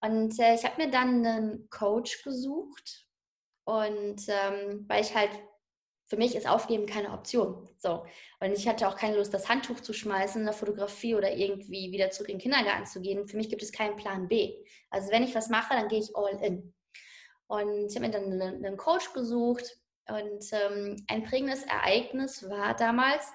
Und 0.00 0.38
äh, 0.38 0.54
ich 0.54 0.64
habe 0.64 0.82
mir 0.82 0.90
dann 0.90 1.24
einen 1.24 1.70
Coach 1.70 2.22
gesucht. 2.24 3.06
Und 3.64 4.26
ähm, 4.28 4.84
weil 4.88 5.02
ich 5.02 5.14
halt 5.14 5.30
für 6.12 6.18
mich 6.18 6.36
ist 6.36 6.46
Aufgeben 6.46 6.84
keine 6.84 7.10
Option. 7.10 7.66
So. 7.78 8.04
Und 8.38 8.52
ich 8.52 8.68
hatte 8.68 8.86
auch 8.86 8.96
keine 8.96 9.16
Lust, 9.16 9.32
das 9.32 9.48
Handtuch 9.48 9.80
zu 9.80 9.94
schmeißen 9.94 10.42
in 10.42 10.44
der 10.44 10.52
Fotografie 10.52 11.14
oder 11.14 11.34
irgendwie 11.34 11.90
wieder 11.90 12.10
zurück 12.10 12.28
in 12.28 12.36
den 12.36 12.42
Kindergarten 12.42 12.84
zu 12.84 13.00
gehen. 13.00 13.26
Für 13.26 13.38
mich 13.38 13.48
gibt 13.48 13.62
es 13.62 13.72
keinen 13.72 13.96
Plan 13.96 14.28
B. 14.28 14.62
Also 14.90 15.10
wenn 15.10 15.22
ich 15.22 15.34
was 15.34 15.48
mache, 15.48 15.72
dann 15.72 15.88
gehe 15.88 16.00
ich 16.00 16.14
all 16.14 16.38
in. 16.42 16.74
Und 17.46 17.86
ich 17.86 17.96
habe 17.96 18.08
mir 18.08 18.10
dann 18.10 18.42
einen 18.42 18.76
Coach 18.76 19.14
gesucht. 19.14 19.78
Und 20.06 20.44
ähm, 20.52 21.02
ein 21.08 21.24
prägendes 21.24 21.62
Ereignis 21.62 22.46
war 22.46 22.76
damals 22.76 23.32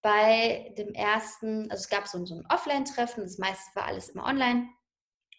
bei 0.00 0.72
dem 0.78 0.94
ersten, 0.94 1.68
also 1.68 1.82
es 1.82 1.88
gab 1.88 2.06
so, 2.06 2.24
so 2.26 2.36
ein 2.36 2.46
Offline-Treffen, 2.48 3.24
das 3.24 3.38
meiste 3.38 3.74
war 3.74 3.86
alles 3.86 4.10
immer 4.10 4.24
online. 4.24 4.68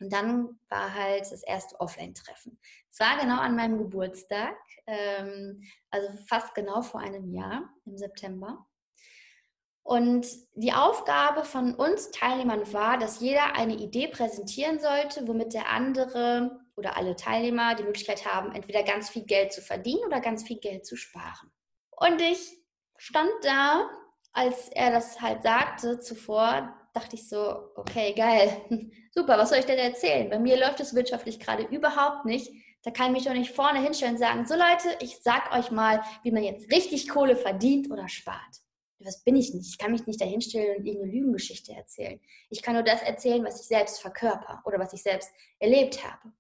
Und 0.02 0.12
dann 0.12 0.60
war 0.68 0.94
halt 0.94 1.32
das 1.32 1.44
erste 1.44 1.80
Offline-Treffen. 1.80 2.60
Es 2.92 3.00
war 3.00 3.20
genau 3.20 3.40
an 3.40 3.56
meinem 3.56 3.78
Geburtstag, 3.78 4.58
ähm, 4.88 5.62
also 5.92 6.10
fast 6.28 6.56
genau 6.56 6.82
vor 6.82 7.02
einem 7.02 7.30
Jahr 7.32 7.70
im 7.86 7.98
September. 7.98 8.66
Und 9.84 10.28
die 10.56 10.74
Aufgabe 10.74 11.44
von 11.44 11.76
uns 11.76 12.12
Teilnehmern 12.12 12.72
war, 12.74 12.98
dass 12.98 13.20
jeder 13.20 13.56
eine 13.56 13.76
Idee 13.76 14.08
präsentieren 14.08 14.80
sollte, 14.80 15.28
womit 15.28 15.54
der 15.54 15.70
andere 15.70 16.60
oder 16.76 16.98
alle 16.98 17.16
Teilnehmer 17.16 17.76
die 17.76 17.84
Möglichkeit 17.84 18.26
haben, 18.26 18.54
entweder 18.54 18.84
ganz 18.84 19.10
viel 19.10 19.26
Geld 19.26 19.54
zu 19.54 19.62
verdienen 19.62 20.06
oder 20.06 20.20
ganz 20.20 20.44
viel 20.44 20.60
Geld 20.60 20.86
zu 20.86 20.96
sparen. 20.96 21.52
Und 21.92 22.22
ich 22.22 22.58
stand 22.98 23.32
da, 23.44 23.90
als 24.34 24.70
er 24.70 24.92
das 24.92 25.22
halt 25.22 25.44
sagte 25.44 26.00
zuvor, 26.00 26.76
dachte 26.94 27.16
ich 27.16 27.28
so, 27.28 27.72
okay, 27.76 28.14
geil, 28.14 28.62
super, 29.12 29.38
was 29.38 29.50
soll 29.50 29.60
ich 29.60 29.66
denn 29.66 29.80
erzählen? 29.80 30.30
Bei 30.30 30.40
mir 30.40 30.60
läuft 30.60 30.80
es 30.80 30.94
wirtschaftlich 30.94 31.40
gerade 31.40 31.64
überhaupt 31.64 32.26
nicht. 32.26 32.52
Da 32.84 32.92
kann 32.92 33.08
ich 33.08 33.12
mich 33.14 33.26
doch 33.26 33.34
nicht 33.34 33.52
vorne 33.52 33.82
hinstellen 33.82 34.16
und 34.16 34.20
sagen, 34.20 34.46
so 34.46 34.56
Leute, 34.56 34.98
ich 35.02 35.20
sag 35.22 35.52
euch 35.56 35.72
mal, 35.72 36.02
wie 36.24 36.32
man 36.32 36.44
jetzt 36.44 36.72
richtig 36.72 37.10
Kohle 37.10 37.36
verdient 37.36 37.92
oder 37.92 38.08
spart. 38.08 38.62
Das 39.04 39.24
bin 39.24 39.36
ich 39.36 39.54
nicht. 39.54 39.70
Ich 39.70 39.78
kann 39.78 39.92
mich 39.92 40.06
nicht 40.06 40.22
dahinstellen 40.22 40.78
und 40.78 40.86
irgendeine 40.86 41.12
Lügengeschichte 41.12 41.74
erzählen. 41.74 42.20
Ich 42.50 42.62
kann 42.62 42.76
nur 42.76 42.84
das 42.84 43.02
erzählen, 43.02 43.44
was 43.44 43.62
ich 43.62 43.68
selbst 43.68 44.02
verkörper 44.02 44.62
oder 44.66 44.80
was 44.80 44.94
ich 44.94 45.02
selbst 45.02 45.32
erlebt 45.60 46.06
habe. 46.06 46.34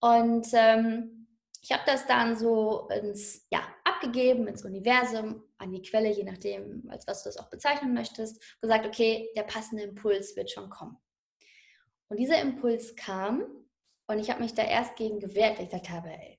Und 0.00 0.48
ähm, 0.52 1.28
ich 1.62 1.72
habe 1.72 1.82
das 1.86 2.06
dann 2.06 2.36
so 2.36 2.88
ins, 2.88 3.46
ja, 3.50 3.60
abgegeben 3.84 4.46
ins 4.46 4.64
Universum, 4.64 5.42
an 5.58 5.72
die 5.72 5.82
Quelle, 5.82 6.10
je 6.10 6.24
nachdem, 6.24 6.88
als 6.88 7.06
was 7.06 7.22
du 7.22 7.28
das 7.28 7.38
auch 7.38 7.50
bezeichnen 7.50 7.94
möchtest, 7.94 8.60
gesagt, 8.60 8.86
okay, 8.86 9.30
der 9.36 9.44
passende 9.44 9.84
Impuls 9.84 10.36
wird 10.36 10.50
schon 10.50 10.70
kommen. 10.70 10.98
Und 12.08 12.18
dieser 12.18 12.40
Impuls 12.40 12.94
kam 12.96 13.44
und 14.06 14.18
ich 14.18 14.30
habe 14.30 14.42
mich 14.42 14.54
da 14.54 14.62
erst 14.62 14.96
gegen 14.96 15.18
gewehrt, 15.18 15.56
weil 15.56 15.64
ich 15.64 15.70
gesagt 15.70 15.90
habe, 15.90 16.10
ey, 16.10 16.38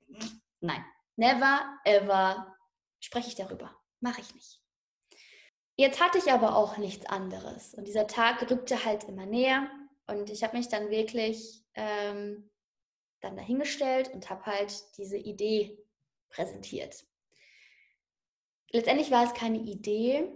nein, 0.62 0.84
never, 1.15 1.77
ever 1.84 2.56
spreche 2.99 3.30
ich 3.30 3.36
darüber. 3.36 3.75
Mache 3.99 4.21
ich 4.21 4.34
nicht. 4.34 4.62
Jetzt 5.75 6.01
hatte 6.01 6.17
ich 6.17 6.32
aber 6.32 6.56
auch 6.56 6.77
nichts 6.77 7.06
anderes. 7.06 7.73
Und 7.73 7.88
dieser 7.88 8.08
Tag 8.08 8.49
rückte 8.49 8.86
halt 8.86 9.03
immer 9.03 9.25
näher. 9.25 9.69
Und 10.08 10.30
ich 10.30 10.43
habe 10.43 10.58
mich 10.58 10.69
dann 10.69 10.89
wirklich 10.89 11.63
ähm, 11.73 12.49
dann 13.21 13.36
dahingestellt 13.36 14.10
und 14.13 14.30
habe 14.30 14.45
halt 14.45 14.97
diese 14.97 15.17
Idee 15.17 15.77
präsentiert 16.30 17.07
letztendlich 18.71 19.12
war 19.12 19.25
es 19.25 19.34
keine 19.34 19.60
Idee, 19.60 20.32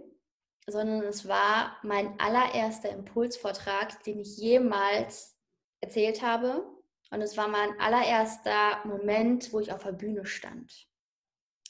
sondern 0.66 1.02
es 1.02 1.26
war 1.26 1.76
mein 1.82 2.18
allererster 2.20 2.90
Impulsvortrag, 2.90 4.02
den 4.04 4.20
ich 4.20 4.36
jemals 4.36 5.36
erzählt 5.80 6.22
habe. 6.22 6.64
Und 7.10 7.20
es 7.20 7.36
war 7.36 7.48
mein 7.48 7.78
allererster 7.78 8.80
Moment, 8.84 9.52
wo 9.52 9.60
ich 9.60 9.72
auf 9.72 9.82
der 9.82 9.92
Bühne 9.92 10.24
stand. 10.24 10.88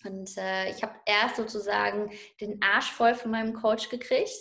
Und 0.04 0.36
äh, 0.36 0.70
ich 0.70 0.82
habe 0.82 0.94
erst 1.06 1.36
sozusagen 1.36 2.10
den 2.40 2.62
Arsch 2.62 2.92
voll 2.92 3.14
von 3.14 3.30
meinem 3.30 3.54
Coach 3.54 3.88
gekriegt, 3.88 4.32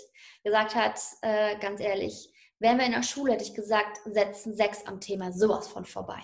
gesagt 0.44 0.76
hat, 0.76 1.00
äh, 1.22 1.58
ganz 1.60 1.80
ehrlich, 1.80 2.34
wären 2.60 2.78
wir 2.78 2.86
in 2.86 2.92
der 2.92 3.04
Schule, 3.04 3.34
hätte 3.34 3.44
ich 3.44 3.54
gesagt, 3.54 4.00
setzen 4.06 4.56
sechs 4.56 4.86
am 4.86 5.00
Thema 5.00 5.32
sowas 5.32 5.68
von 5.68 5.86
vorbei. 5.86 6.22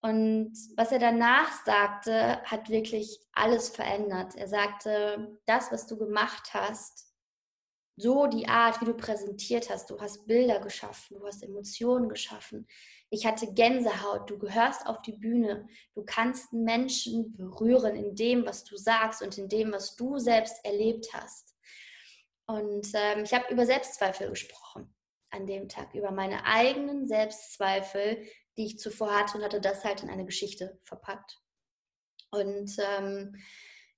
Und 0.00 0.52
was 0.76 0.92
er 0.92 1.00
danach 1.00 1.50
sagte, 1.64 2.40
hat 2.44 2.68
wirklich 2.70 3.18
alles 3.32 3.68
verändert. 3.68 4.36
Er 4.36 4.46
sagte, 4.46 5.38
das, 5.46 5.72
was 5.72 5.86
du 5.86 5.96
gemacht 5.96 6.54
hast, 6.54 7.08
so 7.96 8.28
die 8.28 8.46
Art, 8.46 8.80
wie 8.80 8.84
du 8.84 8.94
präsentiert 8.94 9.70
hast, 9.70 9.90
du 9.90 9.98
hast 10.00 10.26
Bilder 10.28 10.60
geschaffen, 10.60 11.18
du 11.18 11.26
hast 11.26 11.42
Emotionen 11.42 12.08
geschaffen. 12.08 12.68
Ich 13.10 13.26
hatte 13.26 13.52
Gänsehaut, 13.52 14.30
du 14.30 14.38
gehörst 14.38 14.86
auf 14.86 15.02
die 15.02 15.14
Bühne, 15.14 15.66
du 15.94 16.04
kannst 16.04 16.52
Menschen 16.52 17.36
berühren 17.36 17.96
in 17.96 18.14
dem, 18.14 18.46
was 18.46 18.62
du 18.64 18.76
sagst 18.76 19.20
und 19.20 19.36
in 19.36 19.48
dem, 19.48 19.72
was 19.72 19.96
du 19.96 20.18
selbst 20.18 20.64
erlebt 20.64 21.08
hast. 21.12 21.56
Und 22.46 22.88
ähm, 22.94 23.24
ich 23.24 23.34
habe 23.34 23.52
über 23.52 23.66
Selbstzweifel 23.66 24.30
gesprochen 24.30 24.94
an 25.30 25.46
dem 25.46 25.68
Tag, 25.68 25.92
über 25.94 26.12
meine 26.12 26.44
eigenen 26.44 27.08
Selbstzweifel, 27.08 28.22
die 28.58 28.66
ich 28.66 28.78
zuvor 28.78 29.16
hatte 29.16 29.38
und 29.38 29.44
hatte 29.44 29.60
das 29.60 29.84
halt 29.84 30.02
in 30.02 30.10
eine 30.10 30.26
Geschichte 30.26 30.78
verpackt. 30.84 31.40
Und 32.30 32.76
ähm, 32.78 33.36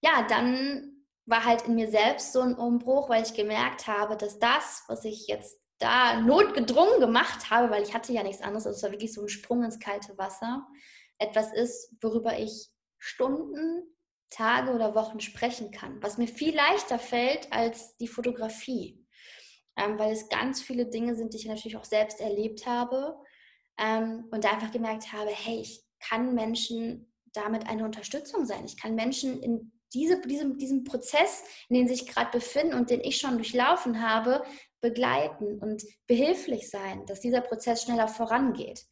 ja, 0.03 0.27
dann 0.29 1.05
war 1.27 1.45
halt 1.45 1.63
in 1.63 1.75
mir 1.75 1.91
selbst 1.91 2.33
so 2.33 2.41
ein 2.41 2.55
Umbruch, 2.55 3.09
weil 3.09 3.23
ich 3.23 3.35
gemerkt 3.35 3.87
habe, 3.87 4.17
dass 4.17 4.39
das, 4.39 4.85
was 4.87 5.05
ich 5.05 5.27
jetzt 5.27 5.59
da 5.79 6.21
notgedrungen 6.21 7.01
gemacht 7.01 7.51
habe, 7.51 7.71
weil 7.71 7.83
ich 7.83 7.95
hatte 7.95 8.13
ja 8.13 8.23
nichts 8.23 8.43
anderes, 8.43 8.67
also 8.67 8.77
es 8.77 8.83
war 8.83 8.91
wirklich 8.93 9.15
so 9.15 9.23
ein 9.23 9.29
Sprung 9.29 9.65
ins 9.65 9.81
kalte 9.81 10.17
Wasser, 10.19 10.67
etwas 11.19 11.53
ist, 11.53 11.95
worüber 12.03 12.39
ich 12.39 12.69
Stunden, 12.99 13.83
Tage 14.29 14.73
oder 14.73 14.95
Wochen 14.95 15.21
sprechen 15.21 15.71
kann, 15.71 16.03
was 16.03 16.19
mir 16.19 16.29
viel 16.29 16.55
leichter 16.55 16.99
fällt 16.99 17.53
als 17.53 17.97
die 17.97 18.09
Fotografie. 18.09 19.05
ähm, 19.77 19.99
weil 19.99 20.13
es 20.13 20.29
ganz 20.29 20.61
viele 20.63 20.87
Dinge 20.87 21.15
sind, 21.15 21.33
die 21.33 21.39
ich 21.39 21.47
natürlich 21.47 21.77
auch 21.77 21.85
selbst 21.85 22.21
erlebt 22.21 22.67
habe 22.67 23.17
ähm, 23.81 24.29
und 24.31 24.45
da 24.45 24.51
einfach 24.51 24.71
gemerkt 24.71 25.13
habe, 25.13 25.31
hey, 25.31 25.61
ich 25.61 25.83
kann 26.01 26.35
Menschen 26.35 27.13
damit 27.33 27.67
eine 27.69 27.85
Unterstützung 27.85 28.45
sein. 28.47 28.65
Ich 28.65 28.77
kann 28.77 28.95
Menschen 28.95 29.43
in 29.43 29.73
diese, 29.93 30.21
diesem, 30.21 30.59
diesem 30.59 30.85
Prozess, 30.85 31.43
in 31.69 31.77
dem 31.77 31.89
sie 31.89 31.97
sich 31.97 32.07
gerade 32.07 32.31
befinden 32.31 32.75
und 32.75 32.91
den 32.91 33.01
ich 33.01 33.17
schon 33.17 33.37
durchlaufen 33.37 34.01
habe, 34.07 34.45
begleiten 34.81 35.59
und 35.59 35.83
behilflich 36.07 36.71
sein, 36.71 37.05
dass 37.07 37.21
dieser 37.21 37.41
Prozess 37.41 37.83
schneller 37.83 38.09
vorangeht. 38.09 38.85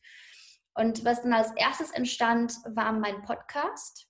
Und 0.75 1.05
was 1.05 1.23
dann 1.23 1.33
als 1.33 1.51
erstes 1.57 1.91
entstand, 1.91 2.55
war 2.65 2.93
mein 2.93 3.23
Podcast, 3.23 4.09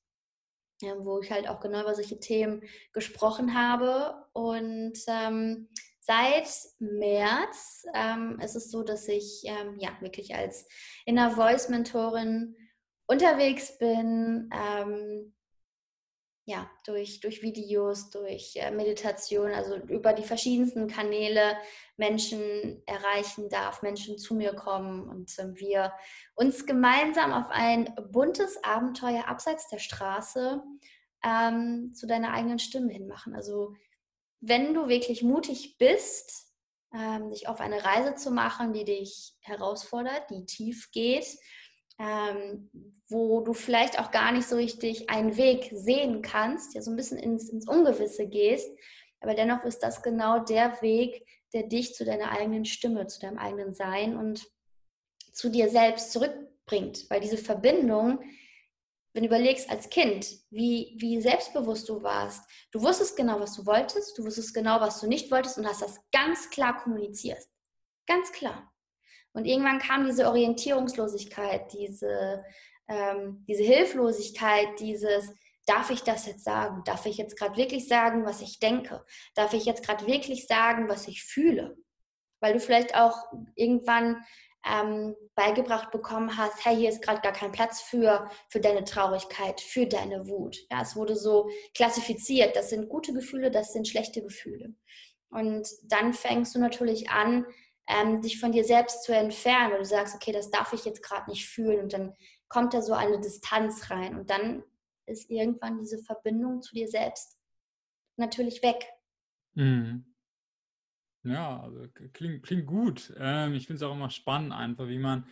wo 0.98 1.20
ich 1.20 1.30
halt 1.30 1.48
auch 1.48 1.60
genau 1.60 1.80
über 1.80 1.94
solche 1.94 2.20
Themen 2.20 2.62
gesprochen 2.92 3.54
habe. 3.54 4.26
Und 4.32 4.98
ähm, 5.08 5.68
seit 6.08 6.48
März 6.78 7.84
ähm, 7.94 8.40
ist 8.40 8.56
es 8.56 8.70
so, 8.70 8.82
dass 8.82 9.06
ich 9.08 9.42
ähm, 9.44 9.78
ja 9.78 9.90
wirklich 10.00 10.34
als 10.34 10.66
Inner 11.04 11.30
Voice 11.32 11.68
Mentorin 11.68 12.56
unterwegs 13.06 13.76
bin, 13.78 14.48
ähm, 14.52 15.34
ja, 16.46 16.70
durch, 16.86 17.20
durch 17.20 17.42
Videos, 17.42 18.08
durch 18.08 18.56
äh, 18.56 18.70
Meditation, 18.70 19.50
also 19.52 19.76
über 19.76 20.14
die 20.14 20.22
verschiedensten 20.22 20.88
Kanäle 20.88 21.58
Menschen 21.98 22.82
erreichen 22.86 23.50
darf, 23.50 23.82
Menschen 23.82 24.16
zu 24.16 24.34
mir 24.34 24.54
kommen 24.54 25.06
und 25.10 25.38
äh, 25.38 25.54
wir 25.56 25.92
uns 26.34 26.64
gemeinsam 26.64 27.34
auf 27.34 27.50
ein 27.50 27.94
buntes 28.10 28.64
Abenteuer 28.64 29.28
abseits 29.28 29.68
der 29.68 29.78
Straße 29.78 30.62
ähm, 31.22 31.92
zu 31.92 32.06
deiner 32.06 32.32
eigenen 32.32 32.58
Stimme 32.58 32.94
hin 32.94 33.08
machen. 33.08 33.34
Also 33.34 33.74
wenn 34.40 34.74
du 34.74 34.88
wirklich 34.88 35.22
mutig 35.22 35.76
bist, 35.78 36.52
ähm, 36.94 37.30
dich 37.30 37.48
auf 37.48 37.60
eine 37.60 37.84
Reise 37.84 38.14
zu 38.14 38.30
machen, 38.30 38.72
die 38.72 38.84
dich 38.84 39.34
herausfordert, 39.40 40.30
die 40.30 40.46
tief 40.46 40.90
geht, 40.92 41.26
ähm, 41.98 42.70
wo 43.08 43.40
du 43.40 43.52
vielleicht 43.52 43.98
auch 43.98 44.10
gar 44.10 44.32
nicht 44.32 44.48
so 44.48 44.56
richtig 44.56 45.10
einen 45.10 45.36
Weg 45.36 45.70
sehen 45.72 46.22
kannst, 46.22 46.74
ja 46.74 46.82
so 46.82 46.90
ein 46.90 46.96
bisschen 46.96 47.18
ins, 47.18 47.48
ins 47.50 47.68
Ungewisse 47.68 48.28
gehst, 48.28 48.70
aber 49.20 49.34
dennoch 49.34 49.64
ist 49.64 49.80
das 49.80 50.02
genau 50.02 50.38
der 50.40 50.80
Weg, 50.80 51.26
der 51.52 51.64
dich 51.64 51.94
zu 51.94 52.04
deiner 52.04 52.30
eigenen 52.30 52.64
Stimme, 52.64 53.06
zu 53.06 53.20
deinem 53.20 53.38
eigenen 53.38 53.74
Sein 53.74 54.16
und 54.16 54.46
zu 55.32 55.48
dir 55.48 55.68
selbst 55.68 56.12
zurückbringt, 56.12 57.10
weil 57.10 57.20
diese 57.20 57.38
Verbindung, 57.38 58.20
wenn 59.12 59.22
du 59.22 59.28
überlegst 59.28 59.70
als 59.70 59.88
Kind, 59.88 60.26
wie, 60.50 60.94
wie 60.98 61.20
selbstbewusst 61.20 61.88
du 61.88 62.02
warst, 62.02 62.48
du 62.72 62.82
wusstest 62.82 63.16
genau, 63.16 63.40
was 63.40 63.54
du 63.54 63.66
wolltest, 63.66 64.16
du 64.18 64.24
wusstest 64.24 64.54
genau, 64.54 64.80
was 64.80 65.00
du 65.00 65.06
nicht 65.06 65.30
wolltest 65.30 65.58
und 65.58 65.66
hast 65.66 65.82
das 65.82 66.00
ganz 66.12 66.50
klar 66.50 66.82
kommuniziert. 66.82 67.42
Ganz 68.06 68.32
klar. 68.32 68.72
Und 69.32 69.44
irgendwann 69.44 69.78
kam 69.78 70.06
diese 70.06 70.26
Orientierungslosigkeit, 70.26 71.72
diese, 71.72 72.44
ähm, 72.88 73.44
diese 73.46 73.62
Hilflosigkeit, 73.62 74.80
dieses, 74.80 75.32
darf 75.66 75.90
ich 75.90 76.02
das 76.02 76.26
jetzt 76.26 76.44
sagen? 76.44 76.82
Darf 76.84 77.06
ich 77.06 77.18
jetzt 77.18 77.38
gerade 77.38 77.56
wirklich 77.56 77.88
sagen, 77.88 78.24
was 78.24 78.40
ich 78.40 78.58
denke? 78.58 79.04
Darf 79.34 79.52
ich 79.52 79.64
jetzt 79.64 79.84
gerade 79.84 80.06
wirklich 80.06 80.46
sagen, 80.46 80.88
was 80.88 81.08
ich 81.08 81.22
fühle? 81.22 81.76
Weil 82.40 82.54
du 82.54 82.60
vielleicht 82.60 82.94
auch 82.94 83.16
irgendwann 83.54 84.24
ähm, 84.64 85.14
beigebracht 85.34 85.90
bekommen 85.90 86.36
hast, 86.36 86.64
hey, 86.64 86.76
hier 86.76 86.88
ist 86.88 87.02
gerade 87.02 87.20
gar 87.20 87.32
kein 87.32 87.52
Platz 87.52 87.80
für, 87.80 88.28
für 88.48 88.60
deine 88.60 88.84
Traurigkeit, 88.84 89.60
für 89.60 89.86
deine 89.86 90.28
Wut. 90.28 90.56
Ja, 90.70 90.82
es 90.82 90.96
wurde 90.96 91.16
so 91.16 91.48
klassifiziert, 91.74 92.56
das 92.56 92.70
sind 92.70 92.88
gute 92.88 93.12
Gefühle, 93.12 93.50
das 93.50 93.72
sind 93.72 93.88
schlechte 93.88 94.22
Gefühle. 94.22 94.74
Und 95.30 95.68
dann 95.84 96.12
fängst 96.12 96.54
du 96.54 96.58
natürlich 96.58 97.10
an, 97.10 97.46
ähm, 97.86 98.20
dich 98.20 98.40
von 98.40 98.52
dir 98.52 98.64
selbst 98.64 99.04
zu 99.04 99.14
entfernen, 99.14 99.72
weil 99.72 99.78
du 99.78 99.84
sagst, 99.84 100.14
okay, 100.14 100.32
das 100.32 100.50
darf 100.50 100.72
ich 100.72 100.84
jetzt 100.84 101.02
gerade 101.02 101.30
nicht 101.30 101.46
fühlen 101.46 101.80
und 101.80 101.92
dann 101.92 102.14
kommt 102.48 102.74
da 102.74 102.82
so 102.82 102.92
eine 102.92 103.20
Distanz 103.20 103.90
rein 103.90 104.18
und 104.18 104.30
dann 104.30 104.62
ist 105.06 105.30
irgendwann 105.30 105.78
diese 105.78 105.98
Verbindung 105.98 106.60
zu 106.60 106.74
dir 106.74 106.88
selbst 106.88 107.38
natürlich 108.16 108.62
weg. 108.62 108.86
Mhm. 109.54 110.07
Ja, 111.24 111.60
also 111.60 111.86
klingt, 112.12 112.42
klingt 112.42 112.66
gut. 112.66 113.12
Ähm, 113.18 113.54
ich 113.54 113.66
finde 113.66 113.76
es 113.76 113.82
auch 113.82 113.94
immer 113.94 114.10
spannend, 114.10 114.52
einfach 114.52 114.88
wie 114.88 114.98
man 114.98 115.26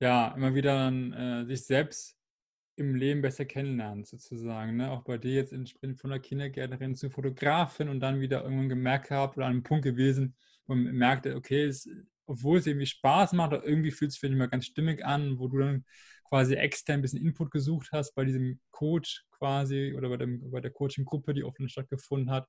ja 0.00 0.28
immer 0.36 0.54
wieder 0.54 0.74
dann, 0.74 1.12
äh, 1.12 1.44
sich 1.46 1.64
selbst 1.64 2.16
im 2.76 2.94
Leben 2.94 3.22
besser 3.22 3.44
kennenlernt, 3.44 4.06
sozusagen. 4.06 4.76
Ne? 4.76 4.90
Auch 4.90 5.04
bei 5.04 5.18
dir 5.18 5.34
jetzt 5.34 5.54
Sprint 5.68 5.98
von 6.00 6.10
der 6.10 6.20
Kindergärtnerin 6.20 6.94
zur 6.96 7.10
Fotografin 7.10 7.88
und 7.88 8.00
dann 8.00 8.20
wieder 8.20 8.42
irgendwann 8.42 8.68
gemerkt 8.68 9.08
gehabt 9.08 9.36
oder 9.36 9.46
an 9.46 9.52
einem 9.52 9.62
Punkt 9.62 9.84
gewesen, 9.84 10.36
wo 10.66 10.74
man 10.74 10.94
merkte, 10.94 11.36
okay, 11.36 11.64
es, 11.64 11.88
obwohl 12.26 12.58
es 12.58 12.66
irgendwie 12.66 12.86
Spaß 12.86 13.32
macht, 13.34 13.52
irgendwie 13.52 13.90
fühlt 13.92 14.10
es 14.12 14.18
sich 14.20 14.30
nicht 14.30 14.38
mal 14.38 14.48
ganz 14.48 14.66
stimmig 14.66 15.04
an, 15.04 15.38
wo 15.38 15.48
du 15.48 15.58
dann 15.58 15.84
quasi 16.28 16.54
extern 16.54 16.96
ein 17.00 17.02
bisschen 17.02 17.22
Input 17.24 17.50
gesucht 17.50 17.88
hast 17.92 18.14
bei 18.14 18.24
diesem 18.24 18.60
Coach 18.70 19.24
quasi 19.30 19.94
oder 19.96 20.08
bei, 20.08 20.16
dem, 20.16 20.50
bei 20.50 20.60
der 20.60 20.70
Coaching-Gruppe, 20.72 21.34
die 21.34 21.44
offline 21.44 21.68
stattgefunden 21.68 22.30
hat. 22.30 22.48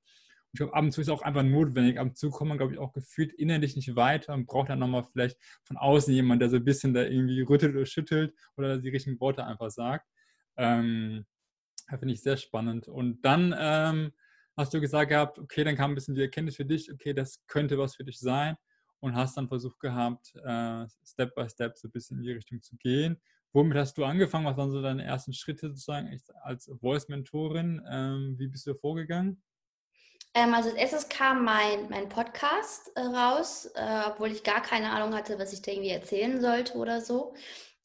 Ich 0.56 0.58
glaube, 0.58 0.72
ab 0.72 0.84
und 0.84 0.90
zu 0.90 1.02
ist 1.02 1.08
es 1.08 1.12
auch 1.12 1.20
einfach 1.20 1.42
notwendig. 1.42 1.98
Ab 1.98 2.06
und 2.06 2.16
zu 2.16 2.30
kommt 2.30 2.48
man, 2.48 2.56
glaube 2.56 2.72
ich, 2.72 2.78
auch 2.78 2.94
gefühlt 2.94 3.34
innerlich 3.34 3.76
nicht 3.76 3.94
weiter 3.94 4.32
und 4.32 4.46
braucht 4.46 4.70
dann 4.70 4.78
nochmal 4.78 5.04
vielleicht 5.04 5.36
von 5.64 5.76
außen 5.76 6.14
jemand, 6.14 6.40
der 6.40 6.48
so 6.48 6.56
ein 6.56 6.64
bisschen 6.64 6.94
da 6.94 7.02
irgendwie 7.02 7.42
rüttelt 7.42 7.76
oder 7.76 7.84
schüttelt 7.84 8.32
oder 8.56 8.78
die 8.78 8.88
richtigen 8.88 9.20
Worte 9.20 9.44
einfach 9.44 9.68
sagt. 9.70 10.08
Ähm, 10.56 11.26
Finde 11.90 12.14
ich 12.14 12.22
sehr 12.22 12.38
spannend. 12.38 12.88
Und 12.88 13.20
dann 13.22 13.54
ähm, 13.58 14.12
hast 14.56 14.72
du 14.72 14.80
gesagt 14.80 15.10
gehabt, 15.10 15.38
okay, 15.38 15.62
dann 15.62 15.76
kam 15.76 15.90
ein 15.90 15.94
bisschen 15.94 16.14
die 16.14 16.22
Erkenntnis 16.22 16.56
für 16.56 16.64
dich, 16.64 16.90
okay, 16.90 17.12
das 17.12 17.44
könnte 17.48 17.76
was 17.76 17.94
für 17.94 18.04
dich 18.04 18.18
sein 18.18 18.56
und 19.00 19.14
hast 19.14 19.36
dann 19.36 19.48
versucht 19.48 19.78
gehabt, 19.78 20.34
äh, 20.42 20.86
Step 21.04 21.34
by 21.34 21.50
Step 21.50 21.76
so 21.76 21.88
ein 21.88 21.92
bisschen 21.92 22.16
in 22.16 22.22
die 22.22 22.32
Richtung 22.32 22.62
zu 22.62 22.78
gehen. 22.78 23.20
Womit 23.52 23.76
hast 23.76 23.98
du 23.98 24.06
angefangen? 24.06 24.46
Was 24.46 24.56
waren 24.56 24.70
so 24.70 24.80
deine 24.80 25.04
ersten 25.04 25.34
Schritte 25.34 25.68
sozusagen 25.68 26.18
als 26.44 26.72
Voice-Mentorin? 26.80 27.82
Ähm, 27.90 28.36
wie 28.38 28.48
bist 28.48 28.66
du 28.66 28.74
vorgegangen? 28.74 29.42
Ähm, 30.36 30.52
also 30.52 30.68
als 30.68 30.78
erstes 30.78 31.08
kam 31.08 31.44
mein, 31.44 31.88
mein 31.88 32.10
Podcast 32.10 32.92
äh, 32.94 33.00
raus, 33.00 33.70
äh, 33.74 34.02
obwohl 34.06 34.30
ich 34.30 34.44
gar 34.44 34.60
keine 34.60 34.90
Ahnung 34.90 35.16
hatte, 35.16 35.38
was 35.38 35.54
ich 35.54 35.62
da 35.62 35.72
irgendwie 35.72 35.88
erzählen 35.88 36.42
sollte 36.42 36.76
oder 36.76 37.00
so. 37.00 37.32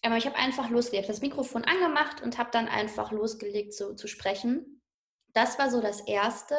Aber 0.04 0.18
ich 0.18 0.26
habe 0.26 0.36
einfach 0.36 0.70
losgelegt, 0.70 1.08
das 1.08 1.22
Mikrofon 1.22 1.64
angemacht 1.64 2.22
und 2.22 2.38
habe 2.38 2.50
dann 2.52 2.68
einfach 2.68 3.14
losgelegt 3.14 3.74
so, 3.74 3.94
zu 3.94 4.08
sprechen. 4.10 4.82
Das 5.34 5.60
war 5.60 5.72
so 5.72 5.80
das 5.80 6.02
Erste. 6.02 6.58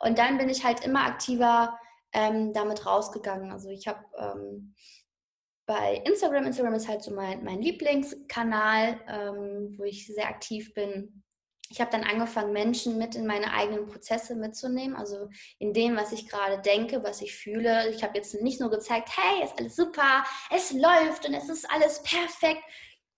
Und 0.00 0.18
dann 0.18 0.36
bin 0.36 0.50
ich 0.50 0.64
halt 0.64 0.84
immer 0.84 1.06
aktiver 1.06 1.78
ähm, 2.12 2.52
damit 2.52 2.84
rausgegangen. 2.84 3.52
Also 3.52 3.70
ich 3.70 3.88
habe 3.88 4.04
ähm, 4.18 4.74
bei 5.64 6.02
Instagram, 6.04 6.44
Instagram 6.44 6.74
ist 6.74 6.88
halt 6.88 7.02
so 7.02 7.14
mein, 7.14 7.42
mein 7.42 7.62
Lieblingskanal, 7.62 9.00
ähm, 9.08 9.76
wo 9.78 9.84
ich 9.84 10.08
sehr 10.08 10.28
aktiv 10.28 10.74
bin. 10.74 11.22
Ich 11.72 11.80
habe 11.80 11.90
dann 11.90 12.04
angefangen, 12.04 12.52
Menschen 12.52 12.98
mit 12.98 13.14
in 13.14 13.26
meine 13.26 13.54
eigenen 13.54 13.86
Prozesse 13.86 14.36
mitzunehmen, 14.36 14.94
also 14.94 15.30
in 15.58 15.72
dem, 15.72 15.96
was 15.96 16.12
ich 16.12 16.28
gerade 16.28 16.60
denke, 16.60 17.02
was 17.02 17.22
ich 17.22 17.34
fühle. 17.34 17.88
Ich 17.88 18.02
habe 18.04 18.18
jetzt 18.18 18.34
nicht 18.42 18.60
nur 18.60 18.68
gezeigt, 18.68 19.08
hey, 19.16 19.42
ist 19.42 19.58
alles 19.58 19.74
super, 19.74 20.22
es 20.54 20.72
läuft 20.72 21.26
und 21.26 21.32
es 21.32 21.48
ist 21.48 21.68
alles 21.70 22.02
perfekt. 22.02 22.62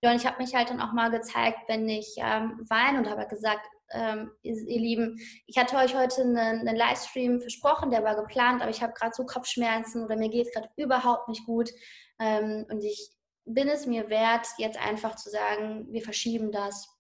Und 0.03 0.15
ich 0.15 0.25
habe 0.25 0.41
mich 0.41 0.55
halt 0.55 0.71
dann 0.71 0.81
auch 0.81 0.93
mal 0.93 1.11
gezeigt, 1.11 1.61
wenn 1.67 1.89
ich 1.89 2.15
ähm, 2.19 2.65
weine 2.69 2.99
und 2.99 3.11
habe 3.11 3.27
gesagt, 3.27 3.67
ähm, 3.91 4.31
ihr, 4.43 4.55
ihr, 4.55 4.81
Lieben, 4.81 5.19
ich 5.47 5.59
hatte 5.59 5.77
euch 5.77 5.97
heute 5.97 6.23
einen, 6.23 6.37
einen 6.37 6.77
Livestream 6.77 7.41
versprochen, 7.41 7.91
der 7.91 8.05
war 8.05 8.15
geplant, 8.15 8.63
aber 8.63 8.71
ich 8.71 8.83
habe 8.83 8.93
gerade 8.93 9.15
so 9.15 9.25
Kopfschmerzen 9.25 10.05
oder 10.05 10.17
mir 10.17 10.29
geht 10.29 10.47
es 10.47 10.53
gerade 10.53 10.69
überhaupt 10.77 11.29
nicht 11.29 11.45
gut. 11.45 11.71
Ähm, 12.21 12.67
und 12.71 12.85
ich 12.85 13.11
bin 13.47 13.69
es 13.69 13.87
mir 13.87 14.09
wert, 14.11 14.47
jetzt 14.59 14.79
einfach 14.79 15.17
zu 15.17 15.29
sagen, 15.31 15.89
wir 15.91 16.03
verschieben 16.03 16.53
das. 16.53 16.94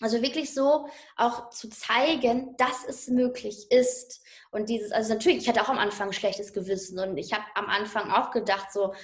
Also 0.00 0.22
wirklich 0.22 0.54
so 0.54 0.88
auch 1.16 1.50
zu 1.50 1.68
zeigen, 1.68 2.56
dass 2.56 2.84
es 2.84 3.08
möglich 3.08 3.70
ist. 3.70 4.22
Und 4.50 4.68
dieses, 4.68 4.92
also 4.92 5.12
natürlich, 5.12 5.42
ich 5.42 5.48
hatte 5.48 5.62
auch 5.62 5.68
am 5.68 5.78
Anfang 5.78 6.12
schlechtes 6.12 6.52
Gewissen 6.52 6.98
und 6.98 7.18
ich 7.18 7.32
habe 7.32 7.44
am 7.54 7.66
Anfang 7.66 8.10
auch 8.10 8.30
gedacht, 8.30 8.72
so, 8.72 8.94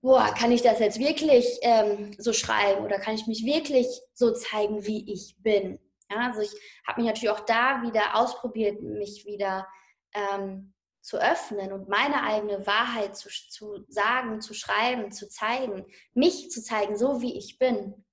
boah, 0.00 0.34
kann 0.36 0.50
ich 0.50 0.62
das 0.62 0.80
jetzt 0.80 0.98
wirklich 0.98 1.46
ähm, 1.62 2.14
so 2.18 2.32
schreiben 2.32 2.84
oder 2.84 2.98
kann 2.98 3.14
ich 3.14 3.26
mich 3.26 3.44
wirklich 3.44 3.86
so 4.14 4.32
zeigen, 4.32 4.86
wie 4.86 5.12
ich 5.12 5.36
bin? 5.38 5.78
Ja, 6.10 6.28
also 6.28 6.40
ich 6.40 6.52
habe 6.86 7.00
mich 7.00 7.08
natürlich 7.08 7.30
auch 7.30 7.46
da 7.46 7.82
wieder 7.82 8.16
ausprobiert, 8.16 8.82
mich 8.82 9.24
wieder 9.24 9.66
ähm, 10.14 10.72
zu 11.02 11.18
öffnen 11.18 11.72
und 11.72 11.88
meine 11.88 12.22
eigene 12.22 12.66
Wahrheit 12.66 13.16
zu, 13.16 13.28
zu 13.28 13.84
sagen, 13.88 14.40
zu 14.40 14.54
schreiben, 14.54 15.10
zu 15.12 15.28
zeigen, 15.28 15.86
mich 16.14 16.50
zu 16.50 16.62
zeigen, 16.62 16.96
so 16.96 17.20
wie 17.20 17.36
ich 17.36 17.58
bin. 17.58 18.04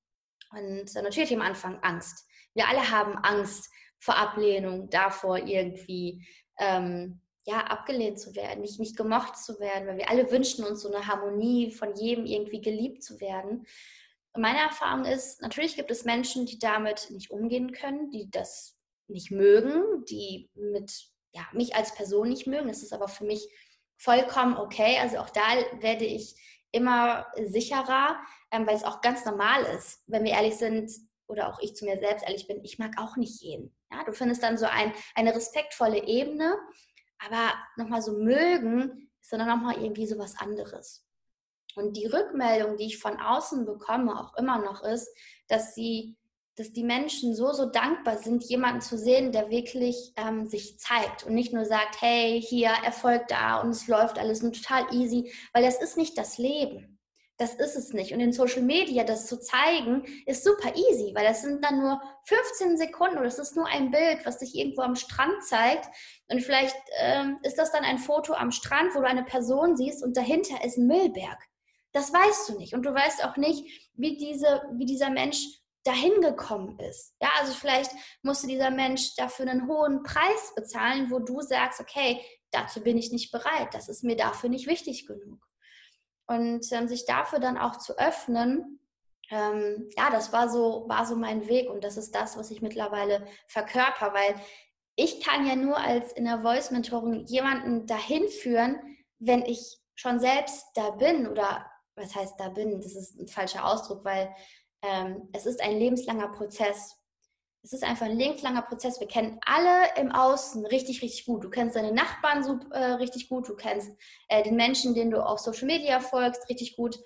Und 0.52 0.96
äh, 0.96 1.02
natürlich 1.02 1.34
am 1.34 1.42
Anfang 1.42 1.80
Angst. 1.82 2.28
Wir 2.54 2.68
alle 2.68 2.90
haben 2.90 3.18
Angst 3.18 3.70
vor 4.00 4.16
Ablehnung, 4.18 4.90
davor 4.90 5.38
irgendwie 5.38 6.26
ähm, 6.58 7.22
ja, 7.46 7.60
abgelehnt 7.62 8.20
zu 8.20 8.36
werden, 8.36 8.62
nicht, 8.62 8.80
nicht 8.80 8.98
gemocht 8.98 9.38
zu 9.38 9.60
werden, 9.60 9.88
weil 9.88 9.98
wir 9.98 10.10
alle 10.10 10.32
wünschen 10.32 10.66
uns 10.66 10.82
so 10.82 10.94
eine 10.94 11.08
Harmonie, 11.08 11.72
von 11.72 11.96
jedem 11.96 12.26
irgendwie 12.26 12.62
geliebt 12.62 13.04
zu 13.04 13.20
werden. 13.20 13.66
Und 14.34 14.42
meine 14.42 14.60
Erfahrung 14.60 15.06
ist, 15.06 15.42
natürlich 15.42 15.76
gibt 15.76 15.90
es 15.90 16.06
Menschen, 16.06 16.46
die 16.46 16.60
damit 16.60 17.10
nicht 17.10 17.32
umgehen 17.32 17.72
können, 17.72 18.12
die 18.12 18.30
das 18.30 18.78
nicht 19.08 19.32
mögen, 19.32 20.06
die 20.06 20.50
mit 20.54 20.92
ja, 21.32 21.48
mich 21.54 21.76
als 21.76 21.96
Person 21.96 22.30
nicht 22.30 22.48
mögen. 22.48 22.68
Das 22.68 22.84
ist 22.84 22.94
aber 22.94 23.08
für 23.08 23.26
mich 23.26 23.48
vollkommen 23.98 24.56
okay. 24.56 24.98
Also 25.00 25.18
auch 25.18 25.30
da 25.30 25.42
werde 25.80 26.06
ich 26.06 26.36
immer 26.72 27.26
sicherer, 27.46 28.20
ähm, 28.52 28.68
weil 28.68 28.76
es 28.76 28.84
auch 28.84 29.02
ganz 29.02 29.26
normal 29.26 29.64
ist, 29.78 30.04
wenn 30.08 30.24
wir 30.24 30.32
ehrlich 30.32 30.56
sind 30.56 30.92
oder 31.28 31.50
auch 31.50 31.60
ich 31.60 31.76
zu 31.76 31.86
mir 31.86 32.00
selbst 32.00 32.26
ehrlich 32.26 32.48
bin, 32.48 32.64
ich 32.64 32.80
mag 32.80 32.94
auch 32.98 33.16
nicht 33.16 33.42
jeden. 33.42 33.76
Ja, 33.92 34.04
du 34.04 34.14
findest 34.14 34.44
dann 34.44 34.58
so 34.58 34.66
ein, 34.66 34.94
eine 35.16 35.36
respektvolle 35.36 36.06
Ebene, 36.06 36.58
aber 37.20 37.54
nochmal 37.78 38.02
so 38.02 38.14
mögen 38.14 39.10
ist 39.22 39.32
dann 39.32 39.48
nochmal 39.48 39.82
irgendwie 39.82 40.08
so 40.08 40.18
was 40.18 40.38
anderes. 40.38 41.06
Und 41.76 41.96
die 41.98 42.08
Rückmeldung, 42.08 42.78
die 42.78 42.88
ich 42.88 42.98
von 42.98 43.20
außen 43.20 43.66
bekomme, 43.66 44.20
auch 44.20 44.36
immer 44.38 44.60
noch 44.60 44.84
ist, 44.84 45.08
dass 45.48 45.76
sie 45.76 46.18
dass 46.60 46.74
die 46.74 46.84
Menschen 46.84 47.34
so, 47.34 47.54
so 47.54 47.68
dankbar 47.68 48.18
sind, 48.18 48.44
jemanden 48.44 48.82
zu 48.82 48.98
sehen, 48.98 49.32
der 49.32 49.50
wirklich 49.50 50.12
ähm, 50.18 50.46
sich 50.46 50.78
zeigt 50.78 51.24
und 51.24 51.34
nicht 51.34 51.54
nur 51.54 51.64
sagt, 51.64 52.02
hey, 52.02 52.42
hier 52.42 52.72
Erfolg 52.84 53.30
da 53.30 53.62
und 53.62 53.70
es 53.70 53.88
läuft 53.88 54.20
alles 54.20 54.44
nur 54.44 54.52
total 54.52 54.86
easy, 54.94 55.32
weil 55.54 55.64
das 55.64 55.82
ist 55.82 55.96
nicht 55.96 56.18
das 56.18 56.38
Leben. 56.38 57.00
Das 57.38 57.56
ist 57.56 57.78
es 57.78 57.94
nicht. 57.94 58.14
Und 58.14 58.20
in 58.20 58.34
Social 58.34 58.62
Media 58.62 59.06
das 59.06 59.26
zu 59.26 59.40
zeigen, 59.40 60.04
ist 60.26 60.44
super 60.44 60.76
easy, 60.76 61.14
weil 61.16 61.26
das 61.26 61.42
sind 61.42 61.64
dann 61.64 61.80
nur 61.80 62.02
15 62.26 62.78
Sekunden 62.78 63.18
oder 63.18 63.28
es 63.28 63.40
ist 63.40 63.56
nur 63.56 63.66
ein 63.66 63.92
Bild, 63.92 64.26
was 64.26 64.40
dich 64.40 64.54
irgendwo 64.54 64.82
am 64.82 64.98
Strand 64.98 65.42
zeigt. 65.48 65.88
Und 66.28 66.42
vielleicht 66.42 66.76
ähm, 67.00 67.40
ist 67.44 67.58
das 67.58 67.72
dann 67.72 67.86
ein 67.86 68.00
Foto 68.00 68.34
am 68.34 68.52
Strand, 68.52 68.94
wo 68.94 69.00
du 69.00 69.08
eine 69.08 69.24
Person 69.24 69.78
siehst 69.78 70.04
und 70.04 70.18
dahinter 70.18 70.62
ist 70.66 70.78
ein 70.78 70.88
Müllberg. 70.88 71.40
Das 71.94 72.12
weißt 72.12 72.50
du 72.50 72.58
nicht. 72.58 72.74
Und 72.74 72.86
du 72.86 72.94
weißt 72.94 73.24
auch 73.24 73.38
nicht, 73.38 73.90
wie, 73.94 74.18
diese, 74.18 74.62
wie 74.74 74.86
dieser 74.86 75.10
Mensch 75.10 75.59
dahin 75.84 76.22
gekommen 76.22 76.78
ist. 76.80 77.16
Ja, 77.22 77.30
also 77.40 77.54
vielleicht 77.54 77.92
musste 78.22 78.48
dieser 78.48 78.72
Mensch 78.72 79.16
dafür 79.16 79.48
einen 79.48 79.68
hohen 79.68 80.04
Preis 80.04 80.54
bezahlen, 80.56 81.10
wo 81.10 81.20
du 81.20 81.42
sagst, 81.42 81.80
okay, 81.80 82.22
dazu 82.52 82.82
bin 82.82 82.98
ich 82.98 83.12
nicht 83.12 83.32
bereit, 83.32 83.74
das 83.74 83.90
ist 83.90 84.04
mir 84.04 84.16
dafür 84.16 84.50
nicht 84.50 84.68
wichtig 84.68 85.06
genug. 85.06 85.40
Und 86.28 86.72
ähm, 86.72 86.88
sich 86.88 87.06
dafür 87.06 87.40
dann 87.40 87.58
auch 87.58 87.78
zu 87.78 87.98
öffnen, 87.98 88.80
ähm, 89.32 89.90
ja, 89.96 90.10
das 90.10 90.34
war 90.34 90.50
so, 90.50 90.86
war 90.88 91.06
so 91.06 91.16
mein 91.16 91.48
Weg 91.48 91.70
und 91.70 91.84
das 91.84 91.98
ist 91.98 92.16
das, 92.16 92.38
was 92.38 92.52
ich 92.52 92.62
mittlerweile 92.62 93.28
verkörper, 93.48 94.14
weil 94.14 94.36
ich 94.96 95.22
kann 95.22 95.46
ja 95.46 95.56
nur 95.56 95.78
als 95.78 96.12
in 96.14 96.26
der 96.26 96.42
Voice 96.42 96.72
Mentoring 96.72 97.26
jemanden 97.26 97.86
dahin 97.86 98.28
führen, 98.28 98.98
wenn 99.20 99.44
ich 99.44 99.78
schon 99.96 100.20
selbst 100.20 100.66
da 100.76 100.92
bin 100.92 101.28
oder 101.28 101.70
was 101.96 102.16
heißt 102.16 102.40
da 102.40 102.50
bin, 102.50 102.82
das 102.82 102.96
ist 102.96 103.20
ein 103.20 103.28
falscher 103.28 103.66
Ausdruck, 103.66 104.04
weil 104.04 104.34
ähm, 104.82 105.30
es 105.34 105.46
ist 105.46 105.62
ein 105.62 105.78
lebenslanger 105.78 106.30
Prozess. 106.30 106.96
Es 107.62 107.74
ist 107.74 107.84
einfach 107.84 108.06
ein 108.06 108.18
lebenslanger 108.18 108.62
Prozess. 108.62 109.00
Wir 109.00 109.08
kennen 109.08 109.40
alle 109.46 109.90
im 109.98 110.12
Außen 110.12 110.66
richtig, 110.66 111.02
richtig 111.02 111.26
gut. 111.26 111.44
Du 111.44 111.50
kennst 111.50 111.76
deine 111.76 111.92
Nachbarn 111.92 112.44
so, 112.44 112.60
äh, 112.72 112.94
richtig 112.94 113.28
gut. 113.28 113.50
Du 113.50 113.56
kennst 113.56 113.92
äh, 114.30 114.44
den 114.44 114.56
Menschen, 114.56 114.94
den 114.94 115.12
du 115.12 115.24
auf 115.24 115.40
Social 115.40 115.66
Media 115.66 116.00
folgst, 116.00 116.50
richtig 116.50 116.78
gut. 116.78 116.98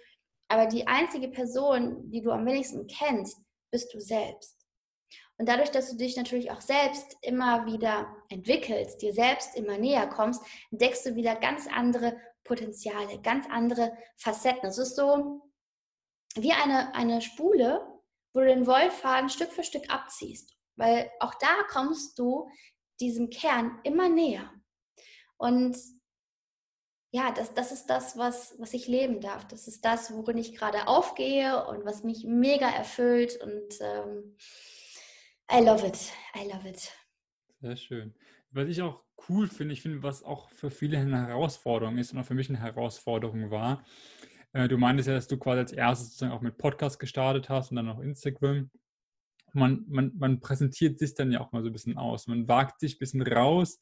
Aber 0.50 0.68
die 0.68 0.86
einzige 0.86 1.30
Person, 1.30 2.12
die 2.12 2.22
du 2.22 2.32
am 2.32 2.46
wenigsten 2.46 2.86
kennst, 2.86 3.40
bist 3.72 3.92
du 3.94 4.00
selbst. 4.00 4.64
Und 5.38 5.50
dadurch, 5.50 5.72
dass 5.72 5.90
du 5.90 5.98
dich 5.98 6.16
natürlich 6.16 6.52
auch 6.52 6.62
selbst 6.62 7.18
immer 7.22 7.66
wieder 7.66 8.16
entwickelst, 8.30 9.02
dir 9.02 9.14
selbst 9.14 9.56
immer 9.56 9.80
näher 9.80 10.08
kommst, 10.08 10.44
entdeckst 10.72 11.06
du 11.06 11.16
wieder 11.16 11.36
ganz 11.36 11.68
andere 11.68 12.16
Potenziale, 12.44 13.20
ganz 13.22 13.48
andere 13.50 13.98
Facetten. 14.18 14.70
Es 14.70 14.78
ist 14.78 14.96
so, 14.96 15.42
wie 16.36 16.54
eine, 16.54 16.94
eine 16.96 17.22
Spule, 17.22 17.86
wo 18.34 18.40
du 18.40 18.48
den 18.48 18.68
Wollfaden 18.68 19.30
Stück 19.30 19.52
für 19.52 19.64
Stück 19.64 19.90
abziehst. 19.94 20.56
Weil 20.76 21.12
auch 21.20 21.34
da 21.36 21.64
kommst 21.70 22.18
du 22.18 22.50
diesem 23.00 23.30
Kern 23.30 23.80
immer 23.84 24.10
näher. 24.10 24.52
Und 25.38 25.78
ja, 27.12 27.32
das, 27.32 27.54
das 27.54 27.72
ist 27.72 27.86
das, 27.86 28.18
was, 28.18 28.56
was 28.58 28.74
ich 28.74 28.88
leben 28.88 29.22
darf. 29.22 29.48
Das 29.48 29.68
ist 29.68 29.86
das, 29.86 30.12
worin 30.14 30.38
ich 30.38 30.56
gerade 30.56 30.88
aufgehe 30.88 31.64
und 31.68 31.86
was 31.86 32.04
mich 32.04 32.26
mega 32.26 32.68
erfüllt. 32.68 33.40
Und 33.40 33.80
ähm, 33.82 34.36
I 35.52 35.64
love 35.64 35.86
it. 35.86 36.12
I 36.36 36.52
love 36.52 36.68
it. 36.68 36.92
Sehr 37.62 37.76
schön. 37.76 38.16
Was 38.50 38.68
ich 38.68 38.82
auch 38.82 39.04
cool 39.30 39.48
finde, 39.48 39.74
ich 39.74 39.82
finde, 39.82 40.02
was 40.02 40.24
auch 40.24 40.50
für 40.50 40.72
viele 40.72 40.98
eine 40.98 41.28
Herausforderung 41.28 41.98
ist 41.98 42.14
und 42.14 42.20
auch 42.20 42.26
für 42.26 42.34
mich 42.34 42.50
eine 42.50 42.60
Herausforderung 42.60 43.52
war, 43.52 43.86
äh, 44.54 44.68
du 44.68 44.78
meintest 44.78 45.10
ja, 45.10 45.16
dass 45.16 45.28
du 45.28 45.38
quasi 45.38 45.60
als 45.60 45.72
erstes 45.74 46.10
sozusagen 46.10 46.32
auch 46.32 46.42
mit 46.42 46.58
Podcast 46.58 47.00
gestartet 47.00 47.50
hast 47.50 47.72
und 47.72 47.78
dann 47.78 47.90
auch 47.90 48.00
Instagram. 48.00 48.70
Man, 49.52 49.84
man, 49.88 50.12
man 50.18 50.40
präsentiert 50.40 50.98
sich 50.98 51.14
dann 51.14 51.32
ja 51.32 51.42
auch 51.42 51.52
mal 51.52 51.62
so 51.62 51.70
ein 51.70 51.74
bisschen 51.74 51.98
aus. 51.98 52.28
Man 52.28 52.48
wagt 52.48 52.80
sich 52.80 52.96
ein 52.96 53.00
bisschen 53.00 53.22
raus 53.22 53.80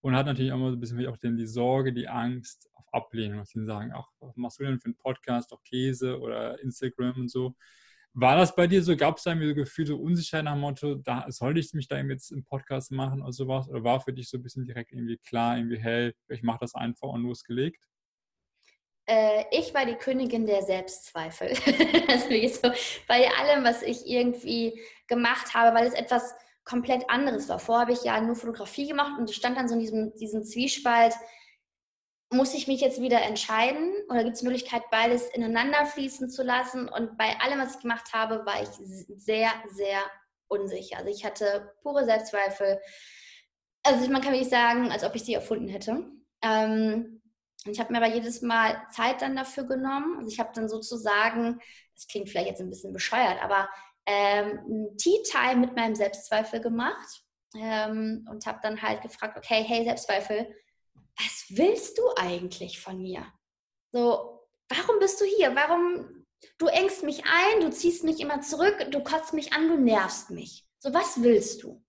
und 0.00 0.16
hat 0.16 0.26
natürlich 0.26 0.52
auch 0.52 0.58
mal 0.58 0.70
so 0.70 0.76
ein 0.76 0.80
bisschen 0.80 1.06
auch 1.06 1.16
die 1.16 1.46
Sorge, 1.46 1.92
die 1.92 2.08
Angst 2.08 2.68
auf 2.74 2.92
Ablehnung, 2.92 3.40
was 3.40 3.50
sie 3.50 3.64
sagen, 3.64 3.92
ach, 3.94 4.08
was 4.20 4.36
machst 4.36 4.58
du 4.58 4.64
denn 4.64 4.80
für 4.80 4.86
einen 4.86 4.96
Podcast, 4.96 5.52
auch 5.52 5.62
Käse 5.62 6.18
oder 6.18 6.60
Instagram 6.60 7.20
und 7.20 7.30
so. 7.30 7.54
War 8.14 8.36
das 8.36 8.54
bei 8.54 8.66
dir 8.66 8.82
so? 8.82 8.94
Gab 8.96 9.16
es 9.16 9.22
da 9.22 9.30
irgendwie 9.30 9.48
so 9.48 9.54
Gefühl, 9.54 9.86
so 9.86 9.96
Unsicherheit 9.96 10.44
nach 10.44 10.52
dem 10.52 10.60
Motto, 10.60 10.96
da 10.96 11.24
sollte 11.30 11.60
ich 11.60 11.72
mich 11.72 11.88
da 11.88 11.98
jetzt 11.98 12.30
im 12.30 12.44
Podcast 12.44 12.92
machen 12.92 13.22
oder 13.22 13.32
sowas? 13.32 13.68
Oder 13.68 13.84
war 13.84 14.00
für 14.00 14.12
dich 14.12 14.28
so 14.28 14.36
ein 14.36 14.42
bisschen 14.42 14.64
direkt 14.66 14.92
irgendwie 14.92 15.16
klar, 15.16 15.56
irgendwie, 15.56 15.78
hey, 15.78 16.12
ich 16.28 16.42
mache 16.42 16.58
das 16.60 16.74
einfach 16.74 17.08
und 17.08 17.22
losgelegt? 17.22 17.80
Äh, 19.06 19.44
ich 19.50 19.74
war 19.74 19.84
die 19.86 19.94
Königin 19.94 20.46
der 20.46 20.62
Selbstzweifel. 20.62 21.48
also 22.08 22.28
so 22.48 22.72
bei 23.08 23.28
allem, 23.38 23.64
was 23.64 23.82
ich 23.82 24.06
irgendwie 24.06 24.80
gemacht 25.08 25.54
habe, 25.54 25.76
weil 25.76 25.86
es 25.86 25.94
etwas 25.94 26.34
komplett 26.64 27.08
anderes 27.10 27.48
war. 27.48 27.58
Vorher 27.58 27.82
habe 27.82 27.92
ich 27.92 28.04
ja 28.04 28.20
nur 28.20 28.36
Fotografie 28.36 28.86
gemacht 28.86 29.18
und 29.18 29.28
ich 29.28 29.36
stand 29.36 29.56
dann 29.56 29.68
so 29.68 29.74
in 29.74 29.80
diesem, 29.80 30.14
diesem 30.14 30.44
Zwiespalt, 30.44 31.14
muss 32.30 32.54
ich 32.54 32.66
mich 32.66 32.80
jetzt 32.80 33.00
wieder 33.00 33.20
entscheiden 33.20 33.92
oder 34.08 34.24
gibt 34.24 34.36
es 34.36 34.42
Möglichkeit, 34.42 34.82
beides 34.90 35.28
ineinander 35.28 35.84
fließen 35.84 36.30
zu 36.30 36.42
lassen? 36.42 36.88
Und 36.88 37.18
bei 37.18 37.38
allem, 37.40 37.60
was 37.60 37.74
ich 37.74 37.82
gemacht 37.82 38.12
habe, 38.14 38.46
war 38.46 38.62
ich 38.62 38.70
sehr, 38.70 39.50
sehr 39.68 39.98
unsicher. 40.48 40.98
Also 40.98 41.10
ich 41.10 41.24
hatte 41.24 41.74
pure 41.82 42.04
Selbstzweifel. 42.04 42.80
Also 43.82 44.08
man 44.08 44.22
kann 44.22 44.32
wirklich 44.32 44.48
sagen, 44.48 44.90
als 44.90 45.04
ob 45.04 45.14
ich 45.14 45.24
sie 45.24 45.34
erfunden 45.34 45.68
hätte. 45.68 46.04
Ähm, 46.42 47.21
ich 47.70 47.78
habe 47.78 47.92
mir 47.92 47.98
aber 47.98 48.12
jedes 48.12 48.42
Mal 48.42 48.82
Zeit 48.90 49.22
dann 49.22 49.36
dafür 49.36 49.64
genommen. 49.64 50.16
Also 50.18 50.28
ich 50.30 50.40
habe 50.40 50.50
dann 50.54 50.68
sozusagen, 50.68 51.60
das 51.94 52.08
klingt 52.08 52.28
vielleicht 52.28 52.48
jetzt 52.48 52.60
ein 52.60 52.70
bisschen 52.70 52.92
bescheuert, 52.92 53.40
aber 53.40 53.68
ähm, 54.06 54.96
Tea-Time 54.98 55.56
mit 55.56 55.76
meinem 55.76 55.94
Selbstzweifel 55.94 56.60
gemacht 56.60 57.22
ähm, 57.56 58.26
und 58.28 58.46
habe 58.46 58.58
dann 58.62 58.82
halt 58.82 59.02
gefragt, 59.02 59.36
okay, 59.36 59.62
hey 59.62 59.84
Selbstzweifel, 59.84 60.54
was 61.16 61.44
willst 61.50 61.98
du 61.98 62.02
eigentlich 62.16 62.80
von 62.80 63.00
mir? 63.00 63.26
So, 63.92 64.48
warum 64.68 64.98
bist 64.98 65.20
du 65.20 65.24
hier? 65.24 65.54
Warum, 65.54 66.26
du 66.58 66.66
engst 66.66 67.04
mich 67.04 67.22
ein, 67.24 67.60
du 67.60 67.70
ziehst 67.70 68.02
mich 68.02 68.20
immer 68.20 68.40
zurück, 68.40 68.86
du 68.90 69.02
kotzt 69.04 69.34
mich 69.34 69.52
an, 69.52 69.68
du 69.68 69.76
nervst 69.76 70.30
mich. 70.30 70.66
So, 70.78 70.92
was 70.92 71.22
willst 71.22 71.62
du? 71.62 71.84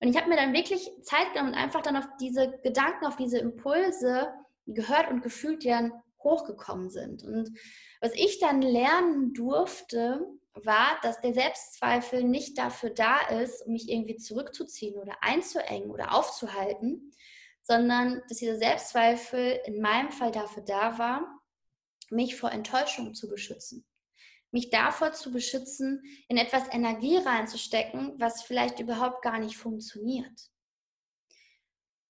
Und 0.00 0.08
ich 0.08 0.16
habe 0.16 0.28
mir 0.28 0.36
dann 0.36 0.52
wirklich 0.52 0.90
Zeit 1.02 1.32
genommen 1.32 1.54
und 1.54 1.58
einfach 1.58 1.80
dann 1.80 1.96
auf 1.96 2.06
diese 2.20 2.58
Gedanken, 2.62 3.06
auf 3.06 3.16
diese 3.16 3.38
Impulse 3.38 4.34
gehört 4.66 5.10
und 5.10 5.22
gefühlt 5.22 5.64
ja 5.64 5.90
hochgekommen 6.22 6.90
sind. 6.90 7.22
Und 7.22 7.50
was 8.00 8.12
ich 8.14 8.38
dann 8.40 8.62
lernen 8.62 9.32
durfte, 9.32 10.26
war, 10.54 10.98
dass 11.02 11.20
der 11.20 11.34
Selbstzweifel 11.34 12.24
nicht 12.24 12.58
dafür 12.58 12.90
da 12.90 13.20
ist, 13.42 13.66
um 13.66 13.72
mich 13.72 13.88
irgendwie 13.88 14.16
zurückzuziehen 14.16 14.98
oder 14.98 15.16
einzuengen 15.22 15.90
oder 15.90 16.14
aufzuhalten, 16.14 17.12
sondern 17.62 18.22
dass 18.28 18.38
dieser 18.38 18.56
Selbstzweifel 18.56 19.60
in 19.66 19.80
meinem 19.80 20.10
Fall 20.10 20.30
dafür 20.30 20.62
da 20.62 20.98
war, 20.98 21.40
mich 22.10 22.36
vor 22.36 22.52
Enttäuschung 22.52 23.14
zu 23.14 23.28
beschützen. 23.28 23.84
Mich 24.52 24.70
davor 24.70 25.12
zu 25.12 25.32
beschützen, 25.32 26.02
in 26.28 26.36
etwas 26.36 26.72
Energie 26.72 27.16
reinzustecken, 27.16 28.14
was 28.18 28.42
vielleicht 28.42 28.80
überhaupt 28.80 29.22
gar 29.22 29.38
nicht 29.38 29.56
funktioniert. 29.56 30.50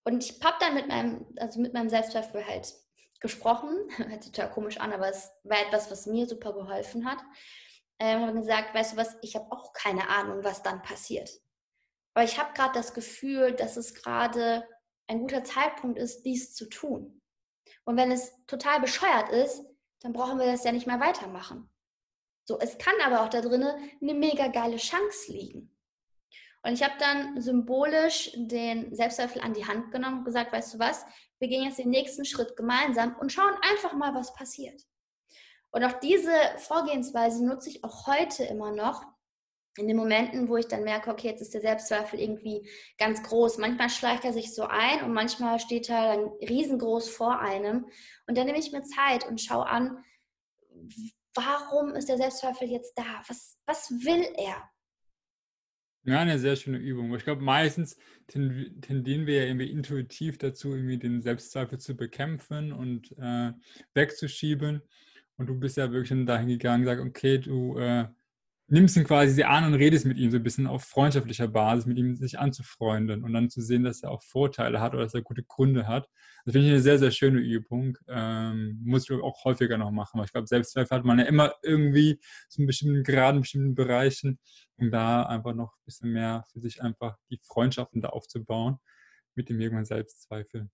Und 0.07 0.23
ich 0.23 0.41
habe 0.41 0.57
dann 0.61 0.75
mit 0.75 0.87
meinem, 0.87 1.27
also 1.37 1.61
mit 1.61 1.75
meinem 1.75 1.89
Selbstzweifel 1.89 2.47
halt 2.47 2.73
gesprochen. 3.21 3.77
Hört 3.97 4.23
sich 4.23 4.31
total 4.31 4.53
komisch 4.53 4.79
an, 4.79 4.93
aber 4.93 5.09
es 5.09 5.33
war 5.43 5.61
etwas, 5.61 5.91
was 5.91 6.07
mir 6.07 6.29
super 6.29 6.53
geholfen 6.53 7.11
hat. 7.11 7.19
Ähm, 7.99 8.21
habe 8.21 8.39
gesagt, 8.39 8.73
weißt 8.73 8.93
du 8.93 8.97
was, 8.99 9.17
ich 9.23 9.35
habe 9.35 9.51
auch 9.51 9.73
keine 9.73 10.09
Ahnung, 10.09 10.45
was 10.45 10.63
dann 10.63 10.81
passiert. 10.83 11.29
Aber 12.15 12.25
ich 12.25 12.39
habe 12.39 12.55
gerade 12.55 12.75
das 12.75 12.95
Gefühl, 12.95 13.53
dass 13.53 13.77
es 13.77 13.95
gerade 13.95 14.65
ein 15.09 15.23
guter 15.23 15.43
Zeitpunkt 15.43 15.99
ist, 15.99 16.23
dies 16.25 16.55
zu 16.55 16.69
tun. 16.69 17.21
Und 17.85 17.97
wenn 17.97 18.13
es 18.13 18.33
total 18.47 18.81
bescheuert 18.81 19.31
ist, 19.31 19.65
dann 20.01 20.13
brauchen 20.13 20.39
wir 20.39 20.47
das 20.47 20.63
ja 20.63 20.71
nicht 20.71 20.87
mehr 20.87 21.01
weitermachen. 21.01 21.69
So, 22.45 22.61
es 22.61 22.79
kann 22.79 22.95
aber 23.05 23.23
auch 23.23 23.29
da 23.29 23.41
drinnen 23.41 23.91
eine 24.01 24.15
mega 24.15 24.47
geile 24.49 24.77
Chance 24.77 25.33
liegen. 25.33 25.76
Und 26.67 26.73
ich 26.73 26.83
habe 26.83 26.95
dann 26.99 27.41
symbolisch 27.41 28.33
den 28.35 28.93
Selbstzweifel 28.93 29.41
an 29.41 29.55
die 29.55 29.67
Hand 29.67 29.93
genommen 29.93 30.19
und 30.19 30.25
gesagt, 30.25 30.53
weißt 30.53 30.75
du 30.75 30.79
was, 30.81 31.07
wir 31.39 31.47
gehen 31.47 31.63
jetzt 31.63 31.79
den 31.79 31.91
nächsten 31.91 32.25
Schritt 32.25 32.57
gemeinsam 32.57 33.15
und 33.21 33.33
schauen 33.33 33.55
einfach 33.71 33.93
mal, 33.93 34.15
was 34.15 34.35
passiert. 34.35 34.83
Und 35.71 35.85
auch 35.85 35.93
diese 36.01 36.33
Vorgehensweise 36.57 37.47
nutze 37.47 37.69
ich 37.69 37.85
auch 37.85 38.09
heute 38.09 38.43
immer 38.45 38.73
noch, 38.73 39.05
in 39.79 39.87
den 39.87 39.97
Momenten, 39.97 40.49
wo 40.49 40.57
ich 40.57 40.67
dann 40.67 40.83
merke, 40.83 41.11
okay, 41.11 41.29
jetzt 41.29 41.43
ist 41.43 41.55
der 41.55 41.61
Selbstzweifel 41.61 42.19
irgendwie 42.19 42.69
ganz 42.99 43.23
groß. 43.23 43.59
Manchmal 43.59 43.91
schleicht 43.91 44.25
er 44.25 44.33
sich 44.33 44.53
so 44.53 44.65
ein 44.65 45.05
und 45.05 45.13
manchmal 45.13 45.61
steht 45.61 45.89
er 45.89 46.17
dann 46.17 46.29
riesengroß 46.49 47.11
vor 47.11 47.39
einem. 47.39 47.87
Und 48.27 48.37
dann 48.37 48.47
nehme 48.47 48.59
ich 48.59 48.73
mir 48.73 48.83
Zeit 48.83 49.25
und 49.29 49.41
schaue 49.41 49.67
an, 49.67 50.03
warum 51.35 51.95
ist 51.95 52.09
der 52.09 52.17
Selbstzweifel 52.17 52.69
jetzt 52.69 52.99
da? 52.99 53.23
Was, 53.29 53.59
was 53.67 53.91
will 53.91 54.27
er? 54.37 54.69
Ja, 56.07 56.21
eine 56.21 56.39
sehr 56.39 56.55
schöne 56.55 56.79
Übung. 56.79 57.13
Ich 57.17 57.25
glaube, 57.25 57.43
meistens 57.43 57.99
tendieren 58.29 59.27
wir 59.27 59.39
ja 59.43 59.45
irgendwie 59.47 59.71
intuitiv 59.71 60.39
dazu, 60.39 60.73
irgendwie 60.73 60.99
den 60.99 61.21
Selbstzweifel 61.21 61.79
zu 61.81 61.97
bekämpfen 61.97 62.73
und 62.73 63.11
äh, 63.19 63.53
wegzuschieben. 63.93 64.83
Und 65.37 65.49
du 65.49 65.59
bist 65.59 65.77
ja 65.77 65.91
wirklich 65.91 66.25
dahin 66.27 66.49
gegangen, 66.49 66.85
sag, 66.85 67.01
okay, 67.01 67.39
du 67.39 67.77
äh, 67.79 68.07
nimmst 68.69 68.97
ihn 68.97 69.05
quasi 69.05 69.43
an 69.45 69.65
und 69.65 69.75
redest 69.75 70.07
mit 70.07 70.19
ihm 70.19 70.31
so 70.31 70.39
ein 70.39 70.43
bisschen 70.43 70.67
auf 70.67 70.83
freundschaftlicher 70.85 71.47
Basis, 71.47 71.87
mit 71.87 71.99
ihm 71.99 72.17
sich 72.17 72.39
anzufreunden 72.39 73.23
und 73.23 73.33
dann 73.33 73.49
zu 73.49 73.61
sehen, 73.61 73.85
dass 73.85 74.03
er 74.03 74.11
auch 74.11 74.23
Vorteile 74.23 74.81
hat 74.81 74.95
oder 74.95 75.05
dass 75.05 75.15
er 75.15 75.23
gute 75.23 75.45
Gründe 75.45 75.87
hat. 75.87 76.09
Das 76.45 76.53
finde 76.53 76.67
ich 76.67 76.73
eine 76.73 76.83
sehr, 76.83 76.99
sehr 76.99 77.13
schöne 77.13 77.39
Übung. 77.39 77.97
Ähm, 78.09 78.81
muss 78.85 79.09
ich 79.09 79.17
auch 79.23 79.45
häufiger 79.45 79.79
noch 79.79 79.93
machen, 79.93 80.19
weil 80.19 80.27
ich 80.27 80.33
glaube, 80.33 80.49
Selbstzweifel 80.49 80.97
hat 80.97 81.05
man 81.05 81.19
ja 81.19 81.27
immer 81.27 81.55
irgendwie 81.63 82.21
zu 82.49 82.61
einem 82.61 82.67
bestimmten 82.67 83.05
Grad, 83.05 83.37
in 83.37 83.41
bestimmten 83.43 83.75
Bereichen, 83.75 84.41
um 84.77 84.91
da 84.91 85.23
einfach 85.23 85.55
noch 85.55 85.77
ein 85.77 85.85
bisschen 85.85 86.13
mehr 86.13 86.45
für 86.53 86.61
sich 86.61 86.83
einfach 86.83 87.17
die 87.31 87.39
Freundschaften 87.43 88.03
da 88.03 88.09
aufzubauen 88.09 88.79
mit 89.37 89.49
dem 89.49 89.61
irgendwann 89.61 89.85
Selbstzweifel. 89.85 90.69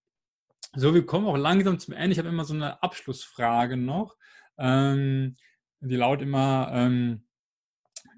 So, 0.75 0.95
wir 0.95 1.05
kommen 1.05 1.27
auch 1.27 1.37
langsam 1.37 1.79
zum 1.79 1.93
Ende. 1.93 2.13
Ich 2.13 2.19
habe 2.19 2.31
immer 2.31 2.47
so 2.47 2.55
eine 2.55 2.83
Abschlussfrage 2.83 3.77
noch. 3.77 4.17
Ähm, 4.57 5.37
die 5.81 5.97
lautet 5.97 6.23
immer, 6.23 6.71
ähm, 6.73 7.27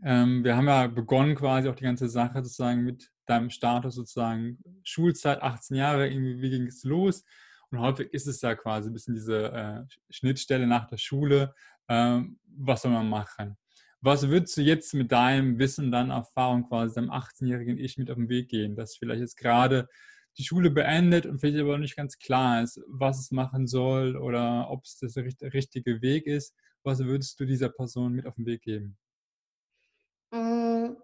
ähm, 0.05 0.45
wir 0.45 0.57
haben 0.57 0.69
ja 0.69 0.87
begonnen 0.87 1.35
quasi 1.35 1.69
auch 1.69 1.75
die 1.75 1.85
ganze 1.85 2.09
Sache 2.09 2.43
sozusagen 2.45 2.85
mit 2.85 3.11
deinem 3.27 3.49
Status 3.49 3.95
sozusagen 3.95 4.59
Schulzeit, 4.83 5.43
18 5.43 5.77
Jahre, 5.77 6.09
irgendwie, 6.09 6.43
wie 6.43 6.51
ging 6.51 6.67
es 6.67 6.85
los? 6.85 7.25
Und 7.71 7.81
häufig 7.81 8.13
ist 8.13 8.27
es 8.27 8.43
ja 8.43 8.55
quasi 8.55 8.91
ein 8.91 8.93
bisschen 8.93 9.15
diese 9.15 9.51
äh, 9.53 9.83
Schnittstelle 10.11 10.67
nach 10.67 10.87
der 10.87 10.99
Schule. 10.99 11.55
Ähm, 11.89 12.39
was 12.47 12.83
soll 12.83 12.93
man 12.93 13.09
machen? 13.09 13.57
Was 14.03 14.29
würdest 14.29 14.57
du 14.59 14.61
jetzt 14.61 14.93
mit 14.93 15.11
deinem 15.11 15.59
Wissen, 15.59 15.91
deiner 15.91 16.17
Erfahrung 16.17 16.69
quasi 16.69 16.95
deinem 16.95 17.11
18-jährigen 17.11 17.79
Ich 17.79 17.97
mit 17.97 18.11
auf 18.11 18.17
den 18.17 18.29
Weg 18.29 18.51
gehen, 18.51 18.77
das 18.77 18.97
vielleicht 18.97 19.23
jetzt 19.23 19.39
gerade 19.39 19.89
die 20.37 20.45
Schule 20.45 20.71
beendet 20.71 21.25
und 21.25 21.39
vielleicht 21.39 21.59
aber 21.59 21.79
nicht 21.79 21.97
ganz 21.97 22.19
klar 22.19 22.63
ist, 22.63 22.81
was 22.87 23.19
es 23.19 23.31
machen 23.31 23.67
soll 23.67 24.17
oder 24.17 24.69
ob 24.71 24.85
es 24.85 24.99
der 24.99 25.53
richtige 25.55 26.03
Weg 26.03 26.27
ist? 26.27 26.55
Was 26.83 26.99
würdest 26.99 27.41
du 27.41 27.47
dieser 27.47 27.71
Person 27.71 28.13
mit 28.13 28.27
auf 28.27 28.35
den 28.35 28.45
Weg 28.45 28.61
geben? 28.63 28.99
Mm, 30.35 30.97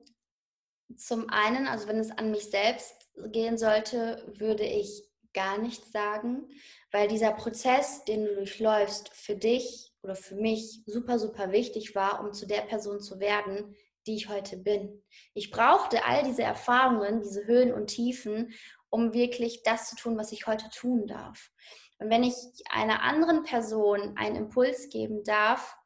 zum 0.97 1.31
einen, 1.31 1.69
also 1.69 1.87
wenn 1.87 1.99
es 1.99 2.11
an 2.11 2.33
mich 2.33 2.51
selbst 2.51 3.09
gehen 3.27 3.59
sollte, 3.59 4.33
würde 4.39 4.65
ich 4.65 5.09
gar 5.33 5.59
nichts 5.59 5.93
sagen, 5.93 6.49
weil 6.91 7.07
dieser 7.07 7.33
Prozess, 7.33 8.05
den 8.05 8.25
du 8.25 8.35
durchläufst, 8.35 9.11
für 9.11 9.37
dich 9.37 9.95
oder 10.03 10.17
für 10.17 10.35
mich 10.35 10.83
super, 10.87 11.21
super 11.21 11.53
wichtig 11.53 11.95
war, 11.95 12.21
um 12.25 12.33
zu 12.33 12.45
der 12.47 12.63
Person 12.63 13.01
zu 13.01 13.21
werden, 13.21 13.77
die 14.09 14.17
ich 14.17 14.29
heute 14.29 14.57
bin. 14.57 15.01
Ich 15.33 15.53
brauchte 15.53 16.05
all 16.05 16.25
diese 16.25 16.43
Erfahrungen, 16.43 17.23
diese 17.23 17.47
Höhen 17.47 17.73
und 17.73 17.87
Tiefen, 17.87 18.53
um 18.89 19.13
wirklich 19.13 19.63
das 19.63 19.91
zu 19.91 19.95
tun, 19.95 20.19
was 20.19 20.33
ich 20.33 20.49
heute 20.49 20.69
tun 20.71 21.07
darf. 21.07 21.53
Und 21.99 22.11
wenn 22.11 22.25
ich 22.25 22.35
einer 22.69 23.03
anderen 23.03 23.45
Person 23.45 24.17
einen 24.17 24.35
Impuls 24.35 24.89
geben 24.89 25.23
darf, 25.23 25.77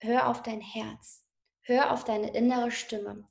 hör 0.00 0.28
auf 0.28 0.42
dein 0.42 0.60
Herz. 0.60 1.19
Hör 1.70 1.92
auf 1.92 2.02
deine 2.02 2.34
innere 2.34 2.72
Stimme. 2.72 3.28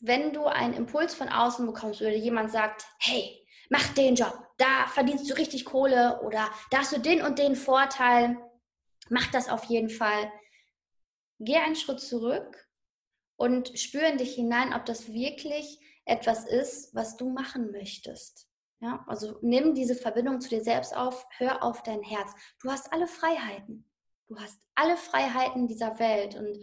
Wenn 0.00 0.32
du 0.32 0.46
einen 0.46 0.72
Impuls 0.72 1.14
von 1.14 1.28
außen 1.28 1.66
bekommst 1.66 2.00
oder 2.00 2.14
jemand 2.14 2.50
sagt, 2.50 2.86
hey, 2.98 3.46
mach 3.68 3.86
den 3.92 4.14
Job, 4.14 4.32
da 4.56 4.86
verdienst 4.86 5.28
du 5.28 5.34
richtig 5.34 5.66
Kohle 5.66 6.22
oder 6.22 6.48
da 6.70 6.78
hast 6.78 6.96
du 6.96 6.98
den 6.98 7.20
und 7.20 7.38
den 7.38 7.54
Vorteil, 7.54 8.38
mach 9.10 9.30
das 9.30 9.50
auf 9.50 9.64
jeden 9.64 9.90
Fall. 9.90 10.32
Geh 11.38 11.56
einen 11.56 11.76
Schritt 11.76 12.00
zurück 12.00 12.66
und 13.36 13.78
spür 13.78 14.06
in 14.06 14.16
dich 14.16 14.34
hinein, 14.34 14.72
ob 14.72 14.86
das 14.86 15.12
wirklich 15.12 15.78
etwas 16.06 16.46
ist, 16.46 16.94
was 16.94 17.18
du 17.18 17.28
machen 17.28 17.72
möchtest. 17.72 18.48
Ja, 18.80 19.04
also 19.06 19.38
nimm 19.42 19.74
diese 19.74 19.96
Verbindung 19.96 20.40
zu 20.40 20.48
dir 20.48 20.64
selbst 20.64 20.96
auf, 20.96 21.26
hör 21.36 21.62
auf 21.62 21.82
dein 21.82 22.02
Herz. 22.02 22.32
Du 22.58 22.70
hast 22.70 22.90
alle 22.90 23.06
Freiheiten. 23.06 23.86
Du 24.28 24.38
hast 24.38 24.58
alle 24.74 24.96
Freiheiten 24.96 25.68
dieser 25.68 25.98
Welt 25.98 26.36
und 26.36 26.56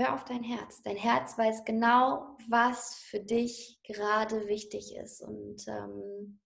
Hör 0.00 0.14
auf 0.14 0.24
dein 0.24 0.42
Herz. 0.42 0.80
Dein 0.82 0.96
Herz 0.96 1.36
weiß 1.36 1.66
genau, 1.66 2.34
was 2.48 2.94
für 2.94 3.20
dich 3.20 3.78
gerade 3.84 4.48
wichtig 4.48 4.96
ist. 4.96 5.20
Und 5.20 5.68
ähm, 5.68 6.40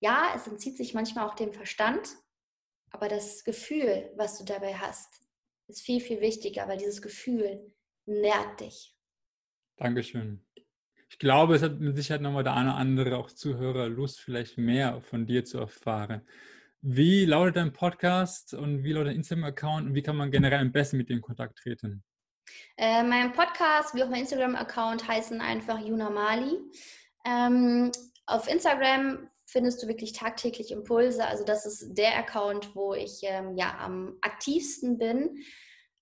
ja, 0.00 0.32
es 0.34 0.46
entzieht 0.46 0.78
sich 0.78 0.94
manchmal 0.94 1.28
auch 1.28 1.34
dem 1.34 1.52
Verstand, 1.52 2.16
aber 2.92 3.08
das 3.08 3.44
Gefühl, 3.44 4.10
was 4.16 4.38
du 4.38 4.44
dabei 4.46 4.72
hast, 4.72 5.20
ist 5.68 5.82
viel, 5.82 6.00
viel 6.00 6.22
wichtiger, 6.22 6.66
weil 6.66 6.78
dieses 6.78 7.02
Gefühl 7.02 7.74
nährt 8.06 8.60
dich. 8.60 8.96
Dankeschön. 9.76 10.42
Ich 11.10 11.18
glaube, 11.18 11.56
es 11.56 11.62
hat 11.62 11.78
mit 11.78 11.96
Sicherheit 11.96 12.22
nochmal 12.22 12.42
der 12.42 12.54
eine 12.54 12.70
oder 12.70 12.78
andere 12.78 13.18
auch 13.18 13.30
Zuhörer 13.30 13.90
Lust, 13.90 14.22
vielleicht 14.22 14.56
mehr 14.56 15.02
von 15.02 15.26
dir 15.26 15.44
zu 15.44 15.58
erfahren. 15.58 16.26
Wie 16.80 17.26
lautet 17.26 17.56
dein 17.56 17.74
Podcast 17.74 18.54
und 18.54 18.82
wie 18.82 18.92
lautet 18.92 19.08
dein 19.08 19.16
Instagram-Account 19.16 19.88
und 19.88 19.94
wie 19.94 20.02
kann 20.02 20.16
man 20.16 20.30
generell 20.30 20.60
am 20.60 20.72
besten 20.72 20.96
mit 20.96 21.10
dir 21.10 21.16
in 21.16 21.20
Kontakt 21.20 21.58
treten? 21.58 22.02
Äh, 22.76 23.02
mein 23.02 23.32
Podcast 23.32 23.94
wie 23.94 24.02
auch 24.02 24.08
mein 24.08 24.20
Instagram-Account 24.20 25.06
heißen 25.06 25.40
einfach 25.40 25.80
Juna 25.80 26.10
Mali. 26.10 26.58
Ähm, 27.24 27.90
auf 28.26 28.48
Instagram 28.48 29.28
findest 29.46 29.82
du 29.82 29.88
wirklich 29.88 30.12
tagtäglich 30.12 30.72
Impulse. 30.72 31.26
Also 31.26 31.44
das 31.44 31.66
ist 31.66 31.94
der 31.94 32.16
Account, 32.18 32.74
wo 32.74 32.94
ich 32.94 33.20
ähm, 33.22 33.56
ja 33.56 33.78
am 33.78 34.16
aktivsten 34.20 34.98
bin. 34.98 35.38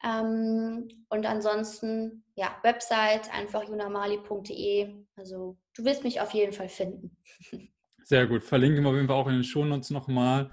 Ähm, 0.05 0.89
und 1.09 1.27
ansonsten, 1.27 2.25
ja, 2.35 2.57
Website 2.63 3.33
einfach 3.33 3.69
junamali.de. 3.69 4.95
Also 5.17 5.59
du 5.77 5.85
wirst 5.85 6.05
mich 6.05 6.21
auf 6.21 6.33
jeden 6.33 6.53
Fall 6.53 6.69
finden. 6.69 7.17
Sehr 8.05 8.27
gut. 8.27 8.43
Verlinken 8.43 8.83
wir 8.83 8.91
auf 8.91 8.97
jeden 8.97 9.07
Fall 9.07 9.17
auch 9.17 9.29
in 9.29 9.35
den 9.35 9.45
Shownotes 9.45 9.91
nochmal. 9.91 10.51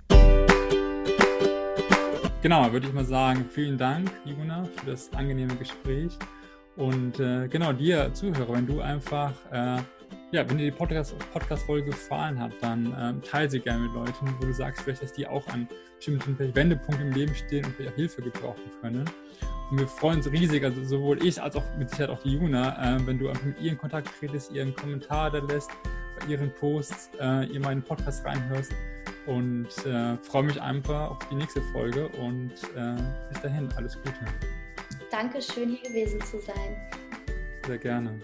Genau, 2.41 2.71
würde 2.71 2.87
ich 2.87 2.93
mal 2.93 3.03
sagen, 3.03 3.45
vielen 3.51 3.77
Dank, 3.77 4.09
Juna, 4.23 4.63
für 4.63 4.91
das 4.91 5.11
angenehme 5.11 5.53
Gespräch. 5.57 6.17
Und 6.77 7.19
äh, 7.19 7.49
genau, 7.49 7.73
dir 7.73 8.13
Zuhörer, 8.13 8.53
wenn 8.53 8.65
du 8.65 8.79
einfach, 8.79 9.33
äh, 9.51 9.81
ja, 10.31 10.49
wenn 10.49 10.57
dir 10.57 10.63
die 10.63 10.71
Podcast-Folge 10.71 11.25
Podcast 11.33 11.67
gefallen 11.67 12.39
hat, 12.39 12.53
dann 12.61 12.93
äh, 12.93 13.27
teile 13.27 13.49
sie 13.49 13.59
gerne 13.59 13.83
mit 13.83 13.93
Leuten, 13.93 14.33
wo 14.39 14.45
du 14.45 14.53
sagst, 14.53 14.83
vielleicht, 14.83 15.03
dass 15.03 15.11
die 15.11 15.27
auch 15.27 15.45
an 15.49 15.67
bestimmten 15.97 16.39
Wendepunkten 16.55 17.07
im 17.07 17.13
Leben 17.13 17.35
stehen 17.35 17.65
und 17.65 17.75
vielleicht 17.75 17.91
auch 17.91 17.97
Hilfe 17.97 18.21
gebrauchen 18.21 18.71
können. 18.81 19.03
Und 19.69 19.79
wir 19.79 19.87
freuen 19.89 20.19
uns 20.19 20.31
riesig, 20.31 20.63
also 20.63 20.81
sowohl 20.85 21.21
ich 21.21 21.41
als 21.41 21.57
auch 21.57 21.65
mit 21.77 21.89
Sicherheit 21.89 22.09
auch 22.09 22.23
die 22.23 22.35
Juna, 22.35 22.95
äh, 22.95 23.05
wenn 23.05 23.19
du 23.19 23.27
einfach 23.27 23.43
mit 23.43 23.59
ihr 23.59 23.73
in 23.73 23.77
Kontakt 23.77 24.17
tretest, 24.17 24.53
ihren 24.53 24.73
Kommentar 24.73 25.29
da 25.29 25.39
lässt, 25.39 25.71
bei 26.17 26.27
ihren 26.31 26.53
Posts, 26.53 27.09
äh, 27.19 27.47
ihr 27.47 27.59
meinen 27.59 27.83
Podcast 27.83 28.25
reinhörst 28.25 28.71
und 29.30 29.67
äh, 29.86 30.17
freue 30.17 30.43
mich 30.43 30.59
einfach 30.59 31.11
auf 31.11 31.19
die 31.30 31.36
nächste 31.36 31.61
Folge 31.71 32.07
und 32.09 32.51
äh, 32.75 32.95
bis 33.32 33.41
dahin, 33.41 33.69
alles 33.75 33.95
Gute. 33.95 34.25
Danke, 35.11 35.41
schön 35.41 35.69
hier 35.69 35.88
gewesen 35.89 36.19
zu 36.21 36.39
sein. 36.39 36.75
Sehr 37.65 37.77
gerne. 37.77 38.19